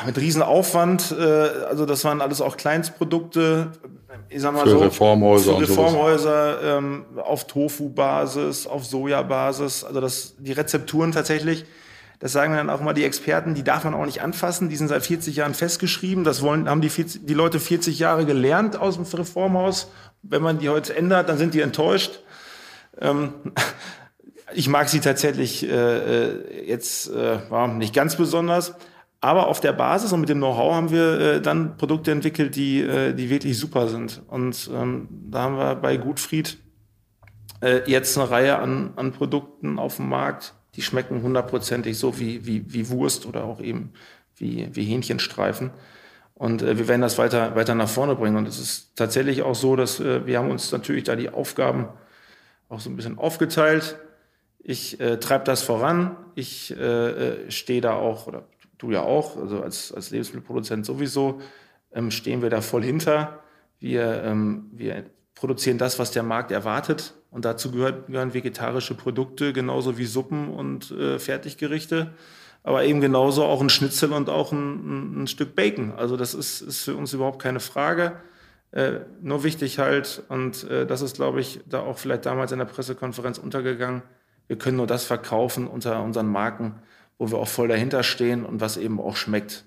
Mit 0.06 0.18
Riesenaufwand, 0.18 1.16
äh, 1.18 1.24
also 1.24 1.86
das 1.86 2.04
waren 2.04 2.22
alles 2.22 2.40
auch 2.40 2.56
Kleinstprodukte, 2.56 3.72
ich 4.30 4.42
sag 4.42 4.54
mal 4.54 4.64
für 4.64 4.70
so. 4.70 4.78
Reformhäuser. 4.78 5.56
Für 5.56 5.62
Reformhäuser 5.62 6.78
ähm, 6.78 7.06
auf 7.18 7.48
Tofu-Basis, 7.48 8.68
auf 8.68 8.86
Soja-Basis, 8.86 9.84
also 9.84 10.00
das, 10.00 10.36
die 10.38 10.52
Rezepturen 10.52 11.12
tatsächlich, 11.12 11.66
das 12.20 12.32
sagen 12.32 12.54
dann 12.54 12.70
auch 12.70 12.82
immer 12.82 12.94
die 12.94 13.04
Experten, 13.04 13.56
die 13.56 13.64
darf 13.64 13.84
man 13.84 13.96
auch 13.96 14.06
nicht 14.06 14.22
anfassen, 14.22 14.70
die 14.70 14.76
sind 14.76 14.88
seit 14.88 15.04
40 15.04 15.36
Jahren 15.36 15.56
festgeschrieben, 15.56 16.24
das 16.24 16.44
wollen, 16.44 16.70
haben 16.70 16.82
die, 16.82 16.90
40, 16.90 17.26
die 17.26 17.34
Leute 17.34 17.60
40 17.60 17.98
Jahre 17.98 18.26
gelernt 18.26 18.80
aus 18.80 18.96
dem 18.96 19.06
Reformhaus 19.06 19.90
wenn 20.24 20.42
man 20.42 20.60
die 20.60 20.70
heute 20.70 20.96
ändert, 20.96 21.30
dann 21.30 21.38
sind 21.38 21.54
die 21.54 21.62
enttäuscht. 21.62 22.20
Ähm, 23.00 23.34
ich 24.54 24.68
mag 24.68 24.90
sie 24.90 25.00
tatsächlich 25.00 25.64
äh, 25.64 25.70
äh 25.70 26.68
jetzt 26.68 27.10
äh, 27.10 27.68
nicht 27.70 27.94
ganz 27.94 28.16
besonders. 28.16 28.76
Aber 29.24 29.48
auf 29.48 29.60
der 29.60 29.74
Basis 29.74 30.12
und 30.14 30.22
mit 30.22 30.30
dem 30.30 30.40
Know-how 30.40 30.74
haben 30.74 30.90
wir 30.90 31.20
äh, 31.20 31.42
dann 31.42 31.78
Produkte 31.78 32.12
entwickelt, 32.12 32.56
die, 32.56 32.82
äh, 32.82 33.14
die 33.14 33.30
wirklich 33.30 33.58
super 33.58 33.88
sind. 33.88 34.24
Und 34.28 34.70
ähm, 34.74 35.08
da 35.12 35.44
haben 35.44 35.58
wir 35.58 35.76
bei 35.76 35.98
Gutfried 35.98 36.58
äh, 37.62 37.82
jetzt 37.86 38.18
eine 38.18 38.32
Reihe 38.32 38.58
an, 38.58 38.94
an 38.96 39.12
Produkten 39.12 39.78
auf 39.78 39.98
dem 39.98 40.10
Markt, 40.10 40.56
die 40.76 40.82
schmecken 40.82 41.22
hundertprozentig 41.22 42.00
so 42.00 42.20
wie, 42.20 42.48
wie, 42.48 42.74
wie 42.74 42.90
Wurst 42.90 43.28
oder 43.28 43.44
auch 43.44 43.62
eben 43.62 43.94
wie, 44.38 44.70
wie 44.76 44.86
Hähnchenstreifen. 44.86 45.70
Und 46.42 46.64
äh, 46.64 46.76
wir 46.76 46.88
werden 46.88 47.04
das 47.04 47.20
weiter, 47.20 47.56
weiter 47.56 47.76
nach 47.76 47.88
vorne 47.88 48.16
bringen. 48.16 48.36
Und 48.36 48.48
es 48.48 48.58
ist 48.58 48.96
tatsächlich 48.96 49.44
auch 49.44 49.54
so, 49.54 49.76
dass 49.76 50.00
äh, 50.00 50.26
wir 50.26 50.40
haben 50.40 50.50
uns 50.50 50.72
natürlich 50.72 51.04
da 51.04 51.16
die 51.16 51.30
Aufgaben 51.30 51.88
auch 52.68 52.80
so 52.80 52.90
ein 52.90 52.96
bisschen 52.96 53.20
aufgeteilt. 53.20 54.00
Ich 54.58 55.00
äh, 55.00 55.20
treibe 55.20 55.44
das 55.44 55.62
voran. 55.62 56.18
Ich 56.34 56.76
äh, 56.76 57.44
äh, 57.46 57.52
stehe 57.52 57.80
da 57.80 57.94
auch, 57.94 58.26
oder 58.26 58.48
du 58.80 58.90
ja 58.90 59.04
auch, 59.04 59.38
also 59.38 59.62
als, 59.62 59.92
als 59.92 60.10
Lebensmittelproduzent 60.10 60.84
sowieso, 60.84 61.42
ähm, 61.94 62.10
stehen 62.10 62.42
wir 62.42 62.50
da 62.50 62.62
voll 62.62 62.82
hinter. 62.82 63.44
Wir, 63.78 64.24
ähm, 64.24 64.72
wir 64.72 65.06
produzieren 65.36 65.78
das, 65.78 66.00
was 66.00 66.10
der 66.10 66.24
Markt 66.24 66.50
erwartet. 66.50 67.14
Und 67.30 67.46
dazu 67.46 67.70
gehört, 67.70 68.08
gehören 68.08 68.34
vegetarische 68.34 68.96
Produkte, 68.96 69.54
genauso 69.54 70.00
wie 70.00 70.06
Suppen 70.06 70.50
und 70.50 70.90
äh, 70.90 71.20
Fertiggerichte 71.20 72.14
aber 72.64 72.84
eben 72.84 73.02
genauso 73.02 73.44
auch 73.44 73.62
ein 73.62 73.70
Schnitzel 73.70 74.14
und 74.14 74.30
auch 74.30 74.52
ein, 74.52 75.24
ein 75.24 75.28
Stück 75.28 75.56
Bacon. 75.56 75.94
Also 75.94 76.18
das 76.18 76.34
ist, 76.34 76.62
ist 76.62 76.84
für 76.84 76.96
uns 76.96 77.14
überhaupt 77.14 77.42
keine 77.42 77.60
Frage. 77.60 78.18
Äh, 78.72 79.02
nur 79.22 79.44
wichtig 79.44 79.80
halt, 79.80 80.24
und 80.30 80.64
äh, 80.70 80.86
das 80.86 81.02
ist, 81.02 81.16
glaube 81.16 81.42
ich, 81.42 81.60
da 81.68 81.82
auch 81.82 81.98
vielleicht 81.98 82.26
damals 82.26 82.52
in 82.52 82.60
der 82.60 82.66
Pressekonferenz 82.66 83.38
untergegangen, 83.38 84.04
wir 84.48 84.58
können 84.58 84.78
nur 84.78 84.88
das 84.88 85.06
verkaufen 85.06 85.68
unter 85.68 86.02
unseren 86.04 86.28
Marken, 86.28 86.76
wo 87.18 87.32
wir 87.32 87.38
auch 87.38 87.48
voll 87.48 87.68
dahinter 87.68 88.04
stehen 88.04 88.46
und 88.46 88.62
was 88.62 88.78
eben 88.78 89.00
auch 89.00 89.16
schmeckt. 89.16 89.66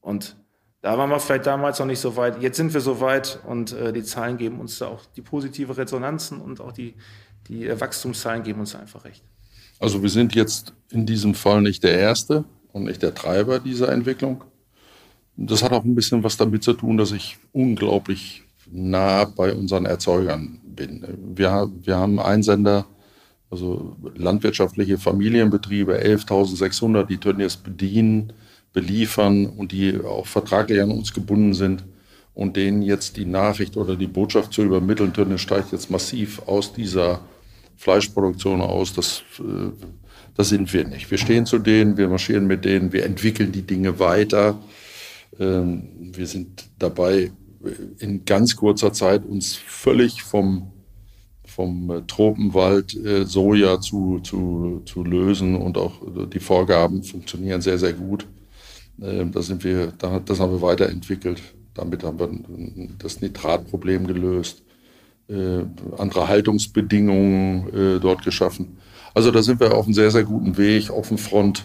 Und 0.00 0.36
da 0.80 0.96
waren 0.96 1.10
wir 1.10 1.18
vielleicht 1.18 1.46
damals 1.46 1.78
noch 1.78 1.86
nicht 1.86 2.00
so 2.00 2.16
weit. 2.16 2.40
Jetzt 2.40 2.56
sind 2.56 2.72
wir 2.72 2.80
so 2.80 3.00
weit 3.00 3.40
und 3.46 3.72
äh, 3.72 3.92
die 3.92 4.02
Zahlen 4.02 4.36
geben 4.36 4.60
uns 4.60 4.78
da 4.78 4.88
auch 4.88 5.04
die 5.16 5.22
positive 5.22 5.76
Resonanzen 5.76 6.40
und 6.40 6.60
auch 6.60 6.72
die, 6.72 6.94
die 7.48 7.66
äh, 7.66 7.80
Wachstumszahlen 7.80 8.42
geben 8.42 8.60
uns 8.60 8.74
einfach 8.74 9.04
recht. 9.04 9.24
Also 9.78 10.02
wir 10.02 10.10
sind 10.10 10.34
jetzt 10.34 10.72
in 10.90 11.06
diesem 11.06 11.34
Fall 11.34 11.62
nicht 11.62 11.84
der 11.84 11.98
Erste 11.98 12.44
und 12.72 12.84
nicht 12.84 13.02
der 13.02 13.14
Treiber 13.14 13.58
dieser 13.60 13.92
Entwicklung. 13.92 14.44
Das 15.36 15.62
hat 15.62 15.72
auch 15.72 15.84
ein 15.84 15.94
bisschen 15.94 16.24
was 16.24 16.36
damit 16.36 16.64
zu 16.64 16.72
tun, 16.72 16.96
dass 16.96 17.12
ich 17.12 17.38
unglaublich 17.52 18.42
nah 18.70 19.24
bei 19.24 19.54
unseren 19.54 19.86
Erzeugern 19.86 20.60
bin. 20.64 21.04
Wir, 21.34 21.70
wir 21.82 21.96
haben 21.96 22.18
Einsender, 22.18 22.86
also 23.50 23.96
landwirtschaftliche 24.16 24.98
Familienbetriebe, 24.98 25.96
11.600, 25.96 27.04
die 27.04 27.18
Tönnies 27.18 27.56
bedienen, 27.56 28.32
beliefern 28.72 29.46
und 29.46 29.72
die 29.72 29.98
auch 30.00 30.26
vertraglich 30.26 30.82
an 30.82 30.90
uns 30.90 31.14
gebunden 31.14 31.54
sind 31.54 31.84
und 32.34 32.56
denen 32.56 32.82
jetzt 32.82 33.16
die 33.16 33.24
Nachricht 33.24 33.76
oder 33.76 33.96
die 33.96 34.06
Botschaft 34.06 34.52
zu 34.52 34.62
übermitteln, 34.62 35.12
Tönnies 35.12 35.40
steigt 35.40 35.72
jetzt 35.72 35.90
massiv 35.90 36.42
aus 36.46 36.72
dieser 36.72 37.20
Fleischproduktion 37.78 38.60
aus. 38.60 38.92
Das 38.92 39.22
äh, 39.38 39.72
Das 40.38 40.50
sind 40.50 40.72
wir 40.72 40.84
nicht. 40.86 41.10
Wir 41.10 41.18
stehen 41.18 41.46
zu 41.46 41.58
denen, 41.58 41.96
wir 41.96 42.08
marschieren 42.08 42.46
mit 42.46 42.64
denen, 42.64 42.92
wir 42.92 43.04
entwickeln 43.04 43.50
die 43.50 43.66
Dinge 43.66 43.98
weiter. 43.98 44.56
Ähm, 45.40 46.12
wir 46.14 46.28
sind 46.28 46.68
dabei, 46.78 47.32
in 47.98 48.24
ganz 48.24 48.54
kurzer 48.54 48.92
Zeit 48.92 49.24
uns 49.24 49.56
völlig 49.56 50.22
vom, 50.22 50.70
vom 51.44 51.90
äh, 51.90 52.02
Tropenwald 52.06 52.94
äh, 52.94 53.24
Soja 53.24 53.80
zu, 53.80 54.20
zu, 54.20 54.82
zu 54.86 55.02
lösen 55.02 55.56
und 55.56 55.76
auch 55.76 56.00
die 56.32 56.38
Vorgaben 56.38 57.02
funktionieren 57.02 57.60
sehr, 57.60 57.78
sehr 57.78 57.94
gut. 57.94 58.24
Ähm, 59.02 59.32
da 59.32 59.42
sind 59.42 59.64
wir, 59.64 59.92
das 60.24 60.38
haben 60.38 60.52
wir 60.52 60.62
weiterentwickelt. 60.62 61.42
Damit 61.74 62.04
haben 62.04 62.18
wir 62.20 62.30
das 62.98 63.20
Nitratproblem 63.20 64.06
gelöst, 64.06 64.62
äh, 65.28 65.64
andere 65.96 66.28
Haltungsbedingungen 66.28 68.00
dort 68.00 68.24
geschaffen. 68.24 68.78
Also 69.14 69.30
da 69.30 69.42
sind 69.42 69.60
wir 69.60 69.74
auf 69.74 69.86
einem 69.86 69.94
sehr, 69.94 70.10
sehr 70.10 70.24
guten 70.24 70.56
Weg, 70.56 70.90
dem 71.08 71.18
Front. 71.18 71.64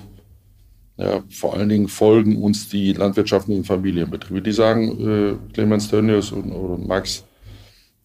Ja, 0.98 1.24
vor 1.30 1.56
allen 1.56 1.70
Dingen 1.70 1.88
folgen 1.88 2.42
uns 2.42 2.70
die 2.70 2.94
landwirtschaftlichen 2.94 3.64
Familienbetriebe. 3.64 4.42
Die 4.42 4.52
sagen, 4.52 5.00
äh, 5.00 5.54
Clemens 5.54 5.90
Tönnies 5.90 6.32
und, 6.32 6.52
oder 6.52 6.78
Max 6.78 7.24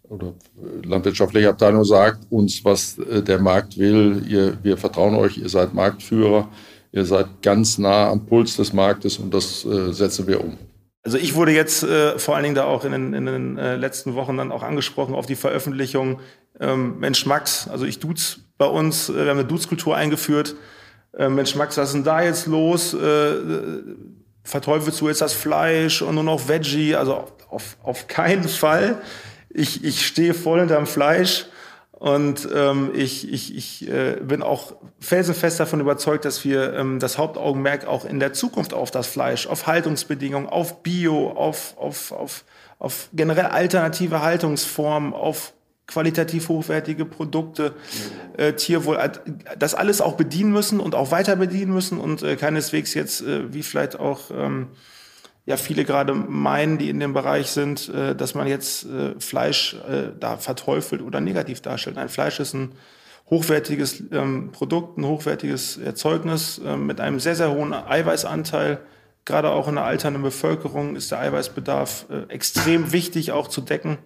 oder 0.08 0.28
äh, 0.28 0.86
landwirtschaftliche 0.86 1.50
Abteilung 1.50 1.84
sagt 1.84 2.26
uns, 2.30 2.64
was 2.64 2.98
äh, 2.98 3.22
der 3.22 3.38
Markt 3.40 3.76
will. 3.78 4.24
Ihr, 4.26 4.58
wir 4.62 4.78
vertrauen 4.78 5.14
euch, 5.14 5.36
ihr 5.36 5.50
seid 5.50 5.74
Marktführer, 5.74 6.48
ihr 6.92 7.04
seid 7.04 7.26
ganz 7.42 7.76
nah 7.76 8.08
am 8.08 8.24
Puls 8.24 8.56
des 8.56 8.72
Marktes 8.72 9.18
und 9.18 9.34
das 9.34 9.66
äh, 9.66 9.92
setzen 9.92 10.26
wir 10.26 10.42
um. 10.42 10.56
Also 11.02 11.16
ich 11.16 11.34
wurde 11.34 11.52
jetzt 11.52 11.82
äh, 11.82 12.18
vor 12.18 12.34
allen 12.34 12.42
Dingen 12.42 12.54
da 12.54 12.64
auch 12.64 12.84
in 12.84 12.92
den, 12.92 13.14
in 13.14 13.26
den 13.26 13.58
äh, 13.58 13.76
letzten 13.76 14.14
Wochen 14.14 14.36
dann 14.36 14.52
auch 14.52 14.62
angesprochen 14.62 15.14
auf 15.14 15.26
die 15.26 15.36
Veröffentlichung 15.36 16.20
ähm, 16.60 16.98
Mensch 16.98 17.24
Max, 17.24 17.68
also 17.68 17.84
ich 17.84 18.00
duze 18.00 18.40
bei 18.58 18.66
uns, 18.66 19.08
äh, 19.08 19.14
wir 19.14 19.30
haben 19.30 19.38
eine 19.38 19.44
Dutzkultur 19.44 19.96
eingeführt. 19.96 20.56
Äh, 21.16 21.28
Mensch 21.28 21.54
Max, 21.54 21.76
was 21.76 21.88
ist 21.88 21.94
denn 21.94 22.04
da 22.04 22.22
jetzt 22.22 22.46
los? 22.46 22.94
Äh, 22.94 22.98
äh, 22.98 23.82
verteufelst 24.42 25.00
du 25.00 25.08
jetzt 25.08 25.20
das 25.20 25.32
Fleisch 25.32 26.02
und 26.02 26.14
nur 26.14 26.24
noch 26.24 26.48
Veggie? 26.48 26.96
Also 26.96 27.28
auf, 27.48 27.76
auf 27.82 28.08
keinen 28.08 28.48
Fall. 28.48 29.00
Ich, 29.50 29.84
ich 29.84 30.06
stehe 30.06 30.34
voll 30.34 30.60
hinterm 30.60 30.86
Fleisch 30.86 31.46
und 31.98 32.48
ähm, 32.54 32.92
ich, 32.94 33.28
ich, 33.28 33.56
ich 33.56 33.88
äh, 33.88 34.18
bin 34.22 34.40
auch 34.42 34.76
felsenfest 35.00 35.58
davon 35.58 35.80
überzeugt, 35.80 36.24
dass 36.24 36.44
wir 36.44 36.74
ähm, 36.74 37.00
das 37.00 37.18
Hauptaugenmerk 37.18 37.88
auch 37.88 38.04
in 38.04 38.20
der 38.20 38.32
Zukunft 38.32 38.72
auf 38.72 38.92
das 38.92 39.08
Fleisch, 39.08 39.48
auf 39.48 39.66
Haltungsbedingungen, 39.66 40.48
auf 40.48 40.84
Bio, 40.84 41.30
auf, 41.30 41.76
auf, 41.76 42.12
auf, 42.12 42.44
auf 42.78 43.08
generell 43.12 43.46
alternative 43.46 44.22
Haltungsformen, 44.22 45.12
auf 45.12 45.54
qualitativ 45.88 46.48
hochwertige 46.48 47.04
Produkte, 47.04 47.74
äh, 48.36 48.52
Tierwohl, 48.52 48.96
äh, 48.96 49.10
das 49.58 49.74
alles 49.74 50.00
auch 50.00 50.14
bedienen 50.14 50.52
müssen 50.52 50.78
und 50.78 50.94
auch 50.94 51.10
weiter 51.10 51.34
bedienen 51.34 51.72
müssen 51.72 51.98
und 51.98 52.22
äh, 52.22 52.36
keineswegs 52.36 52.94
jetzt, 52.94 53.22
äh, 53.22 53.52
wie 53.52 53.64
vielleicht 53.64 53.98
auch 53.98 54.30
ähm, 54.30 54.68
ja 55.48 55.56
viele 55.56 55.84
gerade 55.84 56.12
meinen, 56.12 56.76
die 56.76 56.90
in 56.90 57.00
dem 57.00 57.14
Bereich 57.14 57.50
sind, 57.50 57.88
äh, 57.88 58.14
dass 58.14 58.34
man 58.34 58.46
jetzt 58.46 58.84
äh, 58.84 59.18
Fleisch 59.18 59.76
äh, 59.88 60.10
da 60.20 60.36
verteufelt 60.36 61.00
oder 61.00 61.22
negativ 61.22 61.62
darstellt. 61.62 61.96
Nein, 61.96 62.10
Fleisch 62.10 62.38
ist 62.38 62.52
ein 62.52 62.72
hochwertiges 63.30 64.02
ähm, 64.12 64.50
Produkt, 64.52 64.98
ein 64.98 65.06
hochwertiges 65.06 65.78
Erzeugnis 65.78 66.58
äh, 66.58 66.76
mit 66.76 67.00
einem 67.00 67.18
sehr, 67.18 67.34
sehr 67.34 67.50
hohen 67.50 67.72
Eiweißanteil. 67.72 68.78
Gerade 69.24 69.50
auch 69.50 69.68
in 69.68 69.76
der 69.76 69.84
alternden 69.84 70.22
Bevölkerung 70.22 70.96
ist 70.96 71.10
der 71.10 71.20
Eiweißbedarf 71.20 72.06
extrem 72.28 72.92
wichtig 72.92 73.32
auch 73.32 73.48
zu 73.48 73.60
decken. 73.60 73.98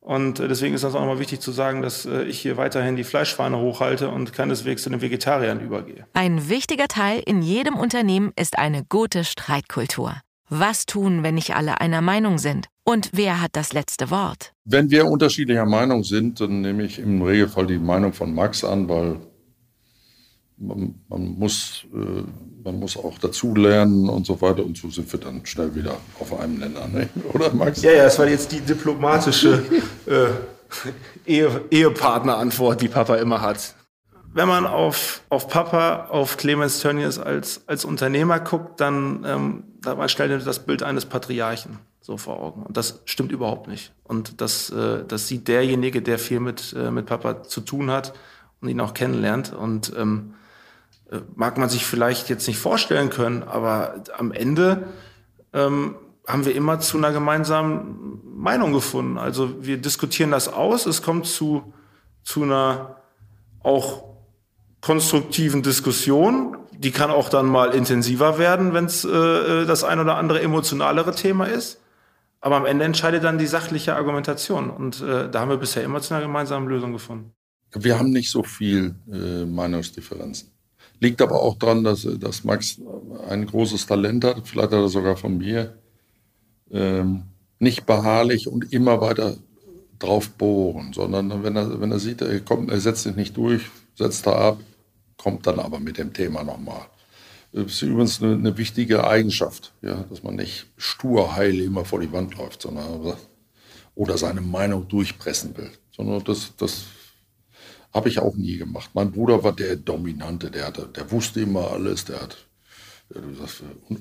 Und 0.00 0.40
deswegen 0.40 0.74
ist 0.74 0.82
das 0.82 0.96
auch 0.96 1.00
nochmal 1.00 1.20
wichtig 1.20 1.38
zu 1.38 1.52
sagen, 1.52 1.82
dass 1.82 2.04
ich 2.04 2.40
hier 2.40 2.56
weiterhin 2.56 2.96
die 2.96 3.04
Fleischfahne 3.04 3.58
hochhalte 3.58 4.08
und 4.08 4.32
keineswegs 4.32 4.82
zu 4.82 4.90
den 4.90 5.00
Vegetariern 5.00 5.60
übergehe. 5.60 6.04
Ein 6.14 6.48
wichtiger 6.48 6.88
Teil 6.88 7.22
in 7.24 7.42
jedem 7.42 7.76
Unternehmen 7.76 8.32
ist 8.34 8.58
eine 8.58 8.82
gute 8.82 9.22
Streitkultur. 9.22 10.16
Was 10.48 10.86
tun, 10.86 11.24
wenn 11.24 11.34
nicht 11.34 11.56
alle 11.56 11.80
einer 11.80 12.02
Meinung 12.02 12.38
sind? 12.38 12.68
Und 12.84 13.10
wer 13.12 13.40
hat 13.40 13.50
das 13.54 13.72
letzte 13.72 14.10
Wort? 14.10 14.52
Wenn 14.64 14.90
wir 14.90 15.06
unterschiedlicher 15.06 15.66
Meinung 15.66 16.04
sind, 16.04 16.40
dann 16.40 16.60
nehme 16.60 16.84
ich 16.84 17.00
im 17.00 17.20
Regelfall 17.20 17.66
die 17.66 17.78
Meinung 17.78 18.12
von 18.12 18.32
Max 18.32 18.62
an, 18.62 18.88
weil 18.88 19.16
man, 20.56 20.94
man 21.08 21.36
muss, 21.36 21.84
äh, 21.92 22.22
man 22.62 22.78
muss 22.78 22.96
auch 22.96 23.18
dazulernen 23.18 24.08
und 24.08 24.24
so 24.24 24.40
weiter. 24.40 24.64
Und 24.64 24.76
so 24.76 24.88
sind 24.88 25.12
wir 25.12 25.18
dann 25.18 25.44
schnell 25.44 25.74
wieder 25.74 25.96
auf 26.20 26.38
einem 26.38 26.58
Nenner, 26.58 26.86
ne? 26.86 27.08
oder 27.32 27.52
Max? 27.52 27.82
Ja, 27.82 27.90
ja, 27.90 28.04
das 28.04 28.16
war 28.18 28.28
jetzt 28.28 28.52
die 28.52 28.60
diplomatische 28.60 29.64
äh, 30.06 30.28
Ehe, 31.26 31.64
Ehepartner-Antwort, 31.70 32.80
die 32.80 32.88
Papa 32.88 33.16
immer 33.16 33.40
hat. 33.40 33.74
Wenn 34.36 34.48
man 34.48 34.66
auf, 34.66 35.22
auf 35.30 35.48
Papa, 35.48 36.08
auf 36.10 36.36
Clemens 36.36 36.80
Tönnies 36.80 37.18
als, 37.18 37.62
als 37.66 37.86
Unternehmer 37.86 38.38
guckt, 38.38 38.82
dann 38.82 39.24
ähm, 39.26 39.64
da 39.80 40.06
stellt 40.10 40.46
das 40.46 40.58
Bild 40.58 40.82
eines 40.82 41.06
Patriarchen 41.06 41.78
so 42.02 42.18
vor 42.18 42.38
Augen. 42.42 42.62
Und 42.62 42.76
das 42.76 43.00
stimmt 43.06 43.32
überhaupt 43.32 43.66
nicht. 43.66 43.94
Und 44.04 44.42
das, 44.42 44.68
äh, 44.68 45.04
das 45.08 45.26
sieht 45.26 45.48
derjenige, 45.48 46.02
der 46.02 46.18
viel 46.18 46.40
mit, 46.40 46.74
äh, 46.78 46.90
mit 46.90 47.06
Papa 47.06 47.44
zu 47.44 47.62
tun 47.62 47.90
hat 47.90 48.12
und 48.60 48.68
ihn 48.68 48.78
auch 48.78 48.92
kennenlernt. 48.92 49.54
Und 49.54 49.94
ähm, 49.96 50.34
äh, 51.10 51.20
mag 51.34 51.56
man 51.56 51.70
sich 51.70 51.86
vielleicht 51.86 52.28
jetzt 52.28 52.46
nicht 52.46 52.58
vorstellen 52.58 53.08
können, 53.08 53.42
aber 53.42 54.02
am 54.18 54.32
Ende 54.32 54.86
ähm, 55.54 55.94
haben 56.26 56.44
wir 56.44 56.54
immer 56.54 56.78
zu 56.80 56.98
einer 56.98 57.10
gemeinsamen 57.10 58.20
Meinung 58.36 58.74
gefunden. 58.74 59.16
Also 59.16 59.64
wir 59.64 59.78
diskutieren 59.78 60.30
das 60.30 60.52
aus, 60.52 60.84
es 60.84 61.00
kommt 61.00 61.24
zu, 61.24 61.72
zu 62.22 62.42
einer 62.42 62.96
auch 63.62 64.15
konstruktiven 64.86 65.62
Diskussion. 65.62 66.56
Die 66.78 66.92
kann 66.92 67.10
auch 67.10 67.28
dann 67.28 67.46
mal 67.46 67.74
intensiver 67.74 68.38
werden, 68.38 68.72
wenn 68.72 68.84
es 68.84 69.04
äh, 69.04 69.66
das 69.66 69.82
ein 69.82 69.98
oder 69.98 70.16
andere 70.16 70.40
emotionalere 70.40 71.12
Thema 71.12 71.46
ist. 71.46 71.80
Aber 72.40 72.54
am 72.54 72.66
Ende 72.66 72.84
entscheidet 72.84 73.24
dann 73.24 73.36
die 73.38 73.48
sachliche 73.48 73.96
Argumentation. 73.96 74.70
Und 74.70 75.02
äh, 75.02 75.28
da 75.28 75.40
haben 75.40 75.48
wir 75.48 75.56
bisher 75.56 75.82
immer 75.82 76.00
zu 76.00 76.14
einer 76.14 76.22
gemeinsamen 76.22 76.68
Lösung 76.68 76.92
gefunden. 76.92 77.32
Wir 77.74 77.98
haben 77.98 78.10
nicht 78.10 78.30
so 78.30 78.44
viel 78.44 78.94
äh, 79.12 79.44
Meinungsdifferenzen. 79.44 80.50
Liegt 81.00 81.20
aber 81.20 81.42
auch 81.42 81.58
daran, 81.58 81.82
dass, 81.82 82.06
dass 82.20 82.44
Max 82.44 82.80
ein 83.28 83.44
großes 83.44 83.86
Talent 83.86 84.24
hat, 84.24 84.46
vielleicht 84.46 84.70
hat 84.70 84.80
er 84.80 84.88
sogar 84.88 85.16
von 85.16 85.36
mir, 85.36 85.76
ähm, 86.70 87.24
nicht 87.58 87.86
beharrlich 87.86 88.46
und 88.46 88.72
immer 88.72 89.00
weiter 89.00 89.34
drauf 89.98 90.30
bohren, 90.30 90.92
sondern 90.92 91.42
wenn 91.42 91.56
er, 91.56 91.80
wenn 91.80 91.90
er 91.90 91.98
sieht, 91.98 92.22
er, 92.22 92.38
kommt, 92.40 92.70
er 92.70 92.80
setzt 92.80 93.02
sich 93.02 93.16
nicht 93.16 93.36
durch, 93.36 93.62
setzt 93.96 94.26
er 94.28 94.36
ab, 94.36 94.58
kommt 95.16 95.46
dann 95.46 95.58
aber 95.58 95.80
mit 95.80 95.98
dem 95.98 96.12
Thema 96.12 96.44
nochmal. 96.44 96.86
Das 97.52 97.66
ist 97.66 97.82
übrigens 97.82 98.22
eine, 98.22 98.34
eine, 98.34 98.58
wichtige 98.58 99.06
Eigenschaft, 99.06 99.72
ja, 99.80 100.04
dass 100.10 100.22
man 100.22 100.36
nicht 100.36 100.66
stur 100.76 101.36
heil 101.36 101.58
immer 101.60 101.84
vor 101.84 102.00
die 102.00 102.12
Wand 102.12 102.36
läuft, 102.36 102.62
sondern 102.62 103.14
oder 103.94 104.18
seine 104.18 104.42
Meinung 104.42 104.88
durchpressen 104.88 105.56
will, 105.56 105.70
sondern 105.90 106.22
das, 106.24 106.52
das 106.58 106.84
habe 107.94 108.10
ich 108.10 108.18
auch 108.18 108.34
nie 108.34 108.58
gemacht. 108.58 108.90
Mein 108.92 109.10
Bruder 109.10 109.42
war 109.42 109.52
der 109.52 109.76
Dominante, 109.76 110.50
der, 110.50 110.66
hatte, 110.66 110.88
der 110.94 111.10
wusste 111.10 111.40
immer 111.40 111.70
alles, 111.70 112.04
der 112.04 112.20
hat 112.20 112.36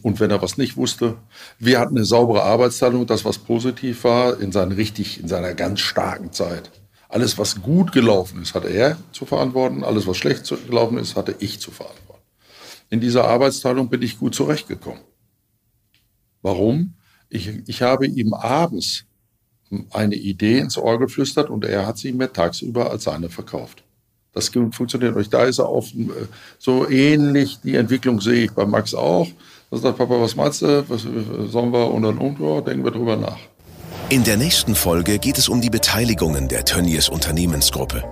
und 0.01 0.19
wenn 0.19 0.31
er 0.31 0.41
was 0.41 0.57
nicht 0.57 0.77
wusste, 0.77 1.17
wir 1.59 1.79
hatten 1.79 1.95
eine 1.95 2.05
saubere 2.05 2.43
Arbeitsteilung, 2.43 3.05
das 3.05 3.23
was 3.23 3.37
positiv 3.37 4.03
war, 4.03 4.39
in 4.39 4.51
seiner 4.51 4.77
richtig, 4.77 5.19
in 5.19 5.27
seiner 5.27 5.53
ganz 5.53 5.81
starken 5.81 6.31
Zeit. 6.31 6.71
Alles, 7.15 7.37
was 7.37 7.61
gut 7.61 7.93
gelaufen 7.93 8.41
ist, 8.41 8.55
hatte 8.55 8.67
er 8.67 8.97
zu 9.13 9.25
verantworten. 9.25 9.85
Alles, 9.85 10.05
was 10.05 10.17
schlecht 10.17 10.53
gelaufen 10.67 10.97
ist, 10.97 11.15
hatte 11.15 11.33
ich 11.39 11.61
zu 11.61 11.71
verantworten. 11.71 12.21
In 12.89 12.99
dieser 12.99 13.23
Arbeitsteilung 13.23 13.87
bin 13.87 14.01
ich 14.01 14.19
gut 14.19 14.35
zurechtgekommen. 14.35 14.99
Warum? 16.41 16.95
Ich, 17.29 17.47
ich 17.67 17.81
habe 17.81 18.05
ihm 18.05 18.33
abends 18.33 19.05
eine 19.91 20.15
Idee 20.15 20.59
ins 20.59 20.77
Ohr 20.77 20.99
geflüstert 20.99 21.49
und 21.49 21.63
er 21.63 21.87
hat 21.87 21.97
sie 21.97 22.11
mir 22.11 22.33
tagsüber 22.33 22.91
als 22.91 23.05
seine 23.05 23.29
verkauft. 23.29 23.85
Das 24.33 24.49
funktioniert 24.49 25.15
euch. 25.15 25.29
Da 25.29 25.45
ist 25.45 25.59
er 25.59 25.69
auf 25.69 25.95
äh, 25.95 26.09
so 26.59 26.85
ähnlich. 26.89 27.61
Die 27.63 27.75
Entwicklung 27.75 28.19
sehe 28.19 28.43
ich 28.43 28.51
bei 28.51 28.65
Max 28.65 28.93
auch. 28.93 29.29
Da 29.71 29.77
sagt 29.77 29.97
Papa, 29.97 30.19
was 30.19 30.35
meinst 30.35 30.63
du? 30.63 30.83
Was 30.89 31.03
sollen 31.49 31.71
wir? 31.71 31.93
Und 31.93 32.03
dann, 32.03 32.17
und, 32.17 32.67
denken 32.67 32.83
wir 32.83 32.91
drüber 32.91 33.15
nach. 33.15 33.39
In 34.09 34.23
der 34.23 34.37
nächsten 34.37 34.75
Folge 34.75 35.17
geht 35.17 35.39
es 35.39 35.49
um 35.49 35.61
die 35.61 35.71
Beteiligungen 35.71 36.47
der 36.47 36.63
Tönnies 36.63 37.09
Unternehmensgruppe. 37.09 38.03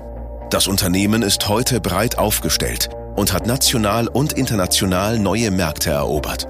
Das 0.50 0.66
Unternehmen 0.66 1.22
ist 1.22 1.48
heute 1.48 1.80
breit 1.80 2.18
aufgestellt 2.18 2.90
und 3.16 3.32
hat 3.32 3.46
national 3.46 4.08
und 4.08 4.34
international 4.34 5.20
neue 5.20 5.52
Märkte 5.52 5.92
erobert. 5.92 6.48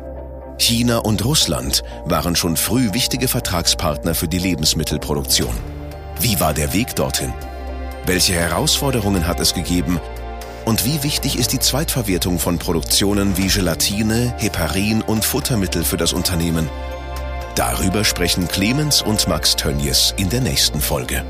China 0.58 1.00
und 1.00 1.26
Russland 1.26 1.84
waren 2.06 2.38
schon 2.38 2.56
früh 2.56 2.94
wichtige 2.94 3.28
Vertragspartner 3.28 4.16
für 4.16 4.30
die 4.30 4.40
Lebensmittelproduktion. 4.40 5.56
Wie 6.22 6.40
war 6.40 6.54
der 6.54 6.72
Weg 6.72 6.96
dorthin? 6.96 7.34
Welche 8.06 8.36
Herausforderungen 8.36 9.28
hat 9.28 9.42
es 9.42 9.54
gegeben? 9.54 10.00
Und 10.64 10.86
wie 10.86 11.04
wichtig 11.04 11.38
ist 11.38 11.52
die 11.52 11.60
Zweitverwertung 11.60 12.40
von 12.40 12.60
Produktionen 12.60 13.38
wie 13.38 13.48
Gelatine, 13.48 14.34
Heparin 14.38 15.02
und 15.02 15.26
Futtermittel 15.26 15.84
für 15.84 15.98
das 15.98 16.14
Unternehmen? 16.14 16.70
Darüber 17.56 18.04
sprechen 18.04 18.48
Clemens 18.48 19.04
und 19.04 19.28
Max 19.28 19.56
Tönnies 19.56 20.14
in 20.18 20.30
der 20.30 20.42
nächsten 20.42 20.82
Folge. 20.82 21.24